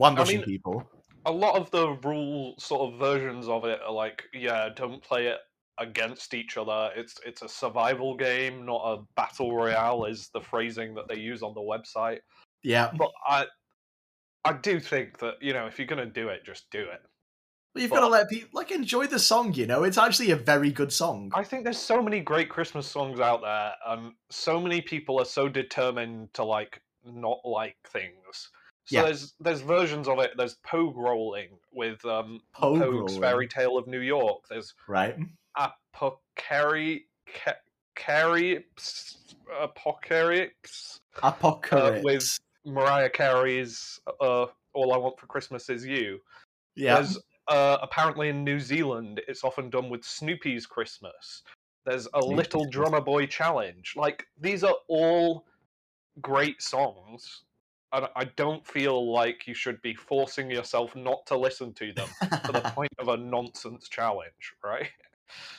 whambushing 0.00 0.38
mean, 0.38 0.44
people. 0.44 0.90
a 1.26 1.32
lot 1.32 1.56
of 1.56 1.70
the 1.70 1.90
rule 2.04 2.54
sort 2.58 2.92
of 2.92 2.98
versions 2.98 3.48
of 3.48 3.64
it 3.64 3.80
are 3.86 3.92
like, 3.92 4.24
yeah, 4.32 4.68
don't 4.74 5.02
play 5.02 5.26
it 5.26 5.38
against 5.78 6.34
each 6.34 6.56
other. 6.56 6.90
It's 6.96 7.18
it's 7.26 7.42
a 7.42 7.48
survival 7.48 8.16
game, 8.16 8.64
not 8.66 8.82
a 8.84 9.02
battle 9.16 9.54
royale. 9.54 10.04
Is 10.04 10.30
the 10.32 10.40
phrasing 10.40 10.94
that 10.94 11.08
they 11.08 11.16
use 11.18 11.42
on 11.42 11.54
the 11.54 11.60
website. 11.60 12.18
Yeah, 12.62 12.90
But 12.96 13.10
I 13.26 13.46
I 14.44 14.52
do 14.54 14.80
think 14.80 15.18
that 15.18 15.34
you 15.40 15.52
know 15.52 15.66
if 15.66 15.78
you're 15.78 15.86
gonna 15.86 16.06
do 16.06 16.28
it, 16.28 16.44
just 16.44 16.70
do 16.70 16.80
it. 16.80 17.02
But 17.74 17.82
you've 17.82 17.90
But- 17.90 17.96
got 17.96 18.06
to 18.06 18.12
let 18.12 18.30
people 18.30 18.48
like 18.54 18.70
enjoy 18.70 19.06
the 19.06 19.18
song. 19.18 19.52
You 19.54 19.66
know, 19.66 19.84
it's 19.84 19.98
actually 19.98 20.30
a 20.30 20.36
very 20.36 20.72
good 20.72 20.92
song. 20.92 21.30
I 21.34 21.44
think 21.44 21.64
there's 21.64 21.78
so 21.78 22.02
many 22.02 22.20
great 22.20 22.48
Christmas 22.48 22.86
songs 22.86 23.20
out 23.20 23.42
there, 23.42 23.74
and 23.86 24.12
so 24.30 24.58
many 24.58 24.80
people 24.80 25.20
are 25.20 25.26
so 25.26 25.48
determined 25.48 26.32
to 26.34 26.44
like 26.44 26.80
not 27.04 27.38
like 27.44 27.76
things. 27.88 28.50
So 28.86 28.96
Yeah. 28.96 29.02
there's 29.04 29.34
there's 29.38 29.60
versions 29.60 30.08
of 30.08 30.18
it. 30.18 30.32
There's 30.36 30.54
Pogue 30.66 30.96
rolling 30.96 31.58
with 31.72 32.02
um, 32.06 32.40
Pogue 32.54 32.80
Pogue's 32.80 33.12
rolling. 33.12 33.20
Fairy 33.20 33.46
Tale 33.48 33.76
of 33.76 33.86
New 33.86 34.00
York. 34.00 34.44
There's 34.48 34.74
Right. 34.88 35.16
Apocari 35.58 37.02
Carrieps 37.96 39.16
Apocalypse 39.62 41.00
uh, 41.22 42.00
with 42.02 42.38
Mariah 42.64 43.10
Carey's 43.10 44.00
uh, 44.20 44.46
"All 44.74 44.92
I 44.92 44.96
Want 44.96 45.18
for 45.18 45.26
Christmas 45.26 45.68
Is 45.68 45.86
You." 45.86 46.20
yeah. 46.76 46.94
There's 46.94 47.18
uh, 47.48 47.78
apparently 47.82 48.28
in 48.28 48.44
New 48.44 48.60
Zealand, 48.60 49.20
it's 49.26 49.42
often 49.42 49.70
done 49.70 49.88
with 49.88 50.04
Snoopy's 50.04 50.66
Christmas. 50.66 51.42
There's 51.86 52.06
a 52.06 52.20
Snoopy's 52.20 52.36
Little 52.36 52.66
Drummer 52.66 53.00
Boy 53.00 53.26
challenge. 53.26 53.94
Like 53.96 54.26
these 54.40 54.62
are 54.62 54.76
all 54.88 55.46
great 56.20 56.60
songs, 56.62 57.44
and 57.92 58.06
I 58.14 58.24
don't 58.36 58.66
feel 58.66 59.10
like 59.10 59.46
you 59.46 59.54
should 59.54 59.80
be 59.82 59.94
forcing 59.94 60.50
yourself 60.50 60.94
not 60.94 61.26
to 61.26 61.38
listen 61.38 61.72
to 61.74 61.92
them 61.92 62.08
to 62.20 62.52
the 62.52 62.60
point 62.74 62.92
of 62.98 63.08
a 63.08 63.16
nonsense 63.16 63.88
challenge, 63.88 64.54
right? 64.62 64.90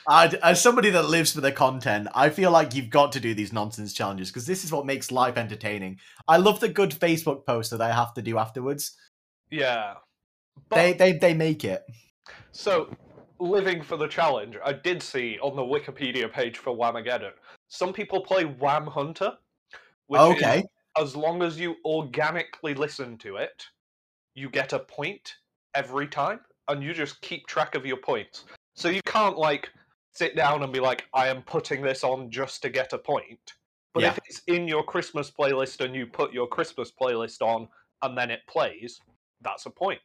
I'd, 0.06 0.34
as 0.36 0.60
somebody 0.60 0.90
that 0.90 1.04
lives 1.04 1.32
for 1.32 1.40
the 1.40 1.52
content, 1.52 2.08
I 2.14 2.30
feel 2.30 2.50
like 2.50 2.74
you've 2.74 2.90
got 2.90 3.12
to 3.12 3.20
do 3.20 3.34
these 3.34 3.52
nonsense 3.52 3.92
challenges 3.92 4.30
because 4.30 4.46
this 4.46 4.64
is 4.64 4.72
what 4.72 4.86
makes 4.86 5.10
life 5.10 5.36
entertaining. 5.36 5.98
I 6.26 6.38
love 6.38 6.60
the 6.60 6.68
good 6.68 6.90
Facebook 6.90 7.46
posts 7.46 7.70
that 7.70 7.80
I 7.80 7.92
have 7.92 8.14
to 8.14 8.22
do 8.22 8.38
afterwards. 8.38 8.96
Yeah. 9.50 9.94
But, 10.68 10.76
They 10.76 10.92
they 10.92 11.12
they 11.18 11.34
make 11.34 11.64
it. 11.64 11.82
So, 12.52 12.94
living 13.38 13.82
for 13.82 13.96
the 13.96 14.08
challenge, 14.08 14.56
I 14.64 14.72
did 14.72 15.02
see 15.02 15.38
on 15.40 15.56
the 15.56 15.62
Wikipedia 15.62 16.30
page 16.32 16.58
for 16.58 16.76
Whamageddon, 16.76 17.32
some 17.68 17.92
people 17.92 18.20
play 18.20 18.44
Wham 18.44 18.86
Hunter, 18.86 19.32
which 20.06 20.20
is 20.20 20.36
okay. 20.36 20.64
as 20.98 21.16
long 21.16 21.42
as 21.42 21.58
you 21.58 21.76
organically 21.84 22.74
listen 22.74 23.16
to 23.18 23.36
it, 23.36 23.64
you 24.34 24.50
get 24.50 24.72
a 24.72 24.80
point 24.80 25.36
every 25.74 26.08
time, 26.08 26.40
and 26.68 26.82
you 26.82 26.92
just 26.92 27.20
keep 27.22 27.46
track 27.46 27.74
of 27.74 27.86
your 27.86 27.96
points. 27.96 28.44
So 28.74 28.88
you 28.88 29.02
can't 29.02 29.36
like 29.36 29.70
sit 30.12 30.36
down 30.36 30.62
and 30.62 30.72
be 30.72 30.80
like, 30.80 31.04
I 31.14 31.28
am 31.28 31.42
putting 31.42 31.82
this 31.82 32.04
on 32.04 32.30
just 32.30 32.62
to 32.62 32.70
get 32.70 32.92
a 32.92 32.98
point. 32.98 33.54
But 33.94 34.02
Yeah. 34.02 34.10
if 34.10 34.18
it's 34.26 34.42
in 34.46 34.68
your 34.68 34.84
Christmas 34.84 35.30
playlist 35.30 35.84
and 35.84 35.94
you 35.94 36.06
put 36.06 36.32
your 36.32 36.46
Christmas 36.46 36.92
playlist 36.92 37.42
on 37.42 37.68
and 38.02 38.16
then 38.16 38.30
it 38.30 38.40
plays, 38.48 39.00
that's 39.40 39.66
a 39.66 39.70
point. 39.70 40.00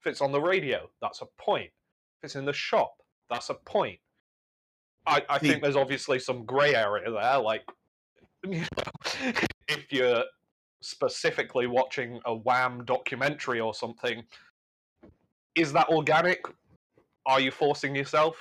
If 0.00 0.10
it's 0.10 0.20
on 0.20 0.32
the 0.32 0.40
radio, 0.40 0.90
that's 1.00 1.22
a 1.22 1.26
point. 1.38 1.70
If 2.18 2.24
it's 2.24 2.36
in 2.36 2.44
the 2.44 2.52
shop, 2.52 2.94
that's 3.30 3.50
a 3.50 3.54
point. 3.54 4.00
I, 5.06 5.22
I 5.28 5.38
think 5.38 5.62
there's 5.62 5.76
obviously 5.76 6.18
some 6.18 6.44
grey 6.44 6.74
area 6.74 7.10
there, 7.10 7.38
like 7.38 7.64
you 8.48 8.60
know, 8.60 9.32
if 9.68 9.90
you're 9.90 10.24
specifically 10.82 11.66
watching 11.66 12.20
a 12.26 12.34
Wham 12.34 12.84
documentary 12.84 13.58
or 13.60 13.74
something, 13.74 14.22
is 15.54 15.72
that 15.72 15.88
organic? 15.88 16.44
Are 17.28 17.38
you 17.38 17.50
forcing 17.50 17.94
yourself? 17.94 18.36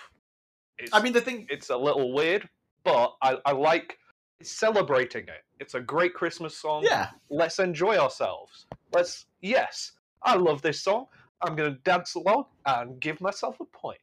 It's, 0.80 0.92
I 0.94 1.02
mean, 1.02 1.14
the 1.14 1.22
thing. 1.22 1.46
it's 1.50 1.70
a 1.70 1.78
little 1.78 2.14
weird, 2.14 2.48
but 2.84 3.16
I, 3.22 3.38
I 3.46 3.52
like 3.52 3.98
celebrating 4.42 5.24
it. 5.24 5.44
It's 5.60 5.76
a 5.76 5.82
great 5.82 6.14
Christmas 6.14 6.58
song. 6.58 6.84
Yeah. 6.84 7.10
Let's 7.30 7.60
enjoy 7.60 7.98
ourselves. 7.98 8.66
Let's, 8.94 9.26
yes, 9.42 9.92
I 10.24 10.36
love 10.36 10.62
this 10.62 10.82
song. 10.82 11.08
I'm 11.42 11.56
going 11.56 11.74
to 11.74 11.80
dance 11.82 12.16
along 12.16 12.46
and 12.66 13.00
give 13.00 13.20
myself 13.20 13.60
a 13.60 13.66
point. 13.66 14.00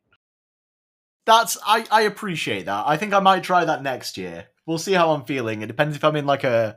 That's 1.27 1.57
I 1.66 1.87
I 1.90 2.03
appreciate 2.03 2.66
that. 2.66 2.85
I 2.87 2.99
think 2.99 3.14
I 3.14 3.20
might 3.20 3.42
try 3.42 3.64
that 3.64 3.83
next 3.83 4.18
year. 4.18 4.49
We'll 4.66 4.77
see 4.77 4.92
how 4.92 5.12
I'm 5.12 5.25
feeling. 5.25 5.62
It 5.62 5.68
depends 5.68 5.97
if 5.97 6.05
I'm 6.05 6.16
in 6.16 6.27
like 6.27 6.44
a 6.44 6.77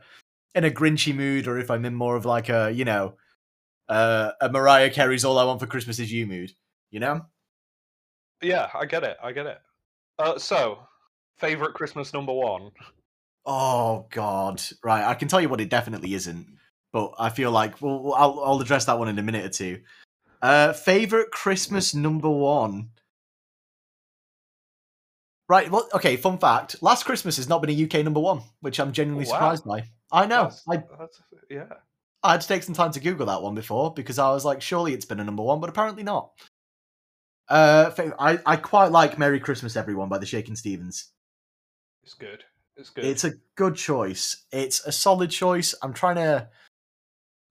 in 0.55 0.63
a 0.63 0.71
grinchy 0.71 1.13
mood 1.13 1.47
or 1.47 1.59
if 1.59 1.69
I'm 1.69 1.83
in 1.83 1.93
more 1.93 2.15
of 2.15 2.23
like 2.23 2.47
a 2.47 2.71
you 2.71 2.85
know 2.85 3.15
uh, 3.89 4.31
a 4.39 4.49
Mariah 4.49 4.89
Carey's 4.89 5.25
"All 5.25 5.37
I 5.37 5.43
Want 5.43 5.59
for 5.59 5.67
Christmas 5.67 5.99
Is 5.99 6.13
You" 6.13 6.25
mood. 6.25 6.53
You 6.91 7.01
know. 7.01 7.25
Yeah, 8.41 8.69
I 8.73 8.85
get 8.85 9.03
it. 9.03 9.17
I 9.23 9.31
get 9.31 9.45
it. 9.45 9.59
Uh, 10.19 10.37
so, 10.37 10.79
favorite 11.37 11.73
Christmas 11.73 12.13
number 12.13 12.33
one. 12.33 12.71
Oh 13.45 14.07
God! 14.11 14.61
Right, 14.83 15.03
I 15.05 15.13
can 15.13 15.27
tell 15.27 15.39
you 15.41 15.49
what 15.49 15.61
it 15.61 15.69
definitely 15.69 16.13
isn't, 16.13 16.47
but 16.91 17.13
I 17.17 17.29
feel 17.29 17.51
like 17.51 17.81
well, 17.81 18.13
I'll 18.15 18.39
I'll 18.43 18.61
address 18.61 18.85
that 18.85 18.99
one 18.99 19.07
in 19.07 19.19
a 19.19 19.23
minute 19.23 19.45
or 19.45 19.49
two. 19.49 19.81
Uh, 20.41 20.73
favorite 20.73 21.31
Christmas 21.31 21.95
number 21.95 22.29
one. 22.29 22.89
Right. 25.49 25.71
Well, 25.71 25.87
okay. 25.93 26.17
Fun 26.17 26.37
fact: 26.37 26.81
Last 26.83 27.03
Christmas 27.05 27.37
has 27.37 27.47
not 27.47 27.61
been 27.61 27.69
a 27.69 27.83
UK 27.85 28.03
number 28.03 28.19
one, 28.19 28.41
which 28.59 28.79
I'm 28.79 28.91
genuinely 28.91 29.25
Wow. 29.29 29.33
surprised 29.33 29.63
by. 29.65 29.83
I 30.11 30.25
know. 30.25 30.43
That's- 30.43 30.63
I 30.69 30.77
that's- 30.77 31.21
yeah. 31.49 31.69
I 32.23 32.31
had 32.33 32.41
to 32.41 32.47
take 32.47 32.63
some 32.63 32.73
time 32.75 32.91
to 32.91 32.99
Google 32.99 33.27
that 33.27 33.41
one 33.41 33.55
before 33.55 33.93
because 33.93 34.19
I 34.19 34.29
was 34.31 34.43
like, 34.43 34.61
surely 34.61 34.93
it's 34.93 35.05
been 35.05 35.19
a 35.19 35.23
number 35.23 35.43
one, 35.43 35.59
but 35.61 35.69
apparently 35.69 36.03
not. 36.03 36.31
Uh, 37.49 37.91
I 38.19 38.39
I 38.45 38.55
quite 38.57 38.91
like 38.91 39.17
"Merry 39.17 39.39
Christmas, 39.39 39.75
Everyone" 39.75 40.09
by 40.09 40.17
the 40.17 40.25
Shakin' 40.25 40.55
Stevens. 40.55 41.11
It's 42.03 42.13
good. 42.13 42.43
It's 42.75 42.89
good. 42.89 43.05
It's 43.05 43.23
a 43.23 43.33
good 43.55 43.75
choice. 43.75 44.45
It's 44.51 44.85
a 44.85 44.91
solid 44.91 45.31
choice. 45.31 45.73
I'm 45.81 45.93
trying 45.93 46.15
to 46.15 46.49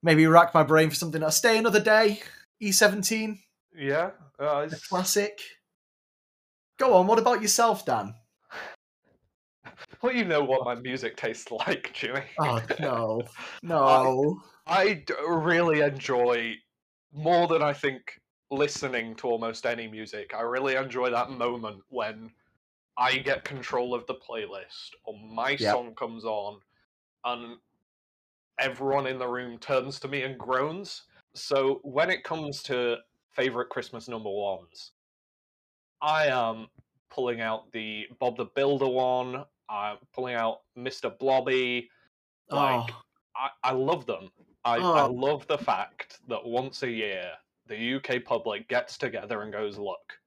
maybe 0.03 0.27
rack 0.27 0.55
my 0.55 0.63
brain 0.63 0.91
for 0.91 0.97
something. 0.97 1.23
I'll 1.23 1.31
stay 1.31 1.59
another 1.59 1.81
day. 1.81 2.21
E17, 2.63 3.39
yeah. 3.77 4.11
Uh, 4.41 4.45
a 4.45 4.63
it's, 4.65 4.87
classic. 4.87 5.41
Go 6.79 6.95
on. 6.95 7.07
What 7.07 7.19
about 7.19 7.43
yourself, 7.43 7.85
Dan? 7.85 8.15
well, 10.03 10.13
you 10.13 10.25
know 10.25 10.43
what 10.43 10.65
my 10.65 10.75
music 10.75 11.17
tastes 11.17 11.51
like, 11.51 11.91
Jimmy. 11.93 12.23
Oh 12.39 12.61
no, 12.81 13.23
no. 13.63 14.41
I 14.67 15.05
really 15.29 15.81
enjoy 15.81 16.55
more 17.13 17.47
than 17.47 17.63
I 17.63 17.73
think 17.73 18.01
listening 18.51 19.17
to 19.17 19.29
almost 19.29 19.67
any 19.67 19.89
music. 19.89 20.35
I 20.35 20.43
really 20.43 20.77
enjoy 20.77 21.11
that 21.11 21.31
moment 21.31 21.83
when 21.89 22.33
I 22.97 23.19
get 23.19 23.45
control 23.45 23.95
of 23.95 24.07
the 24.07 24.15
playlist 24.15 24.91
or 25.05 25.19
my 25.19 25.57
Yep. 25.59 25.73
song 25.73 25.95
comes 25.95 26.25
on 26.25 26.61
and 27.25 27.59
everyone 28.59 29.07
in 29.07 29.19
the 29.19 29.29
room 29.29 29.59
turns 29.59 30.01
to 30.01 30.09
me 30.09 30.23
and 30.23 30.39
groans. 30.39 31.07
So 31.35 31.81
when 31.83 32.11
it 32.11 32.25
comes 32.25 32.63
to 32.65 32.99
favorite 33.33 33.69
Christmas 33.69 34.09
number 34.09 34.31
ones, 34.31 34.93
I 36.01 36.27
am 36.27 36.69
pulling 37.11 37.41
out 37.41 37.73
the 37.73 38.07
Bob 38.19 38.37
the 38.37 38.47
Builder 38.47 38.89
one. 38.89 39.45
I'm 39.69 39.99
pulling 40.13 40.35
out 40.35 40.63
Mr. 40.77 41.11
Blobby. 41.11 41.91
Like, 42.51 42.91
oh, 42.93 43.03
I, 43.37 43.51
I 43.63 43.73
love 43.73 44.07
them. 44.07 44.31
I, 44.65 44.87
I 44.95 45.03
Oh. 45.03 45.07
love 45.07 45.47
the 45.47 45.59
fact 45.59 46.21
that 46.29 46.45
once 46.45 46.83
a 46.83 46.91
year 46.91 47.33
the 47.69 47.95
UK 47.95 48.25
public 48.25 48.69
gets 48.69 48.99
together 48.99 49.43
and 49.43 49.53
goes, 49.53 49.79
look, 49.79 50.19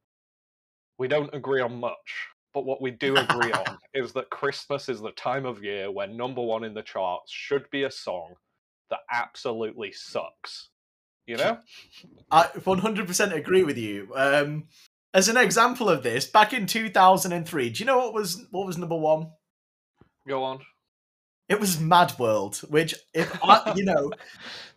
we 0.97 1.07
don't 1.07 1.33
agree 1.33 1.61
on 1.61 1.79
much, 1.79 2.27
but 2.53 2.65
what 2.65 2.81
we 2.81 2.91
do 2.91 3.15
agree 3.15 3.51
on 3.51 3.77
is 3.93 4.13
that 4.13 4.29
Christmas 4.29 4.89
is 4.89 5.01
the 5.01 5.11
time 5.11 5.45
of 5.45 5.63
year 5.63 5.91
when 5.91 6.17
number 6.17 6.41
one 6.41 6.63
in 6.63 6.73
the 6.73 6.81
charts 6.81 7.31
should 7.31 7.69
be 7.71 7.83
a 7.83 7.91
song 7.91 8.33
that 8.89 8.99
absolutely 9.11 9.91
sucks. 9.91 10.69
You 11.25 11.37
know? 11.37 11.59
I 12.31 12.43
100% 12.43 13.33
agree 13.33 13.63
with 13.63 13.77
you. 13.77 14.09
Um, 14.15 14.65
as 15.13 15.29
an 15.29 15.37
example 15.37 15.89
of 15.89 16.03
this, 16.03 16.25
back 16.25 16.53
in 16.53 16.65
2003, 16.65 17.69
do 17.69 17.79
you 17.79 17.85
know 17.85 17.97
what 17.97 18.13
was 18.13 18.45
what 18.51 18.67
was 18.67 18.77
number 18.77 18.97
one? 18.97 19.31
Go 20.27 20.43
on. 20.43 20.59
It 21.47 21.59
was 21.59 21.79
Mad 21.79 22.13
World, 22.19 22.57
which, 22.69 22.93
if 23.11 23.43
I, 23.43 23.73
you 23.75 23.83
know, 23.83 24.11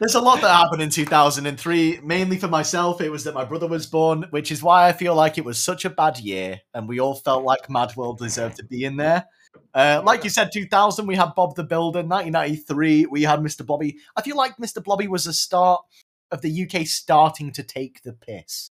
there's 0.00 0.14
a 0.14 0.20
lot 0.20 0.40
that 0.40 0.48
happened 0.48 0.80
in 0.80 0.88
2003. 0.88 2.00
Mainly 2.02 2.38
for 2.38 2.48
myself, 2.48 3.02
it 3.02 3.10
was 3.10 3.24
that 3.24 3.34
my 3.34 3.44
brother 3.44 3.68
was 3.68 3.86
born, 3.86 4.24
which 4.30 4.50
is 4.50 4.62
why 4.62 4.88
I 4.88 4.92
feel 4.92 5.14
like 5.14 5.36
it 5.36 5.44
was 5.44 5.62
such 5.62 5.84
a 5.84 5.90
bad 5.90 6.18
year, 6.18 6.60
and 6.72 6.88
we 6.88 6.98
all 6.98 7.14
felt 7.14 7.44
like 7.44 7.68
Mad 7.68 7.94
World 7.96 8.18
deserved 8.18 8.56
to 8.56 8.64
be 8.64 8.84
in 8.84 8.96
there. 8.96 9.26
Uh, 9.74 10.00
like 10.02 10.24
you 10.24 10.30
said, 10.30 10.50
2000, 10.52 11.06
we 11.06 11.16
had 11.16 11.34
Bob 11.36 11.54
the 11.54 11.64
Builder. 11.64 11.98
1993, 11.98 13.06
we 13.06 13.22
had 13.22 13.40
Mr. 13.40 13.64
Blobby. 13.64 13.98
I 14.16 14.22
feel 14.22 14.36
like 14.36 14.56
Mr. 14.56 14.82
Blobby 14.82 15.06
was 15.06 15.24
the 15.24 15.34
start 15.34 15.82
of 16.30 16.40
the 16.40 16.62
UK 16.62 16.86
starting 16.86 17.52
to 17.52 17.62
take 17.62 18.02
the 18.02 18.14
piss 18.14 18.70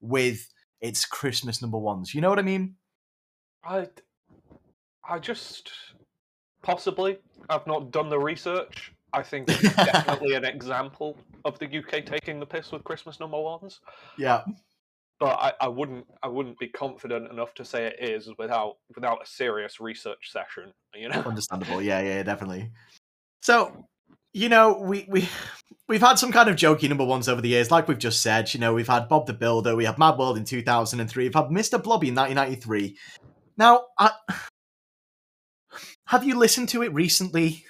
with 0.00 0.48
its 0.80 1.04
Christmas 1.04 1.60
number 1.60 1.78
ones. 1.78 2.14
You 2.14 2.22
know 2.22 2.30
what 2.30 2.38
I 2.38 2.42
mean? 2.42 2.76
I, 3.62 3.88
I 5.06 5.18
just 5.18 5.72
possibly 6.62 7.18
I've 7.50 7.66
not 7.66 7.90
done 7.90 8.08
the 8.08 8.18
research. 8.18 8.94
I 9.12 9.22
think 9.22 9.48
it's 9.50 9.74
definitely 9.74 10.34
an 10.34 10.44
example 10.44 11.16
of 11.44 11.58
the 11.58 11.66
UK 11.66 12.04
taking 12.04 12.40
the 12.40 12.46
piss 12.46 12.72
with 12.72 12.84
Christmas 12.84 13.20
number 13.20 13.40
ones. 13.40 13.80
Yeah. 14.18 14.42
but 15.18 15.38
I, 15.38 15.52
I 15.60 15.68
wouldn't 15.68 16.06
I 16.22 16.28
wouldn't 16.28 16.58
be 16.58 16.68
confident 16.68 17.30
enough 17.30 17.54
to 17.54 17.64
say 17.64 17.86
it 17.86 17.96
is 18.00 18.30
without 18.38 18.76
without 18.94 19.22
a 19.22 19.26
serious 19.26 19.80
research 19.80 20.30
session. 20.32 20.72
You 20.94 21.08
know, 21.08 21.20
Understandable. 21.26 21.82
Yeah, 21.82 22.00
yeah, 22.00 22.22
definitely. 22.22 22.70
So, 23.42 23.86
you 24.32 24.48
know, 24.48 24.78
we 24.78 25.06
we 25.08 25.28
we've 25.88 26.00
had 26.00 26.18
some 26.18 26.32
kind 26.32 26.48
of 26.48 26.56
jokey 26.56 26.88
number 26.88 27.04
ones 27.04 27.28
over 27.28 27.40
the 27.40 27.48
years, 27.48 27.70
like 27.70 27.88
we've 27.88 27.98
just 27.98 28.22
said. 28.22 28.52
You 28.54 28.60
know, 28.60 28.74
we've 28.74 28.88
had 28.88 29.08
Bob 29.08 29.26
the 29.26 29.34
Builder, 29.34 29.76
we 29.76 29.84
had 29.84 29.98
Mad 29.98 30.18
World 30.18 30.36
in 30.36 30.44
two 30.44 30.62
thousand 30.62 31.00
and 31.00 31.10
three, 31.10 31.24
we've 31.24 31.34
had 31.34 31.46
Mr. 31.46 31.82
Blobby 31.82 32.08
in 32.08 32.14
nineteen 32.14 32.36
ninety 32.36 32.56
three. 32.56 32.96
Now, 33.56 33.84
I, 33.98 34.12
have 36.06 36.24
you 36.24 36.38
listened 36.38 36.70
to 36.70 36.82
it 36.82 36.94
recently? 36.94 37.64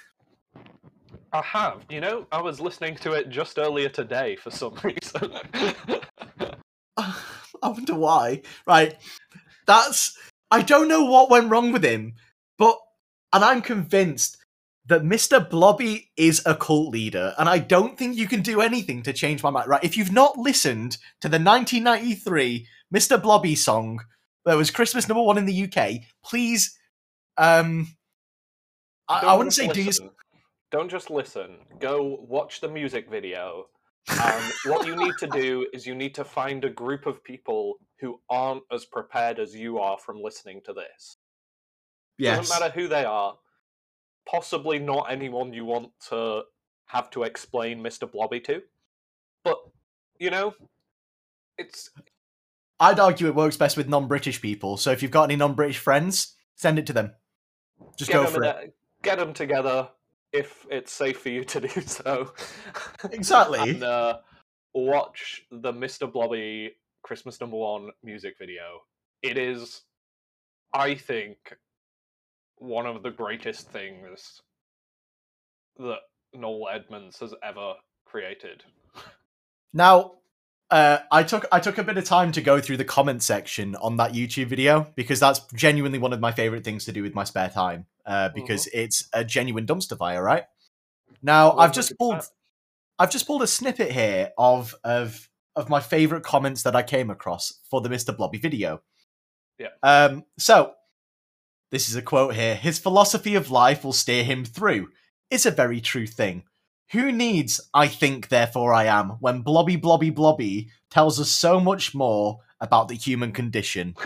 I 1.33 1.41
have. 1.41 1.85
You 1.89 2.01
know, 2.01 2.27
I 2.31 2.41
was 2.41 2.59
listening 2.59 2.95
to 2.97 3.13
it 3.13 3.29
just 3.29 3.57
earlier 3.57 3.89
today 3.89 4.35
for 4.35 4.51
some 4.51 4.75
reason. 4.83 5.33
I 6.97 7.67
wonder 7.67 7.95
why. 7.95 8.41
Right. 8.67 8.95
That's 9.65 10.17
I 10.49 10.61
don't 10.61 10.87
know 10.87 11.05
what 11.05 11.29
went 11.29 11.49
wrong 11.49 11.71
with 11.71 11.83
him, 11.83 12.15
but 12.57 12.77
and 13.31 13.43
I'm 13.43 13.61
convinced 13.61 14.37
that 14.87 15.03
Mr. 15.03 15.47
Blobby 15.47 16.11
is 16.17 16.41
a 16.45 16.55
cult 16.55 16.89
leader, 16.89 17.33
and 17.37 17.47
I 17.47 17.59
don't 17.59 17.97
think 17.97 18.17
you 18.17 18.27
can 18.27 18.41
do 18.41 18.59
anything 18.59 19.03
to 19.03 19.13
change 19.13 19.43
my 19.43 19.49
mind. 19.49 19.69
Right? 19.69 19.83
If 19.83 19.95
you've 19.95 20.11
not 20.11 20.37
listened 20.37 20.97
to 21.21 21.29
the 21.29 21.39
1993 21.39 22.67
Mr. 22.93 23.21
Blobby 23.21 23.55
song 23.55 24.01
that 24.43 24.57
was 24.57 24.71
Christmas 24.71 25.07
number 25.07 25.21
one 25.21 25.37
in 25.37 25.45
the 25.45 25.63
UK, 25.63 26.01
please, 26.25 26.77
um, 27.37 27.95
I, 29.07 29.27
I 29.27 29.35
wouldn't 29.35 29.53
say 29.53 29.67
do 29.67 29.83
you. 29.83 29.91
Don't 30.71 30.89
just 30.89 31.09
listen. 31.09 31.57
Go 31.79 32.17
watch 32.27 32.61
the 32.61 32.69
music 32.69 33.09
video. 33.09 33.65
And 34.09 34.53
what 34.65 34.87
you 34.87 34.95
need 34.95 35.13
to 35.19 35.27
do 35.27 35.67
is 35.73 35.85
you 35.85 35.93
need 35.93 36.15
to 36.15 36.23
find 36.23 36.63
a 36.63 36.69
group 36.69 37.05
of 37.05 37.23
people 37.23 37.75
who 37.99 38.19
aren't 38.29 38.63
as 38.71 38.85
prepared 38.85 39.37
as 39.37 39.53
you 39.53 39.79
are 39.79 39.97
from 39.97 40.21
listening 40.21 40.61
to 40.65 40.73
this. 40.73 41.17
Yes. 42.17 42.37
Doesn't 42.37 42.59
matter 42.59 42.73
who 42.73 42.87
they 42.87 43.03
are. 43.03 43.35
Possibly 44.25 44.79
not 44.79 45.11
anyone 45.11 45.53
you 45.53 45.65
want 45.65 45.89
to 46.09 46.43
have 46.87 47.09
to 47.11 47.23
explain 47.23 47.83
Mr. 47.83 48.09
Blobby 48.09 48.39
to. 48.41 48.61
But, 49.43 49.57
you 50.19 50.29
know, 50.29 50.53
it's 51.57 51.89
I'd 52.79 52.99
argue 52.99 53.27
it 53.27 53.35
works 53.35 53.57
best 53.57 53.77
with 53.77 53.89
non-British 53.89 54.41
people. 54.41 54.77
So 54.77 54.91
if 54.91 55.01
you've 55.01 55.11
got 55.11 55.23
any 55.25 55.35
non-British 55.35 55.77
friends, 55.79 56.35
send 56.55 56.79
it 56.79 56.87
to 56.87 56.93
them. 56.93 57.13
Just 57.97 58.11
go 58.11 58.25
for 58.25 58.43
it. 58.43 58.47
a- 58.47 58.71
get 59.03 59.17
them 59.17 59.33
together 59.33 59.89
if 60.33 60.65
it's 60.69 60.91
safe 60.91 61.19
for 61.19 61.29
you 61.29 61.43
to 61.43 61.61
do 61.61 61.81
so. 61.85 62.33
Exactly. 63.11 63.59
and 63.59 63.83
uh, 63.83 64.17
watch 64.73 65.43
the 65.51 65.73
Mr. 65.73 66.11
Blobby 66.11 66.75
Christmas 67.03 67.39
number 67.41 67.57
one 67.57 67.89
music 68.03 68.35
video. 68.39 68.81
It 69.21 69.37
is, 69.37 69.81
I 70.73 70.95
think, 70.95 71.37
one 72.57 72.85
of 72.85 73.03
the 73.03 73.11
greatest 73.11 73.69
things 73.69 74.41
that 75.77 75.99
Noel 76.33 76.69
Edmonds 76.69 77.19
has 77.19 77.33
ever 77.43 77.73
created. 78.05 78.63
Now, 79.73 80.13
uh, 80.71 80.99
I 81.11 81.23
took 81.23 81.45
I 81.51 81.59
took 81.59 81.77
a 81.77 81.83
bit 81.83 81.97
of 81.97 82.05
time 82.05 82.31
to 82.31 82.41
go 82.41 82.61
through 82.61 82.77
the 82.77 82.85
comment 82.85 83.21
section 83.21 83.75
on 83.75 83.97
that 83.97 84.13
YouTube 84.13 84.47
video 84.47 84.87
because 84.95 85.19
that's 85.19 85.41
genuinely 85.53 85.99
one 85.99 86.13
of 86.13 86.21
my 86.21 86.31
favorite 86.31 86.63
things 86.63 86.85
to 86.85 86.93
do 86.93 87.03
with 87.03 87.13
my 87.13 87.25
spare 87.25 87.49
time. 87.49 87.85
Uh, 88.05 88.29
because 88.33 88.67
it's 88.73 89.07
a 89.13 89.23
genuine 89.23 89.67
dumpster 89.67 89.97
fire, 89.97 90.23
right? 90.23 90.45
Now, 91.21 91.51
I've 91.57 91.71
just 91.71 91.91
100%. 91.93 91.97
pulled 91.97 92.21
I've 92.97 93.11
just 93.11 93.27
pulled 93.27 93.43
a 93.43 93.47
snippet 93.47 93.91
here 93.91 94.31
of 94.37 94.73
of 94.83 95.29
of 95.55 95.69
my 95.69 95.81
favorite 95.81 96.23
comments 96.23 96.63
that 96.63 96.75
I 96.75 96.83
came 96.83 97.09
across 97.09 97.59
for 97.69 97.81
the 97.81 97.89
Mr. 97.89 98.15
Blobby 98.15 98.37
video. 98.37 98.81
Yeah. 99.59 99.67
Um. 99.83 100.23
So, 100.39 100.73
this 101.69 101.89
is 101.89 101.95
a 101.95 102.01
quote 102.01 102.35
here. 102.35 102.55
His 102.55 102.79
philosophy 102.79 103.35
of 103.35 103.51
life 103.51 103.83
will 103.83 103.93
steer 103.93 104.23
him 104.23 104.45
through. 104.45 104.87
It's 105.29 105.45
a 105.45 105.51
very 105.51 105.81
true 105.81 106.07
thing. 106.07 106.43
Who 106.91 107.11
needs 107.11 107.61
I 107.73 107.87
think, 107.87 108.27
therefore 108.27 108.73
I 108.73 108.85
am, 108.85 109.11
when 109.21 109.41
Blobby 109.41 109.77
Blobby 109.77 110.09
Blobby 110.09 110.69
tells 110.89 111.19
us 111.21 111.29
so 111.29 111.59
much 111.59 111.95
more 111.95 112.39
about 112.59 112.89
the 112.89 112.95
human 112.95 113.31
condition? 113.31 113.95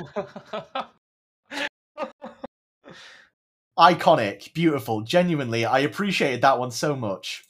Iconic, 3.77 4.53
beautiful, 4.53 5.01
genuinely, 5.01 5.65
I 5.65 5.79
appreciated 5.79 6.41
that 6.43 6.59
one 6.59 6.71
so 6.71 6.95
much. 6.95 7.43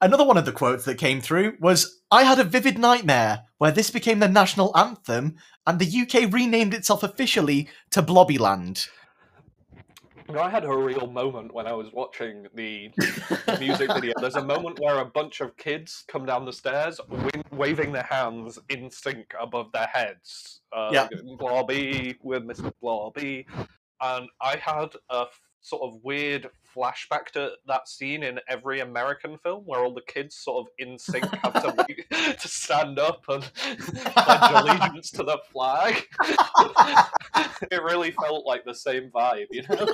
Another 0.00 0.24
one 0.24 0.36
of 0.36 0.44
the 0.44 0.52
quotes 0.52 0.84
that 0.84 0.98
came 0.98 1.20
through 1.20 1.56
was 1.60 2.00
I 2.10 2.24
had 2.24 2.38
a 2.40 2.44
vivid 2.44 2.78
nightmare 2.78 3.44
where 3.58 3.70
this 3.70 3.90
became 3.90 4.18
the 4.18 4.28
national 4.28 4.76
anthem 4.76 5.36
and 5.66 5.78
the 5.78 6.02
UK 6.02 6.30
renamed 6.32 6.74
itself 6.74 7.02
officially 7.02 7.68
to 7.92 8.02
Blobbyland. 8.02 8.88
You 10.28 10.34
know, 10.34 10.40
I 10.42 10.50
had 10.50 10.64
a 10.64 10.76
real 10.76 11.06
moment 11.06 11.54
when 11.54 11.66
I 11.66 11.72
was 11.72 11.92
watching 11.92 12.46
the 12.54 12.90
music 13.60 13.92
video. 13.94 14.12
There's 14.20 14.34
a 14.34 14.44
moment 14.44 14.80
where 14.80 14.98
a 14.98 15.04
bunch 15.04 15.40
of 15.40 15.56
kids 15.56 16.04
come 16.08 16.26
down 16.26 16.44
the 16.44 16.52
stairs, 16.52 17.00
waving 17.52 17.92
their 17.92 18.02
hands 18.02 18.58
in 18.68 18.90
sync 18.90 19.34
above 19.40 19.70
their 19.72 19.86
heads. 19.86 20.62
Uh, 20.72 20.90
Yeah. 20.92 21.08
Blobby 21.38 22.16
with 22.22 22.42
Mr. 22.42 22.72
Blobby, 22.82 23.46
and 24.00 24.28
I 24.40 24.56
had 24.56 24.94
a 25.10 25.22
f- 25.22 25.40
sort 25.60 25.82
of 25.82 26.00
weird 26.02 26.48
flashback 26.76 27.26
to 27.32 27.52
that 27.66 27.88
scene 27.88 28.22
in 28.22 28.38
every 28.48 28.80
American 28.80 29.38
film 29.38 29.62
where 29.64 29.80
all 29.80 29.94
the 29.94 30.02
kids 30.02 30.36
sort 30.36 30.66
of 30.66 30.72
in 30.78 30.98
sync 30.98 31.24
have 31.36 31.54
to 31.54 31.86
to 32.38 32.48
stand 32.48 32.98
up 32.98 33.22
and 33.28 33.42
pledge 33.52 34.50
allegiance 34.52 35.10
to 35.12 35.22
the 35.22 35.38
flag. 35.52 36.04
it 37.70 37.82
really 37.82 38.10
felt 38.12 38.46
like 38.46 38.64
the 38.64 38.74
same 38.74 39.10
vibe, 39.10 39.46
you 39.50 39.62
know. 39.68 39.86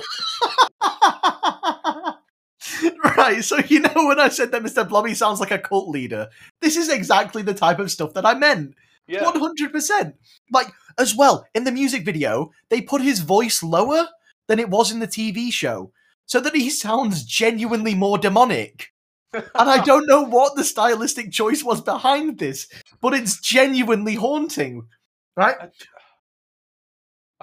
right, 3.17 3.43
so 3.43 3.57
you 3.57 3.79
know 3.79 4.07
when 4.07 4.19
I 4.19 4.29
said 4.29 4.51
that 4.51 4.63
Mr. 4.63 4.87
Blobby 4.87 5.13
sounds 5.13 5.39
like 5.39 5.51
a 5.51 5.59
cult 5.59 5.89
leader, 5.89 6.29
this 6.61 6.77
is 6.77 6.89
exactly 6.89 7.41
the 7.41 7.53
type 7.53 7.79
of 7.79 7.91
stuff 7.91 8.13
that 8.13 8.25
I 8.25 8.33
meant. 8.33 8.75
Yeah. 9.07 9.23
One 9.23 9.39
hundred 9.39 9.71
percent. 9.71 10.15
Like 10.51 10.67
as 10.97 11.15
well 11.15 11.45
in 11.53 11.63
the 11.65 11.71
music 11.71 12.05
video, 12.05 12.51
they 12.69 12.81
put 12.81 13.01
his 13.01 13.19
voice 13.19 13.61
lower 13.61 14.07
than 14.47 14.59
it 14.59 14.69
was 14.69 14.91
in 14.91 14.99
the 14.99 15.07
TV 15.07 15.51
show, 15.51 15.91
so 16.25 16.39
that 16.39 16.55
he 16.55 16.69
sounds 16.69 17.23
genuinely 17.23 17.95
more 17.95 18.17
demonic. 18.17 18.93
And 19.33 19.69
I 19.69 19.83
don't 19.83 20.07
know 20.07 20.21
what 20.21 20.55
the 20.55 20.63
stylistic 20.63 21.31
choice 21.31 21.63
was 21.63 21.81
behind 21.81 22.37
this, 22.37 22.67
but 23.01 23.13
it's 23.13 23.39
genuinely 23.39 24.13
haunting, 24.13 24.87
right? 25.35 25.71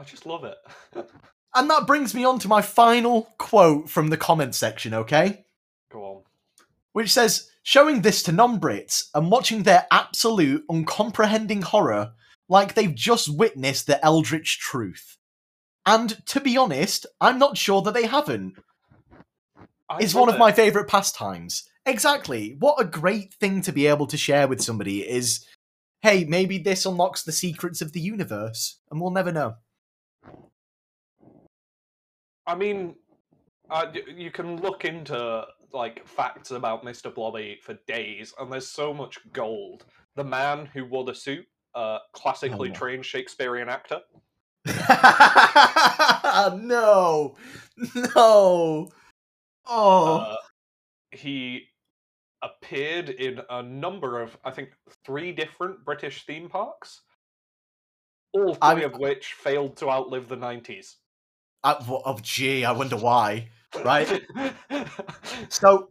I, 0.00 0.04
just 0.04 0.26
love 0.26 0.44
it. 0.44 0.56
And 1.52 1.68
that 1.68 1.86
brings 1.86 2.14
me 2.14 2.24
on 2.24 2.38
to 2.38 2.48
my 2.48 2.62
final 2.62 3.34
quote 3.36 3.90
from 3.90 4.08
the 4.08 4.16
comment 4.16 4.54
section. 4.54 4.94
Okay. 4.94 5.44
Go 5.90 6.04
on. 6.04 6.22
which 6.92 7.10
says 7.12 7.50
showing 7.64 8.02
this 8.02 8.22
to 8.22 8.32
non-Brits 8.32 9.06
and 9.14 9.32
watching 9.32 9.64
their 9.64 9.84
absolute 9.90 10.64
uncomprehending 10.70 11.62
horror 11.62 12.12
like 12.48 12.74
they've 12.74 12.94
just 12.94 13.36
witnessed 13.36 13.88
the 13.88 14.04
eldritch 14.04 14.60
truth. 14.60 15.16
And 15.84 16.24
to 16.26 16.38
be 16.40 16.56
honest, 16.56 17.04
I'm 17.20 17.38
not 17.40 17.58
sure 17.58 17.82
that 17.82 17.94
they 17.94 18.06
haven't. 18.06 18.54
I 19.88 19.98
It's 19.98 20.14
one 20.14 20.28
of 20.28 20.36
it. 20.36 20.38
my 20.38 20.52
favorite 20.52 20.86
pastimes. 20.88 21.68
Exactly. 21.84 22.54
What 22.60 22.80
a 22.80 22.84
great 22.84 23.34
thing 23.34 23.60
to 23.62 23.72
be 23.72 23.86
able 23.88 24.06
to 24.06 24.16
share 24.16 24.46
with 24.46 24.62
somebody 24.62 25.00
is 25.08 25.44
hey, 26.02 26.24
maybe 26.24 26.58
this 26.58 26.86
unlocks 26.86 27.24
the 27.24 27.32
secrets 27.32 27.82
of 27.82 27.92
the 27.92 28.00
universe 28.00 28.78
and 28.90 29.00
we'll 29.00 29.10
never 29.10 29.32
know. 29.32 29.56
I 32.46 32.54
mean, 32.54 32.94
uh, 33.70 33.86
you 34.16 34.30
can 34.30 34.56
look 34.60 34.84
into 34.84 35.46
like 35.72 36.06
facts 36.06 36.50
about 36.50 36.84
Mr. 36.84 37.14
Blobby 37.14 37.58
for 37.62 37.74
days, 37.86 38.34
and 38.38 38.52
there's 38.52 38.66
so 38.68 38.92
much 38.92 39.18
gold. 39.32 39.84
The 40.16 40.24
man 40.24 40.66
who 40.66 40.84
wore 40.84 41.04
the 41.04 41.14
suit, 41.14 41.46
uh, 41.74 41.98
classically 42.12 42.70
Oh, 42.70 42.74
trained 42.74 43.06
Shakespearean 43.06 43.68
actor. 43.68 44.00
no. 46.56 47.36
No. 48.16 48.88
Oh. 49.66 50.16
Uh, 50.16 50.36
he 51.12 51.68
appeared 52.42 53.10
in 53.10 53.40
a 53.50 53.62
number 53.62 54.20
of, 54.20 54.36
I 54.44 54.50
think, 54.50 54.70
three 55.04 55.32
different 55.32 55.84
British 55.84 56.26
theme 56.26 56.48
parks, 56.48 57.02
all 58.32 58.54
3 58.54 58.60
I'm- 58.62 58.82
of 58.82 58.98
which 58.98 59.34
failed 59.34 59.76
to 59.78 59.90
outlive 59.90 60.28
the 60.28 60.36
90s. 60.36 60.96
Uh, 61.62 61.82
wh- 61.84 62.02
oh, 62.04 62.18
gee, 62.22 62.64
I 62.64 62.72
wonder 62.72 62.96
why. 62.96 63.48
Right? 63.84 64.22
So, 65.48 65.90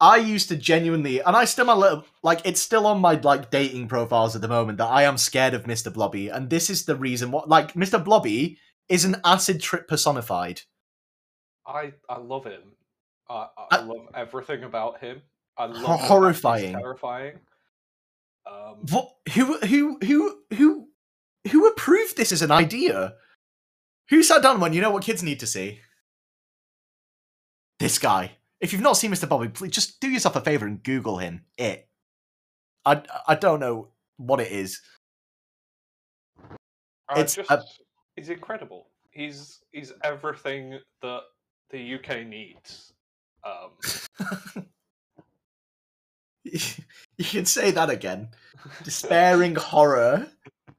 I 0.00 0.16
used 0.16 0.48
to 0.48 0.56
genuinely, 0.56 1.20
and 1.20 1.36
I 1.36 1.44
still, 1.44 1.66
my 1.66 1.72
little, 1.74 2.04
like, 2.24 2.40
it's 2.44 2.60
still 2.60 2.84
on 2.84 3.00
my 3.00 3.14
like 3.14 3.48
dating 3.50 3.86
profiles 3.86 4.34
at 4.34 4.42
the 4.42 4.48
moment 4.48 4.78
that 4.78 4.88
I 4.88 5.04
am 5.04 5.16
scared 5.16 5.54
of 5.54 5.62
Mr. 5.64 5.92
Blobby, 5.94 6.28
and 6.28 6.50
this 6.50 6.68
is 6.68 6.84
the 6.84 6.96
reason. 6.96 7.30
What, 7.30 7.48
like, 7.48 7.74
Mr. 7.74 8.02
Blobby 8.02 8.58
is 8.88 9.04
an 9.04 9.20
acid 9.24 9.60
trip 9.60 9.86
personified. 9.86 10.62
I 11.64 11.92
I 12.08 12.18
love 12.18 12.44
him. 12.44 12.72
I, 13.30 13.34
I, 13.34 13.46
I- 13.70 13.76
I 13.78 13.80
love 13.82 14.08
everything 14.16 14.64
about 14.64 14.98
him. 15.00 15.22
I 15.56 15.66
love 15.66 16.00
horrifying. 16.00 16.72
terrifying. 16.72 17.34
Um, 18.46 18.78
What? 18.90 19.12
Who? 19.34 19.58
Who? 19.60 19.98
Who? 20.02 20.38
Who? 20.54 20.88
Who 21.52 21.68
approved 21.68 22.16
this 22.16 22.32
as 22.32 22.42
an 22.42 22.50
idea? 22.50 23.14
Who 24.12 24.22
sat 24.22 24.42
down 24.42 24.60
went, 24.60 24.74
you 24.74 24.82
know 24.82 24.90
what 24.90 25.02
kids 25.02 25.22
need 25.22 25.40
to 25.40 25.46
see? 25.46 25.80
This 27.78 27.98
guy. 27.98 28.32
If 28.60 28.70
you've 28.70 28.82
not 28.82 28.98
seen 28.98 29.10
Mr. 29.10 29.26
Blobby, 29.26 29.48
please 29.48 29.72
just 29.72 30.00
do 30.00 30.10
yourself 30.10 30.36
a 30.36 30.42
favor 30.42 30.66
and 30.66 30.82
Google 30.82 31.16
him. 31.16 31.46
It. 31.56 31.88
I 32.84 33.02
I 33.26 33.36
don't 33.36 33.58
know 33.58 33.88
what 34.18 34.38
it 34.40 34.52
is. 34.52 34.82
I 37.08 37.20
it's 37.20 37.36
just 37.36 37.50
a- 37.50 37.64
he's 38.14 38.28
incredible. 38.28 38.88
He's 39.12 39.60
he's 39.72 39.94
everything 40.04 40.78
that 41.00 41.20
the 41.70 41.94
UK 41.94 42.26
needs. 42.26 42.92
Um, 43.44 44.66
you 46.44 47.24
can 47.24 47.46
say 47.46 47.70
that 47.70 47.88
again. 47.88 48.28
Despairing 48.84 49.54
horror, 49.54 50.28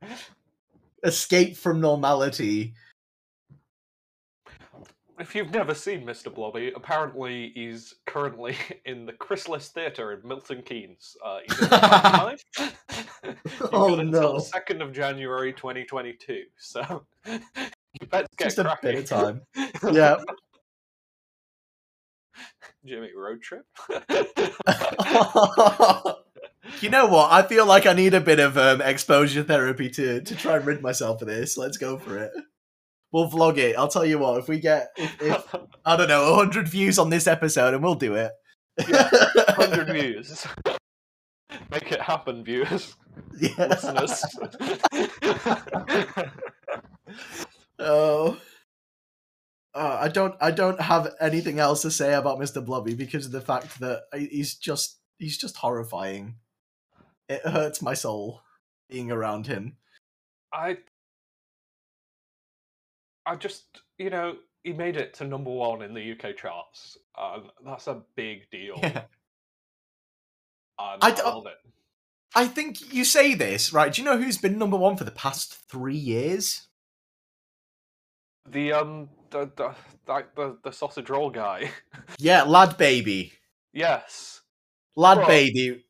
escape 1.03 1.57
from 1.57 1.81
normality. 1.81 2.75
If 5.23 5.33
you've 5.33 5.51
never 5.51 5.73
seen 5.73 6.05
Mr. 6.05 6.33
Blobby, 6.33 6.73
apparently 6.75 7.53
he's 7.55 7.95
currently 8.05 8.57
in 8.85 9.05
the 9.05 9.13
Chrysalis 9.13 9.69
Theatre 9.69 10.11
in 10.11 10.27
Milton 10.27 10.61
Keynes. 10.61 11.15
Uh, 11.25 11.39
Oh, 13.71 13.97
until 13.97 14.05
no. 14.05 14.33
the 14.33 14.41
second 14.41 14.81
of 14.81 14.91
January 14.91 15.53
2022. 15.53 16.43
So 16.57 17.05
you 17.25 17.39
better 18.09 18.27
get 18.37 18.45
Just 18.45 18.57
a 18.59 18.77
bit 18.81 18.95
of 18.95 19.05
time. 19.05 19.41
Yeah. 19.89 20.17
Jimmy 22.85 23.11
road 23.15 23.41
trip. 23.41 23.65
you 26.81 26.89
know 26.89 27.05
what? 27.05 27.31
I 27.31 27.43
feel 27.43 27.65
like 27.65 27.85
I 27.85 27.93
need 27.93 28.13
a 28.13 28.19
bit 28.19 28.41
of 28.41 28.57
um, 28.57 28.81
exposure 28.81 29.43
therapy 29.43 29.89
to 29.91 30.19
to 30.19 30.35
try 30.35 30.57
and 30.57 30.65
rid 30.65 30.81
myself 30.81 31.21
of 31.21 31.29
this. 31.29 31.57
Let's 31.57 31.77
go 31.77 31.97
for 31.97 32.17
it. 32.17 32.31
We'll 33.13 33.29
vlog 33.29 33.57
it. 33.57 33.77
I'll 33.77 33.87
tell 33.87 34.05
you 34.05 34.17
what. 34.19 34.39
If 34.39 34.47
we 34.49 34.59
get, 34.59 34.87
if, 34.97 35.21
if 35.21 35.55
I 35.85 35.95
don't 35.95 36.07
know, 36.09 36.33
hundred 36.35 36.67
views 36.67 36.97
on 36.99 37.09
this 37.11 37.27
episode, 37.27 37.73
and 37.75 37.83
we'll 37.83 37.93
do 37.95 38.15
it. 38.15 38.31
Yeah, 38.89 39.07
100 39.55 39.87
views. 39.93 40.45
Make 41.71 41.91
it 41.91 42.01
happen, 42.01 42.43
viewers, 42.43 42.95
Yeah. 43.39 43.67
listeners. 43.67 44.25
Oh. 47.79 48.37
Uh, 49.75 49.97
I 50.01 50.07
don't. 50.07 50.35
I 50.39 50.51
don't 50.51 50.79
have 50.79 51.13
anything 51.19 51.59
else 51.59 51.81
to 51.81 51.91
say 51.91 52.13
about 52.13 52.39
Mr. 52.39 52.63
Blobby 52.63 52.93
because 52.93 53.25
of 53.25 53.31
the 53.31 53.41
fact 53.41 53.79
that 53.79 54.03
he's 54.15 54.55
just 54.55 54.99
he's 55.17 55.37
just 55.37 55.57
horrifying. 55.57 56.35
It 57.27 57.41
hurts 57.41 57.81
my 57.81 57.95
soul 57.95 58.41
being 58.89 59.11
around 59.11 59.47
him. 59.47 59.77
I, 60.53 60.77
I 63.25 63.35
just, 63.35 63.63
you 63.97 64.09
know, 64.09 64.35
he 64.63 64.73
made 64.73 64.95
it 64.97 65.13
to 65.15 65.23
number 65.25 65.51
one 65.51 65.81
in 65.81 65.93
the 65.93 66.11
UK 66.11 66.35
charts, 66.37 66.97
and 67.17 67.43
that's 67.65 67.87
a 67.87 68.01
big 68.15 68.49
deal. 68.51 68.75
Yeah. 68.81 69.03
And 70.79 71.03
I 71.03 71.09
I, 71.11 71.23
love 71.29 71.45
it. 71.45 71.57
I 72.35 72.47
think 72.47 72.93
you 72.93 73.05
say 73.05 73.35
this 73.35 73.71
right. 73.73 73.93
Do 73.93 74.01
you 74.01 74.05
know 74.05 74.17
who's 74.17 74.37
been 74.37 74.57
number 74.57 74.77
one 74.77 74.97
for 74.97 75.03
the 75.03 75.11
past 75.11 75.53
three 75.69 75.95
years? 75.95 76.67
The 78.49 78.73
um, 78.73 79.09
the 79.29 79.49
the 79.55 79.75
like 80.07 80.35
the, 80.35 80.57
the 80.63 80.71
sausage 80.71 81.09
roll 81.09 81.29
guy. 81.29 81.71
Yeah, 82.19 82.43
Lad 82.43 82.77
Baby. 82.77 83.33
yes, 83.73 84.41
Lad 84.95 85.19
Well- 85.19 85.27
Baby. 85.27 85.85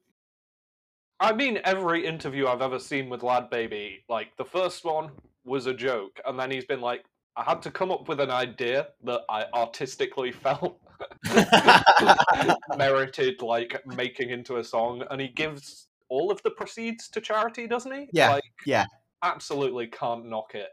I 1.19 1.31
mean 1.31 1.59
every 1.63 2.05
interview 2.05 2.47
I've 2.47 2.61
ever 2.61 2.79
seen 2.79 3.07
with 3.09 3.23
Lad 3.23 3.49
Baby. 3.49 4.03
Like 4.09 4.35
the 4.37 4.43
first 4.45 4.83
one 4.83 5.11
was 5.45 5.65
a 5.67 5.73
joke, 5.73 6.19
and 6.25 6.37
then 6.39 6.51
he's 6.51 6.65
been 6.65 6.81
like, 6.81 7.05
I 7.35 7.43
had 7.43 7.61
to 7.63 7.71
come 7.71 7.91
up 7.91 8.07
with 8.07 8.19
an 8.19 8.29
idea 8.29 8.87
that 9.03 9.21
I 9.29 9.45
artistically 9.53 10.31
felt 10.45 10.79
merited 12.77 13.41
like 13.41 13.81
making 13.85 14.29
into 14.29 14.57
a 14.57 14.63
song 14.63 15.03
and 15.09 15.19
he 15.19 15.27
gives 15.27 15.87
all 16.09 16.31
of 16.31 16.41
the 16.43 16.51
proceeds 16.51 17.09
to 17.09 17.19
charity 17.19 17.67
doesn't 17.67 17.91
he 17.91 18.07
Yeah, 18.13 18.29
like 18.29 18.43
yeah. 18.65 18.85
absolutely 19.23 19.87
can't 19.87 20.25
knock 20.27 20.53
it 20.55 20.69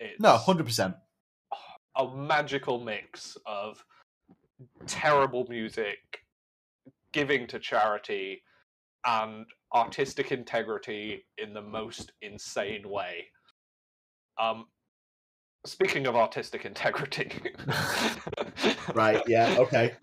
it's 0.00 0.20
no, 0.20 0.36
hundred 0.36 0.66
percent. 0.66 0.94
a 1.96 2.14
magical 2.14 2.78
mix 2.80 3.38
of 3.46 3.82
terrible 4.86 5.46
music 5.48 5.98
giving 7.12 7.46
to 7.46 7.58
charity 7.58 8.42
and 9.06 9.46
artistic 9.74 10.30
integrity 10.32 11.24
in 11.38 11.54
the 11.54 11.62
most 11.62 12.12
insane 12.20 12.86
way 12.88 13.24
um 14.38 14.66
speaking 15.64 16.06
of 16.06 16.16
artistic 16.16 16.64
integrity 16.64 17.30
Right, 18.94 19.22
yeah, 19.26 19.56
okay. 19.58 19.94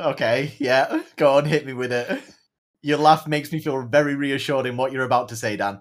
Okay, 0.00 0.54
yeah. 0.58 1.02
Go 1.16 1.34
on, 1.34 1.44
hit 1.44 1.66
me 1.66 1.72
with 1.72 1.92
it. 1.92 2.22
Your 2.82 2.98
laugh 2.98 3.26
makes 3.26 3.52
me 3.52 3.58
feel 3.58 3.82
very 3.82 4.14
reassured 4.14 4.66
in 4.66 4.76
what 4.76 4.92
you're 4.92 5.04
about 5.04 5.28
to 5.30 5.36
say, 5.36 5.56
Dan. 5.56 5.80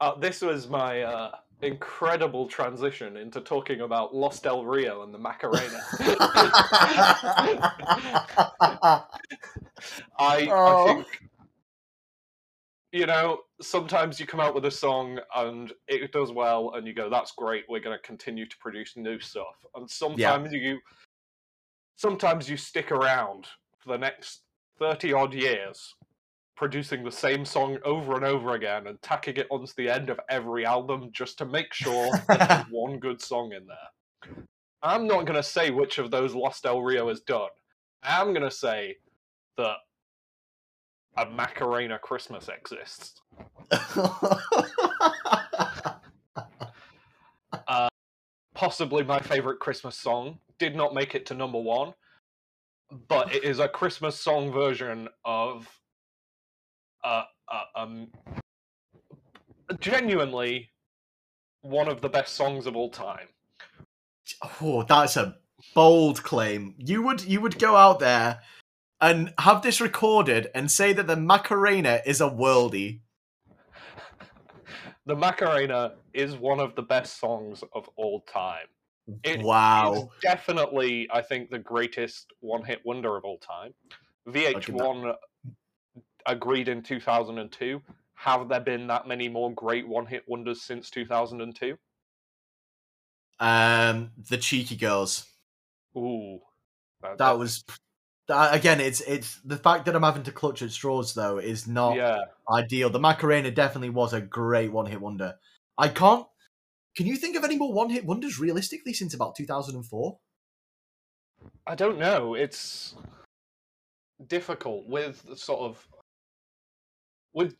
Uh, 0.00 0.14
this 0.18 0.42
was 0.42 0.68
my 0.68 1.02
uh, 1.02 1.30
incredible 1.62 2.46
transition 2.46 3.16
into 3.16 3.40
talking 3.40 3.80
about 3.80 4.14
Los 4.14 4.40
Del 4.40 4.64
Rio 4.64 5.02
and 5.02 5.14
the 5.14 5.18
Macarena. 5.18 5.80
I, 10.18 10.48
Oh. 10.50 10.88
I 10.88 10.94
think, 10.94 11.06
you 12.92 13.06
know, 13.06 13.40
sometimes 13.60 14.20
you 14.20 14.26
come 14.26 14.40
out 14.40 14.54
with 14.54 14.64
a 14.66 14.70
song 14.70 15.18
and 15.34 15.72
it 15.88 16.12
does 16.12 16.32
well, 16.32 16.72
and 16.74 16.86
you 16.86 16.92
go, 16.92 17.08
"That's 17.08 17.32
great. 17.32 17.64
We're 17.68 17.80
going 17.80 17.96
to 17.96 18.06
continue 18.06 18.46
to 18.46 18.56
produce 18.58 18.96
new 18.96 19.18
stuff." 19.18 19.64
And 19.74 19.90
sometimes 19.90 20.52
you, 20.52 20.78
sometimes 21.96 22.48
you 22.48 22.56
stick 22.56 22.92
around 22.92 23.46
for 23.78 23.92
the 23.92 23.98
next 23.98 24.42
thirty 24.78 25.12
odd 25.12 25.34
years, 25.34 25.94
producing 26.56 27.04
the 27.04 27.12
same 27.12 27.44
song 27.44 27.78
over 27.84 28.14
and 28.14 28.24
over 28.24 28.54
again 28.54 28.86
and 28.86 29.00
tacking 29.02 29.36
it 29.36 29.46
onto 29.50 29.72
the 29.76 29.88
end 29.88 30.10
of 30.10 30.20
every 30.28 30.64
album 30.66 31.10
just 31.12 31.38
to 31.38 31.44
make 31.44 31.72
sure 31.72 32.10
there's 32.28 32.66
one 32.70 32.98
good 32.98 33.20
song 33.20 33.52
in 33.52 33.66
there. 33.66 34.36
I'm 34.82 35.06
not 35.06 35.26
going 35.26 35.36
to 35.36 35.42
say 35.42 35.70
which 35.70 35.98
of 35.98 36.10
those 36.10 36.34
Los 36.34 36.60
Del 36.60 36.80
Rio 36.80 37.08
has 37.08 37.20
done. 37.20 37.48
I'm 38.02 38.32
going 38.32 38.48
to 38.48 38.50
say 38.50 38.96
that 39.56 39.76
a 41.16 41.26
Macarena 41.26 41.98
Christmas 41.98 42.48
exists. 42.48 43.20
Possibly 48.54 49.04
my 49.04 49.20
favorite 49.20 49.60
Christmas 49.60 49.96
song. 49.96 50.38
Did 50.58 50.74
not 50.74 50.94
make 50.94 51.14
it 51.14 51.26
to 51.26 51.34
number 51.34 51.60
one, 51.60 51.92
but 53.08 53.34
it 53.34 53.44
is 53.44 53.58
a 53.58 53.68
Christmas 53.68 54.18
song 54.18 54.50
version 54.50 55.08
of 55.24 55.68
uh, 57.04 57.24
uh, 57.52 57.64
um, 57.74 58.08
genuinely 59.80 60.70
one 61.62 61.88
of 61.88 62.00
the 62.00 62.08
best 62.08 62.34
songs 62.34 62.66
of 62.66 62.76
all 62.76 62.90
time. 62.90 63.28
oh, 64.62 64.82
that's 64.84 65.16
a 65.16 65.36
bold 65.74 66.22
claim. 66.22 66.74
You 66.78 67.02
would 67.02 67.24
you 67.24 67.40
would 67.40 67.58
go 67.58 67.76
out 67.76 68.00
there 68.00 68.40
and 69.00 69.32
have 69.38 69.62
this 69.62 69.80
recorded 69.80 70.50
and 70.54 70.70
say 70.70 70.92
that 70.92 71.06
the 71.06 71.16
Macarena 71.16 72.00
is 72.06 72.20
a 72.20 72.28
worldie. 72.28 73.00
The 75.04 75.14
Macarena 75.14 75.94
is 76.14 76.34
one 76.36 76.58
of 76.58 76.74
the 76.74 76.82
best 76.82 77.20
songs 77.20 77.62
of 77.74 77.88
all 77.96 78.22
time. 78.22 78.66
It 79.22 79.40
wow. 79.40 80.10
definitely, 80.20 81.08
I 81.12 81.22
think, 81.22 81.50
the 81.50 81.60
greatest 81.60 82.32
one-hit 82.40 82.80
wonder 82.84 83.16
of 83.16 83.24
all 83.24 83.38
time. 83.38 83.72
VH1 84.28 85.14
agreed 86.26 86.68
in 86.68 86.82
2002. 86.82 87.80
Have 88.14 88.48
there 88.48 88.60
been 88.60 88.88
that 88.88 89.06
many 89.06 89.28
more 89.28 89.54
great 89.54 89.86
one-hit 89.86 90.24
wonders 90.26 90.62
since 90.62 90.90
2002? 90.90 91.76
Um 93.38 94.10
the 94.16 94.38
cheeky 94.38 94.76
girls. 94.76 95.26
Ooh, 95.96 96.40
That 97.18 97.38
was 97.38 97.62
that, 97.64 97.78
again 98.28 98.80
it's 98.80 99.00
it's 99.02 99.40
the 99.44 99.56
fact 99.56 99.84
that 99.86 99.94
I'm 99.94 100.02
having 100.02 100.24
to 100.24 100.32
clutch 100.32 100.62
at 100.62 100.70
straws 100.70 101.14
though 101.14 101.38
is 101.38 101.66
not 101.66 101.96
yeah. 101.96 102.24
ideal. 102.50 102.90
The 102.90 102.98
Macarena 102.98 103.50
definitely 103.50 103.90
was 103.90 104.12
a 104.12 104.20
great 104.20 104.72
one 104.72 104.86
hit 104.86 105.00
wonder. 105.00 105.34
I 105.78 105.88
can't. 105.88 106.26
Can 106.96 107.06
you 107.06 107.16
think 107.16 107.36
of 107.36 107.44
any 107.44 107.56
more 107.56 107.72
one 107.72 107.90
hit 107.90 108.06
wonders 108.06 108.38
realistically 108.38 108.94
since 108.94 109.12
about 109.12 109.36
2004? 109.36 110.18
I 111.66 111.74
don't 111.74 111.98
know. 111.98 112.34
It's 112.34 112.94
difficult 114.26 114.86
with 114.88 115.24
sort 115.36 115.60
of 115.60 115.88
with 117.34 117.54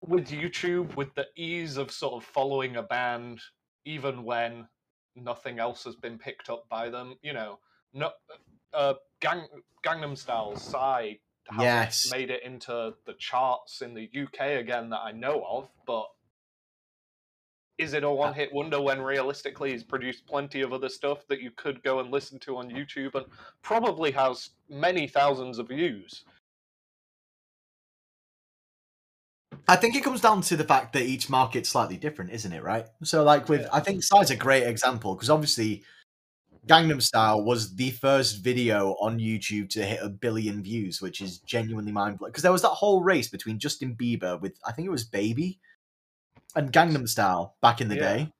with 0.00 0.28
YouTube, 0.28 0.96
with 0.96 1.14
the 1.14 1.26
ease 1.36 1.76
of 1.76 1.90
sort 1.90 2.14
of 2.14 2.28
following 2.28 2.76
a 2.76 2.82
band, 2.82 3.40
even 3.84 4.24
when 4.24 4.66
nothing 5.14 5.58
else 5.60 5.84
has 5.84 5.94
been 5.94 6.18
picked 6.18 6.50
up 6.50 6.64
by 6.68 6.90
them. 6.90 7.14
You 7.22 7.34
know, 7.34 7.58
no, 7.92 8.10
uh, 8.72 8.94
Gang, 9.24 9.46
Gangnam 9.82 10.16
Style, 10.18 10.54
Psy 10.54 11.14
hasn't 11.48 11.62
Yes. 11.64 12.10
made 12.12 12.30
it 12.30 12.42
into 12.42 12.94
the 13.06 13.14
charts 13.14 13.80
in 13.80 13.94
the 13.94 14.06
UK 14.14 14.58
again 14.60 14.90
that 14.90 15.00
I 15.00 15.12
know 15.12 15.42
of, 15.48 15.68
but. 15.86 16.06
Is 17.76 17.92
it 17.92 18.04
a 18.04 18.10
one 18.10 18.34
hit 18.34 18.52
wonder 18.52 18.80
when 18.80 19.00
realistically 19.02 19.72
he's 19.72 19.82
produced 19.82 20.26
plenty 20.28 20.60
of 20.60 20.72
other 20.72 20.88
stuff 20.88 21.26
that 21.28 21.40
you 21.40 21.50
could 21.50 21.82
go 21.82 21.98
and 21.98 22.08
listen 22.12 22.38
to 22.40 22.56
on 22.58 22.70
YouTube 22.70 23.16
and 23.16 23.26
probably 23.62 24.12
has 24.12 24.50
many 24.68 25.08
thousands 25.08 25.58
of 25.58 25.68
views? 25.68 26.24
I 29.66 29.74
think 29.76 29.96
it 29.96 30.04
comes 30.04 30.20
down 30.20 30.42
to 30.42 30.56
the 30.56 30.62
fact 30.64 30.92
that 30.92 31.02
each 31.02 31.28
market's 31.30 31.70
slightly 31.70 31.96
different, 31.96 32.30
isn't 32.32 32.52
it? 32.52 32.62
Right. 32.62 32.86
So, 33.02 33.24
like 33.24 33.48
with, 33.48 33.62
Yeah. 33.62 33.68
I 33.72 33.80
think 33.80 34.04
Psy's 34.04 34.30
a 34.30 34.36
great 34.36 34.64
example 34.64 35.14
because 35.16 35.30
obviously 35.30 35.82
Gangnam 36.66 37.02
Style 37.02 37.42
was 37.44 37.74
the 37.74 37.90
first 37.90 38.42
video 38.42 38.92
on 39.00 39.18
YouTube 39.18 39.68
to 39.70 39.84
hit 39.84 40.00
a 40.02 40.08
billion 40.08 40.62
views, 40.62 41.02
which 41.02 41.20
is 41.20 41.38
genuinely 41.40 41.92
mind 41.92 42.18
blowing. 42.18 42.30
Because 42.32 42.42
there 42.42 42.52
was 42.52 42.62
that 42.62 42.68
whole 42.68 43.02
race 43.02 43.28
between 43.28 43.58
Justin 43.58 43.94
Bieber 43.94 44.40
with 44.40 44.58
I 44.66 44.72
think 44.72 44.86
it 44.86 44.90
was 44.90 45.04
Baby 45.04 45.58
and 46.56 46.72
Gangnam 46.72 47.08
Style 47.08 47.56
back 47.60 47.80
in 47.80 47.88
the 47.88 47.96
Yeah. 47.96 48.14
day, 48.16 48.32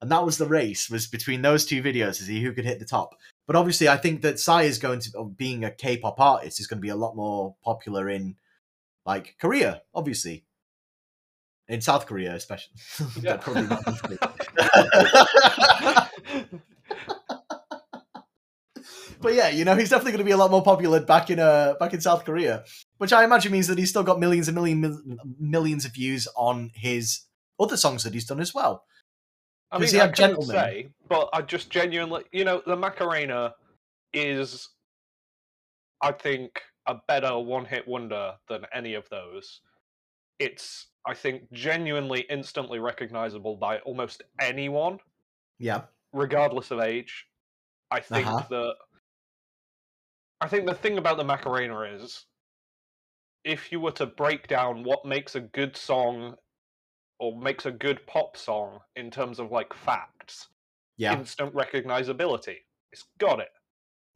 and 0.00 0.10
that 0.10 0.24
was 0.24 0.38
the 0.38 0.46
race 0.46 0.90
was 0.90 1.06
between 1.06 1.42
those 1.42 1.64
two 1.66 1.82
videos 1.82 2.16
to 2.16 2.24
see 2.24 2.42
who 2.42 2.52
could 2.52 2.64
hit 2.64 2.78
the 2.80 2.84
top. 2.84 3.14
But 3.46 3.56
obviously, 3.56 3.88
I 3.88 3.96
think 3.96 4.22
that 4.22 4.40
Psy 4.40 4.62
is 4.62 4.78
going 4.78 5.00
to 5.00 5.24
being 5.36 5.64
a 5.64 5.70
K-pop 5.70 6.18
artist 6.20 6.60
is 6.60 6.66
going 6.66 6.78
to 6.78 6.82
be 6.82 6.88
a 6.88 6.96
lot 6.96 7.14
more 7.16 7.54
popular 7.64 8.08
in 8.08 8.36
like 9.06 9.36
Korea, 9.40 9.82
obviously. 9.94 10.44
In 11.68 11.80
South 11.82 12.06
Korea, 12.06 12.34
especially. 12.34 12.72
Yeah. 13.00 13.06
They're 13.22 13.38
probably 13.38 13.66
not 13.66 13.86
listening. 13.86 14.18
But 19.20 19.34
yeah, 19.34 19.48
you 19.48 19.64
know, 19.64 19.74
he's 19.74 19.90
definitely 19.90 20.12
going 20.12 20.18
to 20.18 20.24
be 20.24 20.30
a 20.32 20.36
lot 20.36 20.50
more 20.50 20.62
popular 20.62 21.00
back 21.00 21.30
in 21.30 21.38
uh 21.38 21.74
back 21.80 21.92
in 21.94 22.00
South 22.00 22.24
Korea, 22.24 22.64
which 22.98 23.12
I 23.12 23.24
imagine 23.24 23.52
means 23.52 23.66
that 23.68 23.78
he's 23.78 23.90
still 23.90 24.02
got 24.04 24.20
millions 24.20 24.48
and 24.48 24.54
million, 24.54 24.80
mil- 24.80 25.02
millions 25.38 25.84
of 25.84 25.92
views 25.92 26.28
on 26.36 26.70
his 26.74 27.22
other 27.60 27.76
songs 27.76 28.04
that 28.04 28.14
he's 28.14 28.26
done 28.26 28.40
as 28.40 28.54
well. 28.54 28.84
I 29.70 29.78
mean, 29.78 29.88
he 29.88 29.98
I 29.98 30.06
had 30.06 30.16
couldn't 30.16 30.42
say, 30.42 30.88
but 31.08 31.28
I 31.32 31.42
just 31.42 31.70
genuinely, 31.70 32.24
you 32.32 32.44
know, 32.44 32.62
the 32.66 32.76
Macarena 32.76 33.54
is, 34.14 34.70
I 36.00 36.12
think, 36.12 36.62
a 36.86 36.94
better 37.06 37.38
one-hit 37.38 37.86
wonder 37.86 38.36
than 38.48 38.64
any 38.72 38.94
of 38.94 39.06
those. 39.10 39.60
It's, 40.38 40.86
I 41.06 41.12
think, 41.12 41.52
genuinely 41.52 42.20
instantly 42.30 42.78
recognizable 42.78 43.56
by 43.56 43.80
almost 43.80 44.22
anyone, 44.40 45.00
Yeah, 45.58 45.82
regardless 46.14 46.70
of 46.70 46.80
age. 46.80 47.26
I 47.90 48.00
think 48.00 48.26
Uh-huh. 48.26 48.46
that, 48.48 48.74
I 50.40 50.48
think 50.48 50.66
the 50.66 50.74
thing 50.74 50.98
about 50.98 51.16
the 51.16 51.24
Macarena 51.24 51.80
is, 51.82 52.26
if 53.44 53.72
you 53.72 53.80
were 53.80 53.92
to 53.92 54.06
break 54.06 54.46
down 54.46 54.84
what 54.84 55.04
makes 55.04 55.34
a 55.34 55.40
good 55.40 55.76
song 55.76 56.36
or 57.18 57.36
makes 57.40 57.66
a 57.66 57.72
good 57.72 58.06
pop 58.06 58.36
song 58.36 58.78
in 58.96 59.10
terms 59.10 59.38
of 59.38 59.50
like 59.50 59.72
facts, 59.74 60.48
yeah, 60.96 61.18
instant 61.18 61.54
recognizability. 61.54 62.56
It's 62.92 63.04
got 63.18 63.40
it 63.40 63.50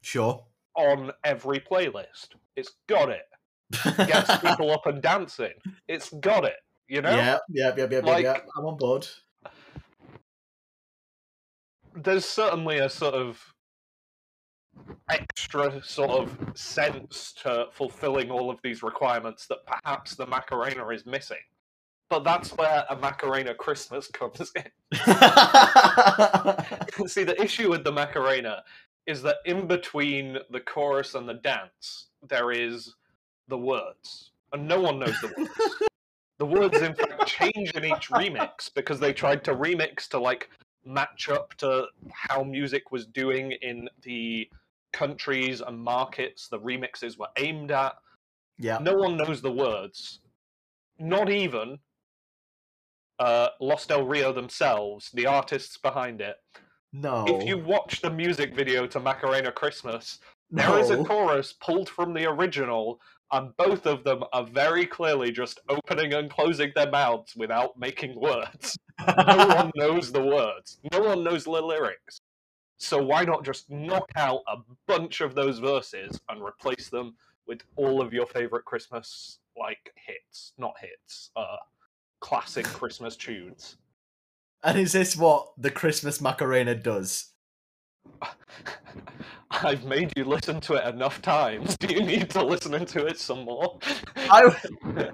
sure. 0.01 0.45
on 0.75 1.11
every 1.23 1.59
playlist. 1.59 2.29
It's 2.55 2.73
got 2.87 3.09
it. 3.09 3.25
Gets 3.97 4.37
people 4.37 4.71
up 4.71 4.85
and 4.85 5.01
dancing. 5.01 5.53
It's 5.87 6.09
got 6.09 6.45
it. 6.45 6.55
You 6.87 7.01
know, 7.01 7.15
Yeah, 7.15 7.37
yeah, 7.49 7.71
yeah, 7.75 7.87
yeah, 7.89 7.99
yeah, 7.99 8.11
Like- 8.11 8.23
yeah. 8.23 8.37
I'm 8.57 8.65
on 8.65 8.77
board. 8.77 9.07
there's 11.95 12.25
certainly 12.25 12.79
a 12.79 12.89
sort 12.89 13.13
of 13.13 13.52
extra 15.09 15.83
sort 15.83 16.11
of 16.11 16.37
sense 16.55 17.33
to 17.43 17.67
fulfilling 17.71 18.31
all 18.31 18.49
of 18.49 18.59
these 18.63 18.83
requirements 18.83 19.47
that 19.47 19.65
perhaps 19.65 20.15
the 20.15 20.25
Macarena 20.25 20.87
is 20.89 21.05
missing. 21.05 21.37
But 22.09 22.23
that's 22.23 22.55
where 22.57 22.85
a 22.89 22.95
Macarena 22.95 23.55
Christmas 23.55 24.07
comes 24.07 24.51
in. 24.55 24.63
See, 27.07 27.23
the 27.23 27.41
issue 27.41 27.69
with 27.69 27.83
the 27.83 27.91
Macarena 27.91 28.63
is 29.05 29.21
that 29.23 29.37
in 29.45 29.67
between 29.67 30.37
the 30.51 30.59
chorus 30.59 31.15
and 31.15 31.27
the 31.27 31.35
dance, 31.35 32.07
there 32.27 32.51
is 32.51 32.95
the 33.47 33.57
words, 33.57 34.31
and 34.53 34.67
no 34.67 34.79
one 34.79 34.99
knows 34.99 35.19
the 35.21 35.33
words. 35.37 35.51
the 36.39 36.45
words, 36.45 36.77
in 36.77 36.95
fact, 36.95 37.27
change 37.27 37.71
in 37.71 37.83
each 37.83 38.09
remix 38.09 38.73
because 38.73 38.99
they 38.99 39.11
tried 39.11 39.43
to 39.43 39.55
remix 39.55 40.07
to 40.09 40.19
like 40.19 40.49
match 40.85 41.29
up 41.29 41.53
to 41.55 41.85
how 42.11 42.43
music 42.43 42.91
was 42.91 43.05
doing 43.05 43.53
in 43.61 43.89
the 44.03 44.47
countries 44.93 45.61
and 45.61 45.77
markets 45.77 46.47
the 46.47 46.59
remixes 46.59 47.17
were 47.17 47.27
aimed 47.37 47.71
at. 47.71 47.93
yeah, 48.59 48.77
No 48.79 48.93
one 48.93 49.17
knows 49.17 49.41
the 49.41 49.51
words, 49.51 50.19
not 50.99 51.29
even 51.29 51.79
uh, 53.19 53.49
Los 53.59 53.85
Del 53.85 54.05
Rio 54.05 54.31
themselves, 54.33 55.09
the 55.13 55.25
artists 55.25 55.77
behind 55.77 56.21
it. 56.21 56.35
no. 56.91 57.25
If 57.27 57.45
you 57.47 57.57
watch 57.57 58.01
the 58.01 58.09
music 58.09 58.55
video 58.55 58.87
to 58.87 58.99
Macarena 58.99 59.51
Christmas, 59.51 60.19
there 60.51 60.77
is 60.79 60.89
a 60.91 61.03
chorus 61.03 61.53
pulled 61.53 61.89
from 61.89 62.13
the 62.13 62.25
original, 62.29 62.99
and 63.31 63.55
both 63.57 63.85
of 63.87 64.03
them 64.03 64.23
are 64.33 64.45
very 64.45 64.85
clearly 64.85 65.31
just 65.31 65.59
opening 65.69 66.13
and 66.13 66.29
closing 66.29 66.71
their 66.75 66.89
mouths 66.91 67.33
without 67.35 67.77
making 67.77 68.19
words. 68.19 68.77
No 69.07 69.47
one 69.47 69.71
knows 69.75 70.11
the 70.11 70.21
words, 70.21 70.79
no 70.91 70.99
one 71.01 71.23
knows 71.23 71.43
the 71.45 71.49
lyrics. 71.51 72.21
So 72.77 73.01
why 73.01 73.23
not 73.23 73.45
just 73.45 73.69
knock 73.69 74.09
out 74.15 74.41
a 74.47 74.57
bunch 74.87 75.21
of 75.21 75.35
those 75.35 75.59
verses 75.59 76.19
and 76.29 76.43
replace 76.43 76.89
them 76.89 77.15
with 77.47 77.61
all 77.75 78.01
of 78.01 78.13
your 78.13 78.25
favorite 78.25 78.65
Christmas 78.65 79.39
like 79.57 79.93
hits, 79.95 80.53
not 80.57 80.73
hits, 80.79 81.29
uh 81.35 81.57
classic 82.23 82.65
Christmas 82.65 83.17
tunes. 83.17 83.75
And 84.63 84.79
is 84.79 84.93
this 84.93 85.17
what 85.17 85.49
the 85.57 85.69
Christmas 85.69 86.21
Macarena 86.21 86.73
does? 86.73 87.33
I've 89.51 89.83
made 89.83 90.13
you 90.15 90.23
listen 90.23 90.61
to 90.61 90.75
it 90.75 90.87
enough 90.87 91.21
times. 91.21 91.75
Do 91.79 91.93
you 91.93 92.01
need 92.01 92.29
to 92.29 92.43
listen 92.43 92.85
to 92.85 93.05
it 93.05 93.19
some 93.19 93.43
more? 93.43 93.77
I, 94.15 94.55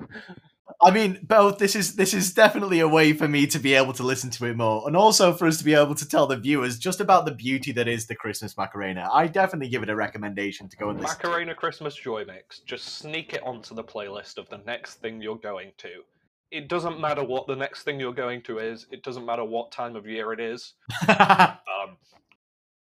I 0.81 0.91
mean, 0.91 1.19
both. 1.23 1.57
This 1.57 1.75
is 1.75 1.95
this 1.95 2.13
is 2.13 2.33
definitely 2.33 2.79
a 2.79 2.87
way 2.87 3.11
for 3.11 3.27
me 3.27 3.45
to 3.47 3.59
be 3.59 3.73
able 3.73 3.91
to 3.93 4.03
listen 4.03 4.29
to 4.31 4.45
it 4.45 4.55
more, 4.55 4.87
and 4.87 4.95
also 4.95 5.33
for 5.33 5.45
us 5.45 5.57
to 5.57 5.65
be 5.65 5.73
able 5.73 5.95
to 5.95 6.07
tell 6.07 6.25
the 6.25 6.37
viewers 6.37 6.79
just 6.79 7.01
about 7.01 7.25
the 7.25 7.31
beauty 7.31 7.73
that 7.73 7.89
is 7.89 8.07
the 8.07 8.15
Christmas 8.15 8.55
Macarena. 8.55 9.09
I 9.11 9.27
definitely 9.27 9.67
give 9.67 9.83
it 9.83 9.89
a 9.89 9.95
recommendation 9.95 10.69
to 10.69 10.77
go 10.77 10.89
and 10.89 11.01
listen. 11.01 11.17
to. 11.19 11.27
Macarena 11.27 11.53
Christmas 11.53 11.95
Joy 11.95 12.23
Mix. 12.23 12.59
Just 12.59 12.99
sneak 12.99 13.33
it 13.33 13.43
onto 13.43 13.75
the 13.75 13.83
playlist 13.83 14.37
of 14.37 14.47
the 14.49 14.59
next 14.65 14.95
thing 14.95 15.21
you're 15.21 15.35
going 15.35 15.71
to. 15.79 16.03
It 16.51 16.69
doesn't 16.69 16.99
matter 16.99 17.23
what 17.23 17.45
the 17.45 17.55
next 17.55 17.83
thing 17.83 17.99
you're 17.99 18.13
going 18.13 18.41
to 18.43 18.59
is. 18.59 18.87
It 18.89 19.03
doesn't 19.03 19.25
matter 19.25 19.43
what 19.43 19.71
time 19.73 19.97
of 19.97 20.07
year 20.07 20.33
it 20.33 20.39
is. 20.39 20.73
Um, 21.09 21.97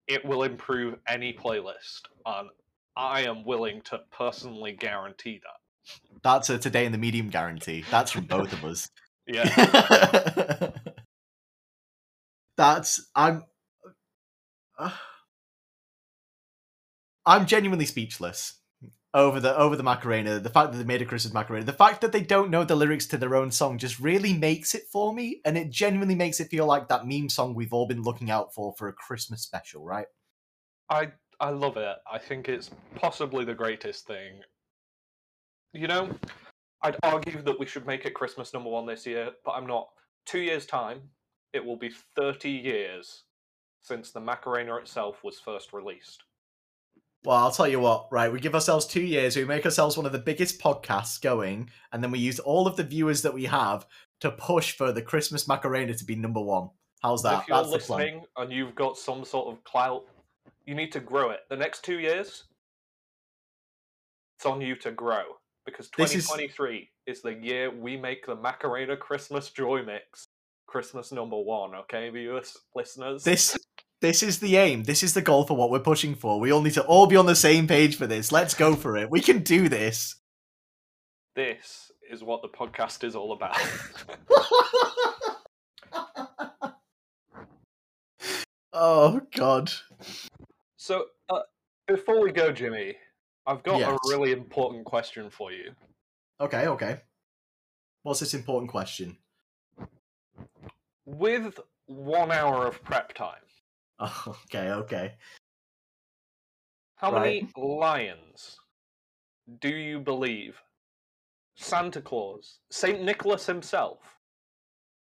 it 0.06 0.24
will 0.24 0.42
improve 0.42 0.96
any 1.06 1.34
playlist, 1.34 2.00
and 2.24 2.48
I 2.96 3.22
am 3.22 3.44
willing 3.44 3.82
to 3.82 4.00
personally 4.10 4.72
guarantee 4.72 5.40
that. 5.42 5.67
That's 6.22 6.50
a 6.50 6.58
today 6.58 6.84
in 6.84 6.92
the 6.92 6.98
medium 6.98 7.28
guarantee. 7.28 7.84
That's 7.90 8.10
from 8.10 8.24
both 8.24 8.52
of 8.52 8.64
us. 8.64 8.88
Yeah. 9.30 10.70
That's 12.56 13.06
I'm. 13.14 13.44
I'm 17.26 17.44
genuinely 17.44 17.84
speechless 17.84 18.58
over 19.14 19.40
the 19.40 19.56
over 19.56 19.76
the 19.76 19.82
Macarena. 19.82 20.38
The 20.38 20.50
fact 20.50 20.72
that 20.72 20.78
they 20.78 20.84
made 20.84 21.02
a 21.02 21.04
Christmas 21.04 21.34
Macarena, 21.34 21.66
the 21.66 21.72
fact 21.72 22.00
that 22.00 22.12
they 22.12 22.20
don't 22.20 22.50
know 22.50 22.64
the 22.64 22.76
lyrics 22.76 23.06
to 23.08 23.18
their 23.18 23.36
own 23.36 23.50
song, 23.50 23.78
just 23.78 24.00
really 24.00 24.32
makes 24.32 24.74
it 24.74 24.84
for 24.90 25.12
me, 25.12 25.40
and 25.44 25.58
it 25.58 25.70
genuinely 25.70 26.14
makes 26.14 26.40
it 26.40 26.48
feel 26.48 26.66
like 26.66 26.88
that 26.88 27.06
meme 27.06 27.28
song 27.28 27.54
we've 27.54 27.72
all 27.72 27.86
been 27.86 28.02
looking 28.02 28.30
out 28.30 28.54
for 28.54 28.74
for 28.78 28.88
a 28.88 28.92
Christmas 28.92 29.42
special, 29.42 29.84
right? 29.84 30.06
I 30.88 31.12
I 31.40 31.50
love 31.50 31.76
it. 31.76 31.96
I 32.10 32.18
think 32.18 32.48
it's 32.48 32.70
possibly 32.94 33.44
the 33.44 33.54
greatest 33.54 34.06
thing. 34.06 34.40
You 35.72 35.86
know, 35.86 36.10
I'd 36.82 36.96
argue 37.02 37.42
that 37.42 37.58
we 37.58 37.66
should 37.66 37.86
make 37.86 38.04
it 38.04 38.14
Christmas 38.14 38.54
number 38.54 38.70
one 38.70 38.86
this 38.86 39.06
year, 39.06 39.30
but 39.44 39.52
I'm 39.52 39.66
not. 39.66 39.88
Two 40.26 40.40
years' 40.40 40.66
time, 40.66 41.00
it 41.52 41.64
will 41.64 41.76
be 41.76 41.90
30 42.16 42.50
years 42.50 43.24
since 43.82 44.10
the 44.10 44.20
Macarena 44.20 44.76
itself 44.76 45.24
was 45.24 45.40
first 45.40 45.72
released. 45.72 46.22
Well, 47.24 47.36
I'll 47.36 47.50
tell 47.50 47.68
you 47.68 47.80
what, 47.80 48.06
right? 48.10 48.32
We 48.32 48.38
give 48.38 48.54
ourselves 48.54 48.86
two 48.86 49.02
years, 49.02 49.36
we 49.36 49.44
make 49.44 49.64
ourselves 49.64 49.96
one 49.96 50.06
of 50.06 50.12
the 50.12 50.18
biggest 50.18 50.60
podcasts 50.60 51.20
going, 51.20 51.70
and 51.92 52.02
then 52.02 52.10
we 52.10 52.18
use 52.18 52.38
all 52.38 52.66
of 52.66 52.76
the 52.76 52.84
viewers 52.84 53.22
that 53.22 53.34
we 53.34 53.44
have 53.46 53.86
to 54.20 54.30
push 54.30 54.72
for 54.72 54.92
the 54.92 55.02
Christmas 55.02 55.48
Macarena 55.48 55.94
to 55.94 56.04
be 56.04 56.14
number 56.14 56.40
one. 56.40 56.70
How's 57.02 57.22
that? 57.22 57.42
if 57.42 57.48
you're 57.48 57.56
That's 57.58 57.72
the 57.72 57.78
plan. 57.78 58.00
listening 58.00 58.24
and 58.36 58.52
you've 58.52 58.74
got 58.74 58.96
some 58.96 59.24
sort 59.24 59.48
of 59.48 59.62
clout, 59.64 60.04
you 60.64 60.74
need 60.74 60.92
to 60.92 61.00
grow 61.00 61.30
it. 61.30 61.40
The 61.48 61.56
next 61.56 61.84
two 61.84 61.98
years, 61.98 62.44
it's 64.36 64.46
on 64.46 64.60
you 64.60 64.76
to 64.76 64.92
grow 64.92 65.22
because 65.70 65.88
This 65.96 66.14
is- 66.14 66.24
2023 66.26 66.88
is... 67.06 67.22
the 67.22 67.34
year 67.34 67.70
we 67.70 67.96
make 67.96 68.26
the 68.26 68.34
Macarena 68.34 68.96
Christmas 68.96 69.50
Joy 69.50 69.82
Mix 69.82 70.26
Christmas 70.66 71.12
number 71.12 71.38
one. 71.38 71.74
Okay, 71.74 72.10
viewers, 72.10 72.56
listeners. 72.74 73.24
This 73.24 73.56
this 74.00 74.22
is 74.22 74.38
the 74.38 74.56
aim. 74.56 74.84
This 74.84 75.02
is 75.02 75.14
the 75.14 75.22
goal 75.22 75.44
for 75.44 75.56
what 75.56 75.70
we're 75.70 75.80
pushing 75.80 76.14
for. 76.14 76.38
We 76.38 76.52
all 76.52 76.62
need 76.62 76.74
to 76.74 76.84
all 76.84 77.06
be 77.08 77.16
on 77.16 77.26
the 77.26 77.34
same 77.34 77.66
page 77.66 77.96
for 77.96 78.06
this. 78.06 78.30
Let's 78.30 78.54
go 78.54 78.76
for 78.76 78.96
it. 78.96 79.10
We 79.10 79.20
can 79.20 79.42
do 79.42 79.68
this. 79.68 80.14
this 81.34 81.90
is 82.10 82.22
what 82.22 82.42
the 82.42 82.48
podcast 82.48 83.02
is 83.04 83.16
all 83.16 83.32
about. 83.32 83.56
oh 88.72 89.20
god. 89.34 89.70
so, 90.76 91.06
uh, 91.28 91.40
before 91.86 92.22
we 92.22 92.30
go, 92.30 92.52
Jimmy, 92.52 92.96
I've 93.48 93.62
got 93.62 93.78
Yes. 93.78 93.88
a 94.04 94.08
really 94.10 94.32
important 94.32 94.84
question 94.84 95.30
for 95.30 95.50
you. 95.52 95.74
Okay, 96.38 96.68
okay. 96.68 97.00
What's 98.02 98.20
this 98.20 98.34
important 98.34 98.70
question? 98.70 99.16
With 101.06 101.58
one 101.86 102.30
hour 102.30 102.66
of 102.66 102.82
prep 102.84 103.14
time, 103.14 103.42
Oh, 104.00 104.24
okay, 104.44 104.70
okay. 104.70 105.16
How 106.96 107.10
Right. 107.10 107.42
many 107.42 107.52
lions 107.56 108.60
do 109.60 109.70
you 109.74 109.98
believe 109.98 110.60
Santa 111.56 112.02
Claus, 112.02 112.60
Saint 112.70 113.02
Nicholas 113.02 113.46
himself, 113.46 114.18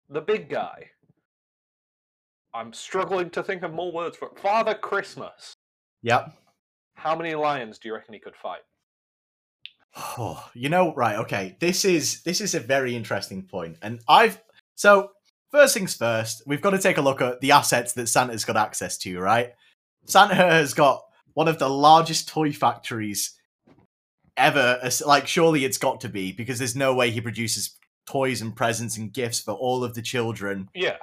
the 0.08 0.20
big 0.20 0.48
guy? 0.48 0.92
I'm 2.54 2.72
struggling 2.72 3.30
to 3.30 3.42
think 3.42 3.62
of 3.64 3.72
more 3.72 3.90
words 3.92 4.16
for 4.16 4.28
it. 4.28 4.38
Father 4.38 4.74
Christmas. 4.76 5.54
Yep. 6.02 6.32
How 6.98 7.14
many 7.16 7.34
lions 7.34 7.78
do 7.78 7.88
you 7.88 7.94
reckon 7.94 8.12
he 8.14 8.20
could 8.20 8.34
fight? 8.42 8.60
Oh, 9.96 10.44
you 10.54 10.68
know, 10.68 10.94
right? 10.94 11.16
Okay, 11.16 11.56
this 11.60 11.84
is 11.84 12.22
this 12.22 12.40
is 12.40 12.54
a 12.54 12.60
very 12.60 12.94
interesting 12.96 13.42
point, 13.42 13.78
and 13.82 14.00
I've 14.08 14.40
so 14.74 15.10
first 15.50 15.74
things 15.74 15.94
first, 15.94 16.42
we've 16.46 16.60
got 16.60 16.70
to 16.70 16.78
take 16.78 16.98
a 16.98 17.02
look 17.02 17.20
at 17.20 17.40
the 17.40 17.52
assets 17.52 17.92
that 17.94 18.08
Santa's 18.08 18.44
got 18.44 18.56
access 18.56 18.98
to. 18.98 19.18
Right, 19.20 19.52
Santa 20.06 20.34
has 20.34 20.74
got 20.74 21.02
one 21.34 21.48
of 21.48 21.58
the 21.58 21.68
largest 21.70 22.28
toy 22.28 22.52
factories 22.52 23.38
ever. 24.36 24.80
Like, 25.06 25.26
surely 25.26 25.64
it's 25.64 25.78
got 25.78 26.00
to 26.02 26.08
be 26.08 26.32
because 26.32 26.58
there's 26.58 26.76
no 26.76 26.94
way 26.94 27.10
he 27.10 27.20
produces 27.20 27.76
toys 28.06 28.40
and 28.42 28.56
presents 28.56 28.96
and 28.96 29.12
gifts 29.12 29.40
for 29.40 29.52
all 29.52 29.84
of 29.84 29.94
the 29.94 30.02
children 30.02 30.68
Yeah. 30.74 30.96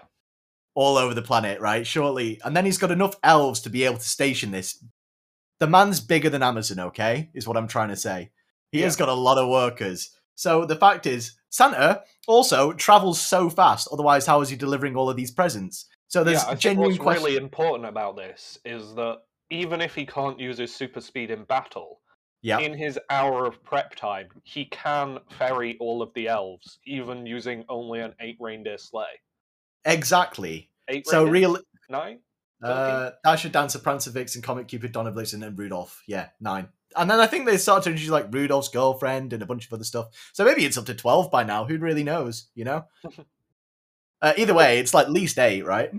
all 0.73 0.97
over 0.97 1.13
the 1.13 1.21
planet, 1.21 1.61
right? 1.61 1.85
Surely, 1.85 2.41
and 2.43 2.55
then 2.55 2.65
he's 2.65 2.77
got 2.79 2.91
enough 2.91 3.15
elves 3.23 3.59
to 3.61 3.69
be 3.69 3.83
able 3.85 3.97
to 3.97 4.07
station 4.07 4.51
this. 4.51 4.83
The 5.60 5.68
man's 5.68 5.99
bigger 6.01 6.30
than 6.30 6.43
Amazon, 6.43 6.80
okay? 6.80 7.30
Is 7.34 7.47
what 7.47 7.58
I'm 7.58 7.68
trying 7.68 7.89
to 7.89 7.95
say. 7.95 8.32
He 8.72 8.82
has 8.82 8.95
got 8.95 9.10
a 9.10 9.14
lot 9.14 9.38
of 9.38 9.49
workers. 9.49 10.12
So 10.36 10.66
the 10.66 10.76
fact 10.76 11.06
is, 11.06 11.38
Santa 11.49 12.03
also 12.28 12.74
travels 12.74 13.22
so 13.22 13.49
fast. 13.49 13.88
Otherwise, 13.91 14.26
how 14.26 14.41
is 14.41 14.49
he 14.49 14.58
delivering 14.58 14.97
all 14.97 15.10
of 15.10 15.16
these 15.16 15.32
presents? 15.32 15.86
So 16.10 16.24
there's 16.24 16.43
yeah, 16.43 16.56
genuine 16.56 16.89
what's 16.91 16.99
question. 17.01 17.24
really 17.24 17.38
important 17.38 17.88
about 17.88 18.18
this 18.18 18.58
is 18.66 18.93
that 18.95 19.20
even 19.49 19.80
if 19.80 19.95
he 19.95 20.06
can't 20.06 20.39
use 20.39 20.58
his 20.58 20.76
super 20.76 20.99
speed 20.99 21.32
in 21.32 21.45
battle, 21.45 22.01
yeah, 22.41 22.60
in 22.60 22.74
his 22.74 22.99
hour 23.10 23.45
of 23.45 23.64
prep 23.64 23.95
time, 23.95 24.28
he 24.43 24.66
can 24.66 25.20
ferry 25.32 25.78
all 25.80 26.01
of 26.01 26.14
the 26.14 26.28
elves, 26.28 26.80
even 26.86 27.26
using 27.26 27.64
only 27.70 28.01
an 28.01 28.14
eight 28.20 28.38
reindeer 28.39 28.78
sleigh. 28.78 29.06
exactly. 29.86 30.70
Eight 30.89 31.08
So 31.08 31.24
reindeer? 31.24 31.32
real, 31.34 31.58
Nine? 31.89 32.20
Uh, 32.64 33.12
Dasher, 33.24 33.49
Dancer, 33.49 33.80
Prancer, 33.80 34.12
Vixen, 34.12 34.41
Comet, 34.41 34.68
Cupid, 34.68 34.91
Donner, 34.91 35.12
Blitzen, 35.12 35.45
and 35.45 35.58
Rudolph. 35.58 36.03
Yeah, 36.08 36.30
nine. 36.39 36.70
And 36.95 37.10
then 37.10 37.20
I 37.20 37.28
think 37.28 37.45
they 37.45 37.58
started 37.58 37.84
to 37.84 37.89
introduce 37.91 38.12
like 38.12 38.34
Rudolph's 38.34 38.70
girlfriend 38.70 39.34
and 39.34 39.43
a 39.43 39.45
bunch 39.45 39.66
of 39.66 39.74
other 39.74 39.84
stuff. 39.84 40.08
So 40.34 40.45
maybe 40.45 40.66
it's 40.66 40.78
up 40.78 40.86
to 40.86 40.95
twelve 40.95 41.30
by 41.30 41.43
now. 41.43 41.66
Who 41.66 41.78
really 41.78 42.03
knows? 42.03 42.47
You 42.56 42.66
know. 42.66 42.86
uh, 44.22 44.34
either 44.38 44.53
way, 44.53 44.80
it's 44.80 44.93
like 44.93 45.08
at 45.08 45.12
least 45.12 45.38
eight, 45.38 45.66
right? 45.66 45.91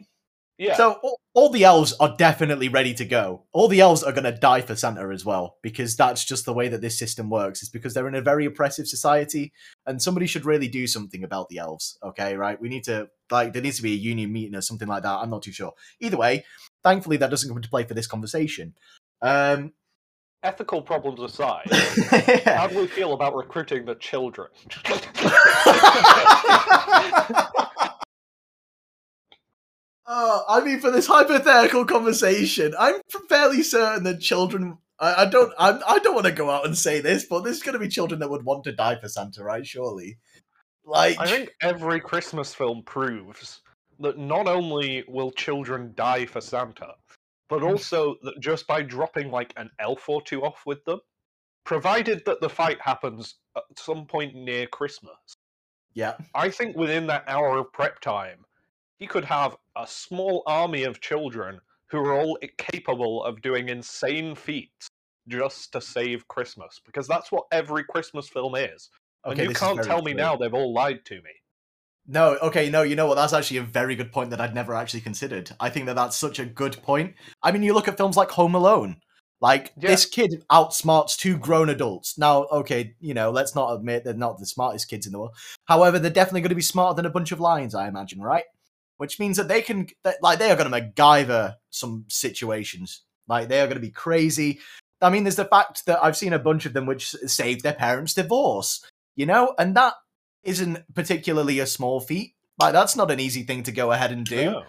Yeah. 0.59 0.77
So 0.77 0.93
all, 1.03 1.21
all 1.35 1.51
the 1.51 1.65
elves 1.65 1.93
are 2.01 2.17
definitely 2.17 2.69
ready 2.69 2.95
to 2.95 3.05
go. 3.05 3.45
All 3.53 3.69
the 3.69 3.81
elves 3.81 4.03
are 4.03 4.13
going 4.13 4.25
to 4.25 4.33
die 4.33 4.63
for 4.63 4.75
Santa 4.75 5.11
as 5.11 5.25
well 5.25 5.59
because 5.63 5.97
that's 5.97 6.25
just 6.25 6.47
the 6.47 6.55
way 6.55 6.69
that 6.69 6.81
this 6.81 6.99
system 6.99 7.29
works. 7.29 7.61
It's 7.61 7.71
because 7.71 7.93
they're 7.93 8.09
in 8.09 8.15
a 8.15 8.23
very 8.23 8.47
oppressive 8.47 8.87
society, 8.87 9.53
and 9.85 10.01
somebody 10.01 10.27
should 10.27 10.47
really 10.47 10.69
do 10.69 10.87
something 10.87 11.23
about 11.23 11.51
the 11.51 11.59
elves. 11.59 11.99
Okay, 12.03 12.37
right? 12.37 12.61
We 12.61 12.71
need 12.71 12.85
to 12.85 13.09
like 13.31 13.53
there 13.53 13.63
needs 13.63 13.77
to 13.77 13.83
be 13.83 13.93
a 13.93 13.97
union 13.97 14.33
meeting 14.33 14.55
or 14.55 14.61
something 14.61 14.89
like 14.89 15.03
that. 15.03 15.17
I'm 15.17 15.31
not 15.31 15.43
too 15.43 15.53
sure. 15.53 15.73
Either 16.01 16.17
way, 16.17 16.45
thankfully 16.83 17.17
that 17.19 17.31
doesn't 17.31 17.49
come 17.49 17.57
into 17.57 17.71
play 17.71 17.85
for 17.85 17.95
this 17.95 18.07
conversation. 18.07 18.75
Um, 19.23 19.73
Ethical 20.43 20.83
problems 20.83 21.21
aside, 21.21 21.69
how 22.45 22.69
do 22.69 22.79
we 22.79 22.87
feel 22.87 23.15
about 23.15 23.35
recruiting 23.35 23.85
the 23.85 23.97
children? 23.97 24.49
Oh, 30.07 30.45
I 30.49 30.65
mean, 30.65 30.79
for 30.79 30.93
this 30.93 31.09
hypothetical 31.09 31.85
conversation, 31.85 32.75
I'm 32.79 33.01
fairly 33.29 33.63
certain 33.63 34.05
that 34.05 34.21
children. 34.21 34.79
I, 35.01 35.23
I 35.23 35.27
don't. 35.27 35.53
I'm, 35.59 35.81
I 35.87 35.99
don't 35.99 36.15
want 36.15 36.27
to 36.27 36.33
go 36.33 36.49
out 36.49 36.65
and 36.65 36.79
say 36.79 37.01
this, 37.01 37.25
but 37.25 37.43
there's 37.43 37.63
going 37.63 37.73
to 37.73 37.81
be 37.81 37.89
children 37.89 38.21
that 38.21 38.31
would 38.31 38.45
want 38.45 38.65
to 38.65 38.73
die 38.73 38.99
for 39.01 39.09
Santa, 39.09 39.43
right? 39.43 39.67
Surely, 39.67 40.19
like, 40.87 41.19
I 41.19 41.27
think 41.27 41.51
every 41.61 42.01
Christmas 42.01 42.55
film 42.55 42.83
proves 42.85 43.61
that 44.01 44.19
not 44.19 44.47
only 44.47 45.05
will 45.09 45.31
children 45.33 45.93
die 45.97 46.27
for 46.27 46.41
Santa, 46.41 46.95
but 47.49 47.61
hmm. 47.61 47.67
also 47.67 48.17
that 48.23 48.41
just 48.41 48.67
by 48.67 48.83
dropping 48.83 49.31
like 49.31 49.53
an 49.57 49.71
elf 49.79 50.09
or 50.09 50.23
two 50.23 50.43
off 50.43 50.63
with 50.65 50.85
them, 50.85 51.01
provided 51.65 52.25
that 52.25 52.41
the 52.41 52.49
fight 52.49 52.81
happens 52.81 53.37
at 53.57 53.65
some 53.77 54.07
point 54.07 54.35
near 54.35 54.67
Christmas, 54.69 55.37
yeah, 55.95 56.15
I 56.35 56.51
think 56.51 56.77
within 56.77 57.07
that 57.07 57.25
hour 57.27 57.57
of 57.59 57.73
prep 57.73 58.01
time, 58.01 58.45
he 58.99 59.07
could 59.07 59.25
have 59.25 59.57
a 59.77 59.87
small 59.87 60.43
army 60.47 60.85
of 60.85 61.01
children 61.01 61.59
who 61.89 61.99
are 61.99 62.13
all 62.13 62.39
capable 62.59 63.25
of 63.25 63.41
doing 63.43 63.71
insane 63.71 64.35
feats 64.35 64.89
just 65.29 65.73
to 65.73 65.81
save 65.81 66.29
Christmas, 66.29 66.81
because 66.85 67.09
that's 67.09 67.33
what 67.33 67.47
every 67.51 67.83
Christmas 67.83 68.29
film 68.29 68.55
is. 68.55 68.91
Okay. 69.27 69.43
and 69.43 69.51
you 69.51 69.55
can't 69.55 69.83
tell 69.83 70.03
me 70.03 70.13
true. 70.13 70.21
now 70.21 70.37
they've 70.37 70.55
all 70.55 70.73
lied 70.73 71.05
to 71.07 71.17
me. 71.17 71.31
No, 72.09 72.37
okay, 72.41 72.71
no, 72.71 72.83
you 72.83 72.95
know 72.95 73.07
what? 73.07 73.17
That's 73.17 73.33
actually 73.33 73.57
a 73.57 73.63
very 73.63 73.97
good 73.97 74.13
point 74.13 74.31
that 74.31 74.41
I'd 74.41 74.55
never 74.55 74.75
actually 74.75 75.01
considered. 75.01 75.51
I 75.59 75.71
think 75.71 75.87
that 75.87 75.97
that's 75.97 76.17
such 76.17 76.39
a 76.39 76.47
good 76.47 76.81
point. 76.83 77.15
I 77.43 77.51
mean, 77.51 77.65
you 77.65 77.75
look 77.75 77.89
at 77.89 77.97
films 77.97 78.17
like 78.17 78.31
Home 78.31 78.55
Alone. 78.55 78.99
Like 79.41 79.73
Yeah. 79.77 79.91
this 79.91 80.07
kid 80.07 80.45
outsmarts 80.51 81.17
two 81.17 81.37
grown 81.37 81.69
adults. 81.69 82.17
Now, 82.17 82.45
okay, 82.45 82.95
you 83.01 83.13
know, 83.13 83.31
let's 83.31 83.55
not 83.55 83.75
admit 83.75 84.05
they're 84.05 84.15
not 84.15 84.39
the 84.39 84.47
smartest 84.47 84.89
kids 84.89 85.05
in 85.05 85.13
the 85.13 85.19
world. 85.19 85.35
However, 85.67 85.99
they're 85.99 86.11
definitely 86.11 86.41
going 86.41 86.51
to 86.51 86.55
be 86.55 86.63
smarter 86.63 86.97
than 86.97 87.07
a 87.07 87.11
bunch 87.11 87.33
of 87.33 87.41
lions, 87.41 87.75
I 87.75 87.89
imagine, 87.89 88.21
right? 88.21 88.45
Which 88.97 89.19
means 89.19 89.37
that 89.37 89.49
they 89.49 89.61
can, 89.61 89.89
that, 90.05 90.23
like, 90.23 90.39
they 90.39 90.51
are 90.51 90.57
going 90.57 90.71
to 90.71 90.81
MacGyver 90.81 91.57
some 91.71 92.07
situations. 92.09 93.03
Like, 93.29 93.49
they 93.49 93.61
are 93.61 93.67
going 93.67 93.77
to 93.77 93.81
be 93.81 93.91
crazy. 93.91 94.61
I 95.03 95.11
mean, 95.11 95.25
there's 95.25 95.37
the 95.37 95.45
fact 95.45 95.85
that 95.85 96.03
I've 96.03 96.17
seen 96.17 96.33
a 96.33 96.39
bunch 96.39 96.65
of 96.65 96.73
them 96.73 96.87
which 96.87 97.11
saved 97.11 97.63
their 97.63 97.75
parents' 97.75 98.15
divorce, 98.15 98.83
you 99.17 99.27
know, 99.27 99.55
and 99.59 99.75
that 99.77 99.95
isn't 100.45 100.79
particularly 100.95 101.59
a 101.59 101.67
small 101.67 102.01
feat. 102.01 102.35
Like, 102.59 102.73
that's 102.73 102.95
not 102.97 103.11
an 103.11 103.19
easy 103.21 103.43
thing 103.43 103.65
to 103.65 103.73
go 103.73 103.91
ahead 103.93 104.13
and 104.13 104.25
do. 104.25 104.45
No. 104.53 104.63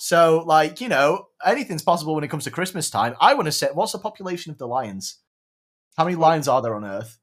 So, 0.00 0.42
like, 0.46 0.80
you 0.80 0.88
know, 0.88 1.26
anything's 1.44 1.82
possible 1.82 2.14
when 2.14 2.24
it 2.24 2.28
comes 2.28 2.44
to 2.44 2.50
Christmas 2.50 2.88
time. 2.90 3.14
I 3.20 3.34
want 3.34 3.46
to 3.46 3.52
say, 3.52 3.68
what's 3.72 3.92
the 3.92 3.98
population 3.98 4.50
of 4.50 4.58
the 4.58 4.66
lions? 4.66 5.18
How 5.96 6.04
many 6.04 6.16
lions 6.16 6.48
are 6.48 6.62
there 6.62 6.74
on 6.74 6.84
Earth? 6.84 7.18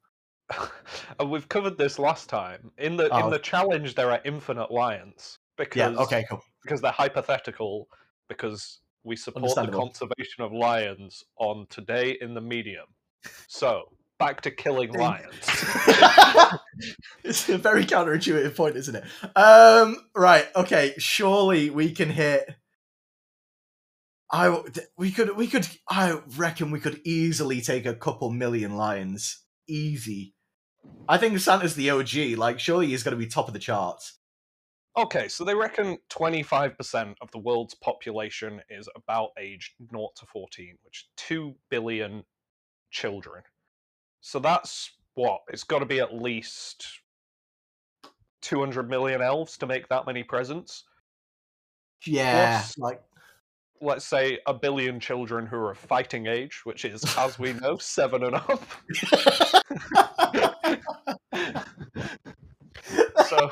and 1.19 1.31
we've 1.31 1.49
covered 1.49 1.77
this 1.77 1.97
last 1.97 2.29
time. 2.29 2.71
In 2.77 2.97
the 2.97 3.09
Oh. 3.09 3.25
in 3.25 3.29
the 3.31 3.39
challenge, 3.39 3.95
there 3.95 4.11
are 4.11 4.21
infinite 4.25 4.71
lions 4.71 5.39
because 5.57 5.77
Yeah, 5.95 6.01
okay, 6.03 6.25
cool. 6.29 6.41
because 6.61 6.81
they're 6.81 6.91
hypothetical 6.91 7.87
because 8.27 8.79
we 9.03 9.15
support 9.15 9.55
the 9.55 9.67
conservation 9.67 10.43
of 10.43 10.51
lions 10.51 11.23
on 11.37 11.65
today 11.69 12.17
in 12.21 12.33
the 12.33 12.41
medium. 12.41 12.85
So 13.47 13.94
back 14.19 14.41
to 14.41 14.51
killing 14.51 14.93
lions. 14.93 15.33
it's 17.23 17.49
a 17.49 17.57
very 17.57 17.85
counterintuitive 17.85 18.55
point, 18.55 18.75
isn't 18.75 18.95
it? 18.95 19.03
Um, 19.35 19.97
right, 20.15 20.47
okay, 20.55 20.93
surely 20.97 21.69
we 21.69 21.91
can 21.91 22.09
hit. 22.09 22.55
I 24.31 24.61
we 24.97 25.11
could 25.11 25.37
we 25.37 25.47
could 25.47 25.67
I 25.87 26.19
reckon 26.35 26.71
we 26.71 26.79
could 26.79 26.99
easily 27.05 27.61
take 27.61 27.85
a 27.85 27.93
couple 27.93 28.31
million 28.31 28.75
lions, 28.75 29.43
easy. 29.67 30.33
I 31.07 31.17
think 31.17 31.39
Santa's 31.39 31.75
the 31.75 31.89
OG. 31.89 32.37
Like, 32.37 32.59
surely 32.59 32.87
he's 32.87 33.03
going 33.03 33.17
to 33.17 33.23
be 33.23 33.27
top 33.29 33.47
of 33.47 33.53
the 33.53 33.59
charts. 33.59 34.17
Okay, 34.97 35.27
so 35.27 35.43
they 35.43 35.55
reckon 35.55 35.97
25% 36.09 37.15
of 37.21 37.29
the 37.31 37.37
world's 37.37 37.75
population 37.75 38.61
is 38.69 38.87
about 38.95 39.31
age 39.37 39.75
0 39.91 40.09
to 40.15 40.25
14, 40.25 40.77
which 40.83 40.99
is 40.99 41.05
2 41.17 41.55
billion 41.69 42.23
children. 42.91 43.43
So 44.25 44.39
that's 44.39 44.89
what? 45.13 45.41
It's 45.49 45.63
got 45.63 45.79
to 45.79 45.85
be 45.85 45.99
at 45.99 46.15
least 46.15 46.87
200 48.41 48.89
million 48.89 49.21
elves 49.21 49.55
to 49.59 49.67
make 49.67 49.87
that 49.89 50.07
many 50.07 50.23
presents. 50.23 50.85
Yeah, 52.07 52.47
Plus- 52.61 52.75
like 52.79 53.03
Let's 53.81 54.03
say 54.03 54.39
a 54.47 54.53
billion 54.53 54.99
children 54.99 55.45
who 55.45 55.57
are 55.57 55.69
of 55.71 55.77
fighting 55.77 56.25
age, 56.25 56.61
which 56.63 56.85
is, 56.85 57.03
as 57.19 57.37
we 57.37 57.53
know, 57.53 57.77
seven 57.81 58.23
and 58.23 58.33
up. 58.33 58.63
so 63.27 63.51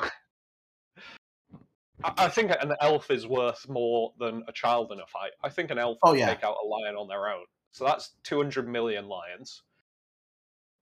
I, 2.02 2.12
I 2.16 2.28
think 2.28 2.50
an 2.50 2.72
elf 2.80 3.12
is 3.12 3.28
worth 3.28 3.68
more 3.68 4.12
than 4.18 4.42
a 4.48 4.52
child 4.52 4.90
in 4.90 4.98
a 4.98 5.06
fight. 5.06 5.30
I 5.44 5.50
think 5.50 5.70
an 5.70 5.78
elf 5.78 5.98
Oh, 6.02 6.10
can 6.10 6.18
yeah. 6.18 6.34
take 6.34 6.42
out 6.42 6.56
a 6.64 6.66
lion 6.66 6.96
on 6.96 7.06
their 7.06 7.28
own. 7.28 7.44
So 7.70 7.84
that's 7.84 8.16
200 8.24 8.66
million 8.66 9.06
lions. 9.06 9.62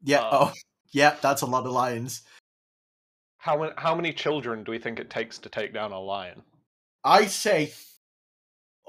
Yeah, 0.02 0.20
Uh, 0.20 0.28
oh 0.32 0.52
yeah, 0.92 1.16
that's 1.20 1.42
a 1.42 1.46
lot 1.46 1.66
of 1.66 1.72
lions. 1.72 2.22
How 3.38 3.58
many, 3.58 3.72
how 3.76 3.94
many 3.94 4.12
children 4.12 4.62
do 4.64 4.70
we 4.70 4.78
think 4.78 5.00
it 5.00 5.10
takes 5.10 5.38
to 5.38 5.48
take 5.48 5.74
down 5.74 5.90
a 5.92 5.98
lion? 6.00 6.42
I 7.04 7.26
say 7.26 7.72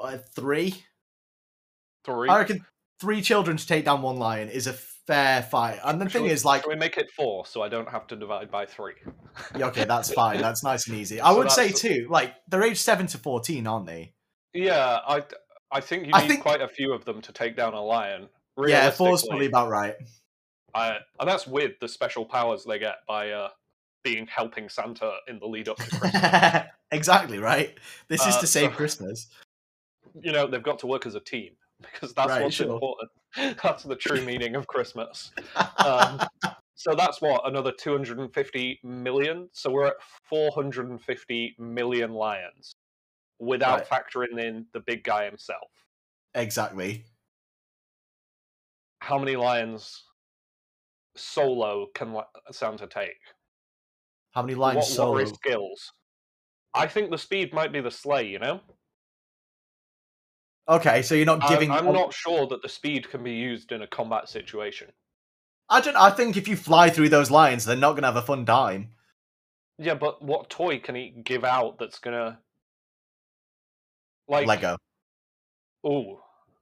uh, 0.01 0.17
three. 0.35 0.83
Three? 2.05 2.29
I 2.29 2.39
reckon 2.39 2.65
three 2.99 3.21
children 3.21 3.57
to 3.57 3.65
take 3.65 3.85
down 3.85 4.01
one 4.01 4.17
lion 4.17 4.49
is 4.49 4.67
a 4.67 4.73
fair 4.73 5.41
fight. 5.41 5.79
And 5.83 5.99
the 5.99 6.05
Should 6.05 6.11
thing 6.13 6.23
we- 6.23 6.29
is, 6.29 6.45
like, 6.45 6.67
we 6.67 6.75
make 6.75 6.97
it 6.97 7.09
four 7.15 7.45
so 7.45 7.61
I 7.63 7.69
don't 7.69 7.89
have 7.89 8.05
to 8.07 8.15
divide 8.15 8.51
by 8.51 8.65
three? 8.65 8.93
yeah, 9.57 9.67
okay, 9.67 9.85
that's 9.85 10.13
fine. 10.21 10.39
That's 10.41 10.63
nice 10.63 10.87
and 10.87 10.97
easy. 10.97 11.19
I 11.19 11.31
So 11.31 11.37
would 11.39 11.51
say 11.51 11.71
too, 11.71 12.07
like, 12.09 12.33
they're 12.47 12.63
aged 12.63 12.77
seven 12.81 13.07
to 13.07 13.17
fourteen, 13.17 13.65
aren't 13.65 13.87
they? 13.87 14.13
Yeah, 14.53 14.99
I 15.07 15.23
I 15.71 15.79
think 15.81 16.05
you 16.05 16.11
I 16.13 16.21
need 16.21 16.27
think- 16.27 16.41
quite 16.43 16.61
a 16.61 16.67
few 16.67 16.93
of 16.93 17.05
them 17.05 17.21
to 17.21 17.31
take 17.31 17.55
down 17.57 17.73
a 17.73 17.81
lion. 17.81 18.29
Yeah, 18.67 18.91
four's 18.91 19.25
probably 19.25 19.47
about 19.47 19.69
right. 19.69 19.95
I, 20.75 20.97
and 21.19 21.29
that's 21.29 21.45
with 21.47 21.79
the 21.79 21.87
special 21.87 22.25
powers 22.25 22.63
they 22.63 22.79
get 22.79 22.97
by 23.07 23.31
uh, 23.31 23.49
being 24.03 24.27
helping 24.27 24.69
Santa 24.69 25.17
in 25.27 25.39
the 25.39 25.45
lead 25.45 25.69
up 25.69 25.77
to 25.77 25.99
Christmas. 25.99 26.65
exactly 26.91 27.39
right. 27.39 27.77
This 28.07 28.25
is 28.25 28.35
Uh, 28.35 28.41
to 28.41 28.47
save 28.47 28.71
so- 28.71 28.75
Christmas. 28.75 29.27
you 30.21 30.31
know, 30.31 30.47
they've 30.47 30.63
got 30.63 30.79
to 30.79 30.87
work 30.87 31.05
as 31.05 31.15
a 31.15 31.19
team 31.19 31.53
because 31.81 32.13
that's 32.13 32.29
Right, 32.29 32.43
what's 32.43 32.55
sure. 32.55 32.71
important. 32.73 33.09
That's 33.63 33.81
the 33.83 33.95
true 33.95 34.21
meaning 34.23 34.55
of 34.55 34.67
Christmas. 34.67 35.31
Um, 35.85 36.19
so 36.75 36.93
that's 36.95 37.21
what 37.21 37.47
another 37.47 37.71
250 37.71 38.79
million. 38.83 39.49
So 39.53 39.69
we're 39.71 39.87
at 39.87 39.95
450 40.29 41.55
million 41.57 42.11
lions 42.13 42.73
without 43.39 43.87
factoring 43.87 44.39
in 44.39 44.65
the 44.73 44.79
big 44.81 45.03
guy 45.03 45.25
himself. 45.25 45.69
exactly. 46.35 47.05
How 48.99 49.17
many 49.17 49.35
lions 49.35 50.03
solo 51.15 51.87
can 51.93 52.13
Li- 52.13 52.19
uh, 52.35 52.51
Santa 52.51 52.87
take? 52.87 53.17
How 54.31 54.41
many 54.41 54.55
lines 54.55 54.77
what, 54.77 54.85
solo? 54.85 55.11
what 55.11 55.17
are 55.17 55.25
his 55.25 55.33
skills? 55.33 55.91
I 56.73 56.87
think 56.87 57.11
the 57.11 57.17
speed 57.17 57.53
might 57.53 57.71
be 57.71 57.81
the 57.81 57.91
sleigh. 57.91 58.27
You 58.27 58.39
know, 58.39 58.61
Okay, 60.67 61.01
so 61.01 61.13
you're 61.15 61.25
not 61.25 61.43
I- 61.43 61.49
giving. 61.49 61.71
I'm 61.71 61.91
not 61.91 62.13
sure 62.13 62.47
that 62.47 62.61
the 62.61 62.69
speed 62.69 63.09
can 63.09 63.23
be 63.23 63.33
used 63.33 63.71
in 63.71 63.81
a 63.81 63.87
combat 63.87 64.29
situation. 64.29 64.91
I 65.69 65.81
don't. 65.81 65.95
I 65.97 66.09
think 66.09 66.37
if 66.37 66.47
you 66.47 66.55
fly 66.55 66.89
through 66.89 67.09
those 67.09 67.29
lines, 67.31 67.65
they're 67.65 67.75
not 67.75 67.93
gonna 67.93 68.07
have 68.07 68.15
a 68.15 68.21
fun 68.21 68.45
time. 68.45 68.91
Yeah, 69.77 69.95
but 69.95 70.21
what 70.21 70.49
toy 70.49 70.79
can 70.79 70.95
he 70.95 71.09
give 71.23 71.43
out 71.43 71.77
that's 71.79 71.99
gonna 71.99 72.39
like 74.27 74.47
Lego. 74.47 74.77
Ooh, 75.85 76.19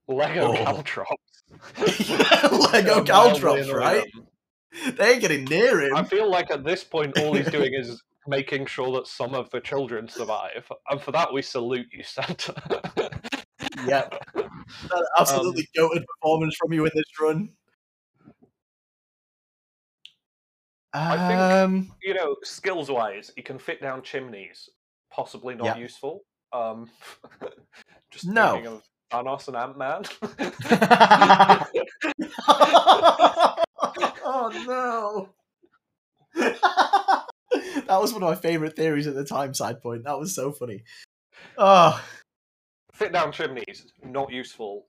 Lego 0.08 0.47
Oh. 0.52 0.54
Caltrops. 0.56 1.43
Lego 2.74 3.04
Caltrops, 3.04 3.70
right? 3.72 4.04
They 4.97 5.11
ain't 5.13 5.22
getting 5.22 5.43
near 5.45 5.82
him. 5.82 5.95
I 5.95 6.03
feel 6.03 6.30
like 6.30 6.49
at 6.51 6.63
this 6.63 6.84
point, 6.84 7.17
all 7.19 7.34
he's 7.34 7.49
doing 7.51 7.74
is 7.74 8.01
making 8.28 8.67
sure 8.67 8.91
that 8.93 9.07
some 9.07 9.34
of 9.36 9.49
the 9.49 9.59
children 9.59 10.07
survive, 10.07 10.69
and 10.89 11.01
for 11.01 11.11
that 11.11 11.34
we 11.34 11.41
salute 11.41 11.88
you, 11.91 12.03
Santa. 12.03 12.53
Yep. 13.88 14.13
That 14.36 15.09
absolutely 15.19 15.67
goated 15.76 16.03
performance 16.05 16.55
from 16.55 16.72
you 16.72 16.86
in 16.86 16.91
this 16.93 17.05
run. 17.19 17.49
I 20.93 21.17
think- 21.28 21.39
Um, 21.39 21.91
you 22.03 22.13
know, 22.13 22.36
skills-wise, 22.43 23.32
he 23.36 23.41
can 23.41 23.57
fit 23.57 23.82
down 23.82 24.03
chimneys. 24.03 24.69
Possibly 25.11 25.55
not 25.55 25.65
Yeah. 25.65 25.78
useful. 25.78 26.26
Um, 26.53 26.91
just 28.11 28.26
No. 28.28 28.51
thinking 28.53 28.67
of 28.74 28.84
Thanos 29.11 29.47
and 29.47 29.57
Ant 29.57 29.78
Man. 29.78 30.03
No. 34.66 35.30
that 36.36 37.26
was 37.89 38.14
one 38.14 38.24
of 38.24 38.30
my 38.30 38.36
favorite 38.36 38.76
theories 38.76 39.07
at 39.07 39.16
the 39.16 39.26
time, 39.26 39.53
side 39.53 39.82
point. 39.82 40.03
That 40.03 40.20
was 40.20 40.34
so 40.34 40.51
funny. 40.51 40.84
Ah. 41.57 42.01
Oh, 42.03 42.22
fit 42.93 43.12
down 43.12 43.32
chimneys, 43.32 43.93
not 44.03 44.32
useful. 44.32 44.86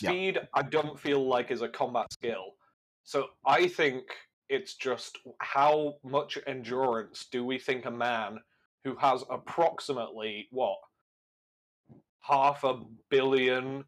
Yeah. 0.00 0.10
Speed, 0.10 0.38
I 0.54 0.62
don't 0.62 0.98
feel 0.98 1.26
like 1.26 1.50
is 1.50 1.62
a 1.62 1.68
combat 1.68 2.12
skill. 2.12 2.54
So 3.04 3.28
I 3.44 3.66
think 3.68 4.04
it's 4.48 4.74
just 4.74 5.18
how 5.38 5.96
much 6.04 6.38
endurance 6.46 7.26
do 7.30 7.44
we 7.44 7.58
think 7.58 7.86
a 7.86 7.90
man 7.90 8.38
who 8.84 8.96
has 8.96 9.24
approximately 9.30 10.48
what 10.50 10.78
half 12.20 12.64
a 12.64 12.80
billion 13.10 13.84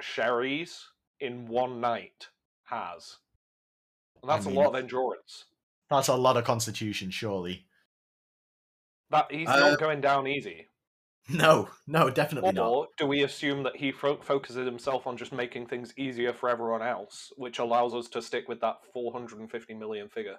sherries 0.00 0.86
in 1.20 1.46
one 1.46 1.80
night 1.80 2.28
has? 2.64 3.18
And 4.22 4.30
I 4.30 4.34
that's 4.36 4.46
mean- 4.46 4.56
a 4.56 4.58
lot 4.60 4.68
of 4.68 4.74
endurance. 4.76 5.44
that's 5.88 6.08
a 6.08 6.14
lot 6.16 6.36
of 6.36 6.44
constitution, 6.44 7.10
surely. 7.10 7.66
That 9.10 9.30
he's 9.32 9.48
Uh, 9.48 9.58
not 9.58 9.80
going 9.80 10.00
down 10.00 10.26
easy. 10.26 10.66
No, 11.28 11.68
no, 11.86 12.10
definitely 12.10 12.50
not. 12.52 12.66
Or 12.68 12.88
do 12.96 13.06
we 13.06 13.22
assume 13.22 13.62
that 13.62 13.76
he 13.76 13.92
fo- 13.92 14.16
focuses 14.20 14.64
himself 14.66 15.06
on 15.06 15.16
just 15.16 15.30
making 15.32 15.66
things 15.66 15.92
easier 15.96 16.32
for 16.32 16.48
everyone 16.48 16.82
else, 16.82 17.32
which 17.36 17.60
allows 17.60 17.94
us 17.94 18.08
to 18.08 18.22
stick 18.22 18.48
with 18.48 18.60
that 18.62 18.78
450 18.92 19.74
million 19.74 20.08
figure? 20.08 20.38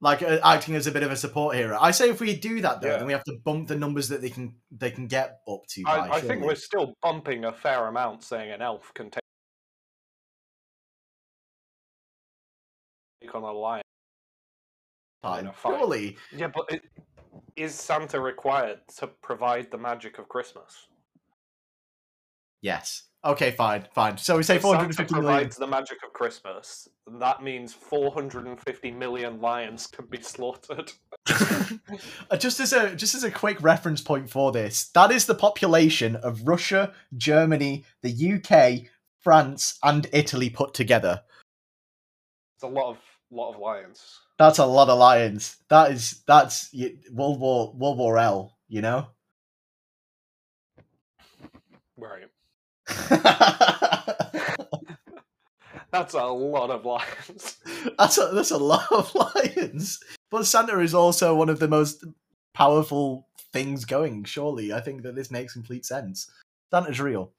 Like 0.00 0.22
uh, 0.22 0.40
acting 0.42 0.74
as 0.74 0.86
a 0.88 0.90
bit 0.92 1.04
of 1.04 1.12
a 1.12 1.16
support 1.16 1.54
hero. 1.56 1.78
I 1.80 1.92
say 1.92 2.08
if 2.10 2.20
we 2.20 2.34
do 2.34 2.62
that 2.62 2.80
though, 2.80 2.88
Yeah. 2.88 2.96
then 2.96 3.06
we 3.06 3.12
have 3.12 3.22
to 3.24 3.36
bump 3.44 3.68
the 3.68 3.76
numbers 3.76 4.08
that 4.08 4.22
they 4.22 4.30
can 4.30 4.56
they 4.72 4.90
can 4.90 5.06
get 5.06 5.38
up 5.46 5.60
to. 5.68 5.82
By, 5.84 5.98
I, 5.98 6.14
I 6.16 6.20
think 6.20 6.42
we're 6.42 6.56
still 6.56 6.94
bumping 7.00 7.44
a 7.44 7.52
fair 7.52 7.86
amount, 7.86 8.24
saying 8.24 8.50
an 8.50 8.60
elf 8.62 8.92
can 8.94 9.10
take 9.10 9.22
on 13.34 13.42
a 13.42 13.52
lion. 13.52 13.82
fine. 15.22 15.46
in. 15.46 15.52
Surely, 15.62 16.16
Yeah, 16.36 16.48
but 16.54 16.64
it, 16.70 16.82
is 17.56 17.74
Santa 17.74 18.20
required 18.20 18.80
to 18.96 19.06
provide 19.06 19.70
the 19.70 19.78
magic 19.78 20.18
of 20.18 20.28
Christmas? 20.28 20.88
yes. 22.62 23.04
Okay, 23.26 23.52
fine, 23.52 23.86
fine. 23.94 24.18
So 24.18 24.36
we 24.36 24.42
say 24.42 24.56
If 24.56 24.62
four 24.62 24.72
Santa 24.74 24.80
hundred 24.82 24.96
fifty 24.98 25.14
million. 25.14 25.32
provides 25.32 25.56
the 25.56 25.66
magic 25.66 25.96
of 26.04 26.12
Christmas. 26.12 26.86
That 27.20 27.42
means 27.42 27.72
450 27.72 28.90
million 28.90 29.40
lions 29.40 29.86
can 29.86 30.04
be 30.06 30.20
slaughtered. 30.22 30.92
Uh, 32.30 32.36
just 32.36 32.60
as 32.60 32.72
a 32.74 32.94
just 32.94 33.14
as 33.14 33.24
a 33.24 33.30
quick 33.30 33.62
reference 33.62 34.00
point 34.02 34.28
for 34.28 34.52
this, 34.52 34.88
that 34.90 35.10
is 35.10 35.24
the 35.24 35.34
population 35.34 36.16
of 36.16 36.46
Russia, 36.46 36.92
Germany, 37.16 37.84
the 38.02 38.34
UK, 38.34 38.90
France, 39.22 39.78
and 39.82 40.06
Italy 40.12 40.50
put 40.50 40.74
together. 40.74 41.22
It's 42.56 42.64
a 42.64 42.66
lot 42.68 42.90
of 42.90 42.98
lot 43.34 43.54
of 43.54 43.60
lions. 43.60 44.20
That's 44.38 44.58
a 44.58 44.66
lot 44.66 44.88
of 44.88 44.98
lions. 44.98 45.56
That 45.68 45.92
is 45.92 46.22
that's 46.26 46.74
World 47.12 47.40
War 47.40 47.72
World 47.74 47.98
War 47.98 48.18
L. 48.18 48.56
You 48.68 48.82
know. 48.82 49.08
Right. 51.96 52.28
that's 53.08 53.20
That's 55.92 56.14
a 56.14 56.24
lot 56.24 56.70
of 56.70 56.84
lions. 56.84 57.58
That's 57.96 58.18
a, 58.18 58.30
that's 58.34 58.50
a 58.50 58.58
lot 58.58 58.90
of 58.90 59.14
lions. 59.14 60.00
But 60.28 60.44
Santa 60.44 60.80
is 60.80 60.92
also 60.92 61.36
one 61.36 61.48
of 61.48 61.60
the 61.60 61.68
most 61.68 62.04
powerful 62.52 63.28
things 63.52 63.84
going. 63.84 64.24
Surely, 64.24 64.72
I 64.72 64.80
think 64.80 65.02
that 65.02 65.14
this 65.14 65.30
makes 65.30 65.52
complete 65.52 65.86
sense. 65.86 66.28
Santa's 66.72 67.00
real. 67.00 67.30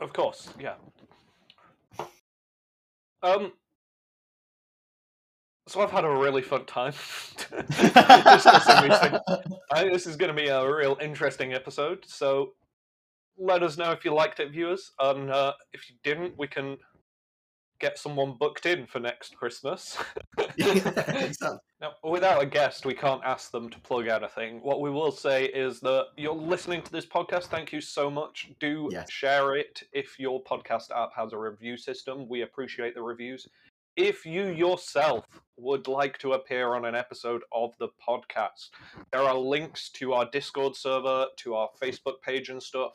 Of 0.00 0.12
course, 0.12 0.50
yeah. 0.58 0.74
Um. 3.22 3.52
So 5.70 5.80
I've 5.80 5.92
had 5.92 6.02
a 6.04 6.10
really 6.10 6.42
fun 6.42 6.64
time 6.64 6.92
discussing 7.38 7.60
these 8.88 8.98
things. 8.98 9.18
I 9.70 9.80
think 9.82 9.92
this 9.92 10.04
is 10.04 10.16
going 10.16 10.34
to 10.34 10.42
be 10.42 10.48
a 10.48 10.68
real 10.68 10.98
interesting 11.00 11.54
episode. 11.54 12.04
So 12.08 12.54
let 13.38 13.62
us 13.62 13.78
know 13.78 13.92
if 13.92 14.04
you 14.04 14.12
liked 14.12 14.40
it, 14.40 14.50
viewers, 14.50 14.90
and 14.98 15.30
uh, 15.30 15.52
if 15.72 15.88
you 15.88 15.94
didn't, 16.02 16.36
we 16.36 16.48
can 16.48 16.76
get 17.78 18.00
someone 18.00 18.34
booked 18.38 18.66
in 18.66 18.84
for 18.84 18.98
next 18.98 19.36
Christmas. 19.36 19.96
Now, 21.80 21.92
without 22.04 22.42
a 22.42 22.46
guest, 22.46 22.84
we 22.84 22.92
can't 22.92 23.22
ask 23.24 23.50
them 23.52 23.70
to 23.70 23.78
plug 23.80 24.06
anything. 24.06 24.58
What 24.62 24.82
we 24.82 24.90
will 24.90 25.10
say 25.10 25.46
is 25.46 25.80
that 25.80 26.08
you're 26.18 26.34
listening 26.34 26.82
to 26.82 26.92
this 26.92 27.06
podcast. 27.06 27.44
Thank 27.44 27.72
you 27.72 27.80
so 27.80 28.10
much. 28.10 28.50
Do 28.60 28.90
Yes. 28.92 29.10
share 29.10 29.56
it 29.56 29.82
if 29.94 30.20
your 30.20 30.44
podcast 30.44 30.90
app 30.94 31.08
has 31.16 31.32
a 31.32 31.38
review 31.38 31.78
system. 31.78 32.28
We 32.28 32.42
appreciate 32.42 32.94
the 32.94 33.00
reviews. 33.00 33.48
If 33.96 34.24
you 34.24 34.46
yourself 34.46 35.26
would 35.56 35.88
like 35.88 36.16
to 36.18 36.32
appear 36.32 36.74
on 36.74 36.84
an 36.84 36.94
episode 36.94 37.42
of 37.52 37.72
the 37.78 37.88
podcast, 38.08 38.70
there 39.12 39.22
are 39.22 39.36
links 39.36 39.90
to 39.90 40.12
our 40.12 40.28
Discord 40.30 40.76
server, 40.76 41.26
to 41.38 41.54
our 41.54 41.68
Facebook 41.82 42.22
page, 42.24 42.48
and 42.48 42.62
stuff 42.62 42.92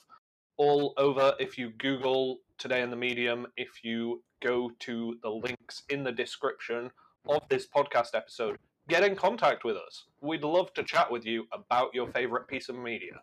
all 0.58 0.94
over. 0.98 1.34
If 1.40 1.58
you 1.58 1.72
Google 1.78 2.40
Today 2.58 2.82
in 2.82 2.90
the 2.90 2.96
Medium, 2.96 3.46
if 3.58 3.84
you 3.84 4.24
go 4.42 4.72
to 4.80 5.18
the 5.22 5.30
links 5.30 5.84
in 5.90 6.04
the 6.04 6.12
description 6.12 6.90
of 7.28 7.42
this 7.50 7.68
podcast 7.68 8.16
episode, 8.16 8.58
get 8.88 9.04
in 9.04 9.16
contact 9.16 9.66
with 9.66 9.76
us. 9.76 10.06
We'd 10.22 10.44
love 10.44 10.74
to 10.76 10.84
chat 10.84 11.12
with 11.12 11.26
you 11.26 11.46
about 11.52 11.94
your 11.94 12.08
favorite 12.14 12.48
piece 12.48 12.70
of 12.70 12.78
media, 12.78 13.20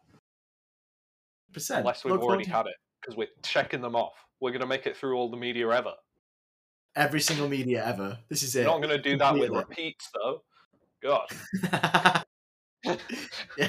percent. 1.52 1.80
unless 1.80 2.04
we've 2.04 2.12
Look 2.12 2.22
already 2.22 2.44
had 2.44 2.66
it, 2.66 2.76
because 3.00 3.16
we're 3.16 3.28
checking 3.42 3.80
them 3.80 3.96
off. 3.96 4.12
We're 4.40 4.50
going 4.50 4.60
to 4.60 4.66
make 4.66 4.86
it 4.86 4.96
through 4.96 5.16
all 5.16 5.30
the 5.30 5.36
media 5.36 5.68
ever. 5.70 5.94
Every 6.96 7.20
single 7.20 7.48
media 7.48 7.84
ever. 7.84 8.18
This 8.28 8.42
is 8.42 8.54
it. 8.56 8.64
not 8.64 8.82
going 8.82 8.96
to 8.96 9.02
do 9.02 9.16
that 9.18 9.34
with 9.34 9.50
repeats, 9.50 10.08
though. 10.14 10.42
God. 11.02 11.26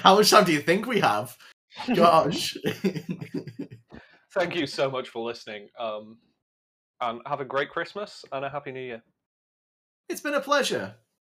How 0.02 0.16
much 0.16 0.30
time 0.30 0.44
do 0.46 0.54
you 0.54 0.60
think 0.60 0.86
we 0.86 1.00
have? 1.00 1.38
Gosh. 1.96 2.56
Thank 4.34 4.56
you 4.56 4.68
so 4.68 4.90
much 4.90 5.10
for 5.10 5.26
listening. 5.26 5.68
Um, 5.80 6.18
and 7.02 7.22
have 7.26 7.42
a 7.42 7.46
great 7.46 7.70
Christmas 7.70 8.24
and 8.32 8.46
a 8.46 8.50
Happy 8.50 8.72
New 8.72 8.82
Year. 8.82 9.04
it's 10.10 10.22
been 10.22 10.36
a 10.36 10.42
pleasure. 10.42 10.96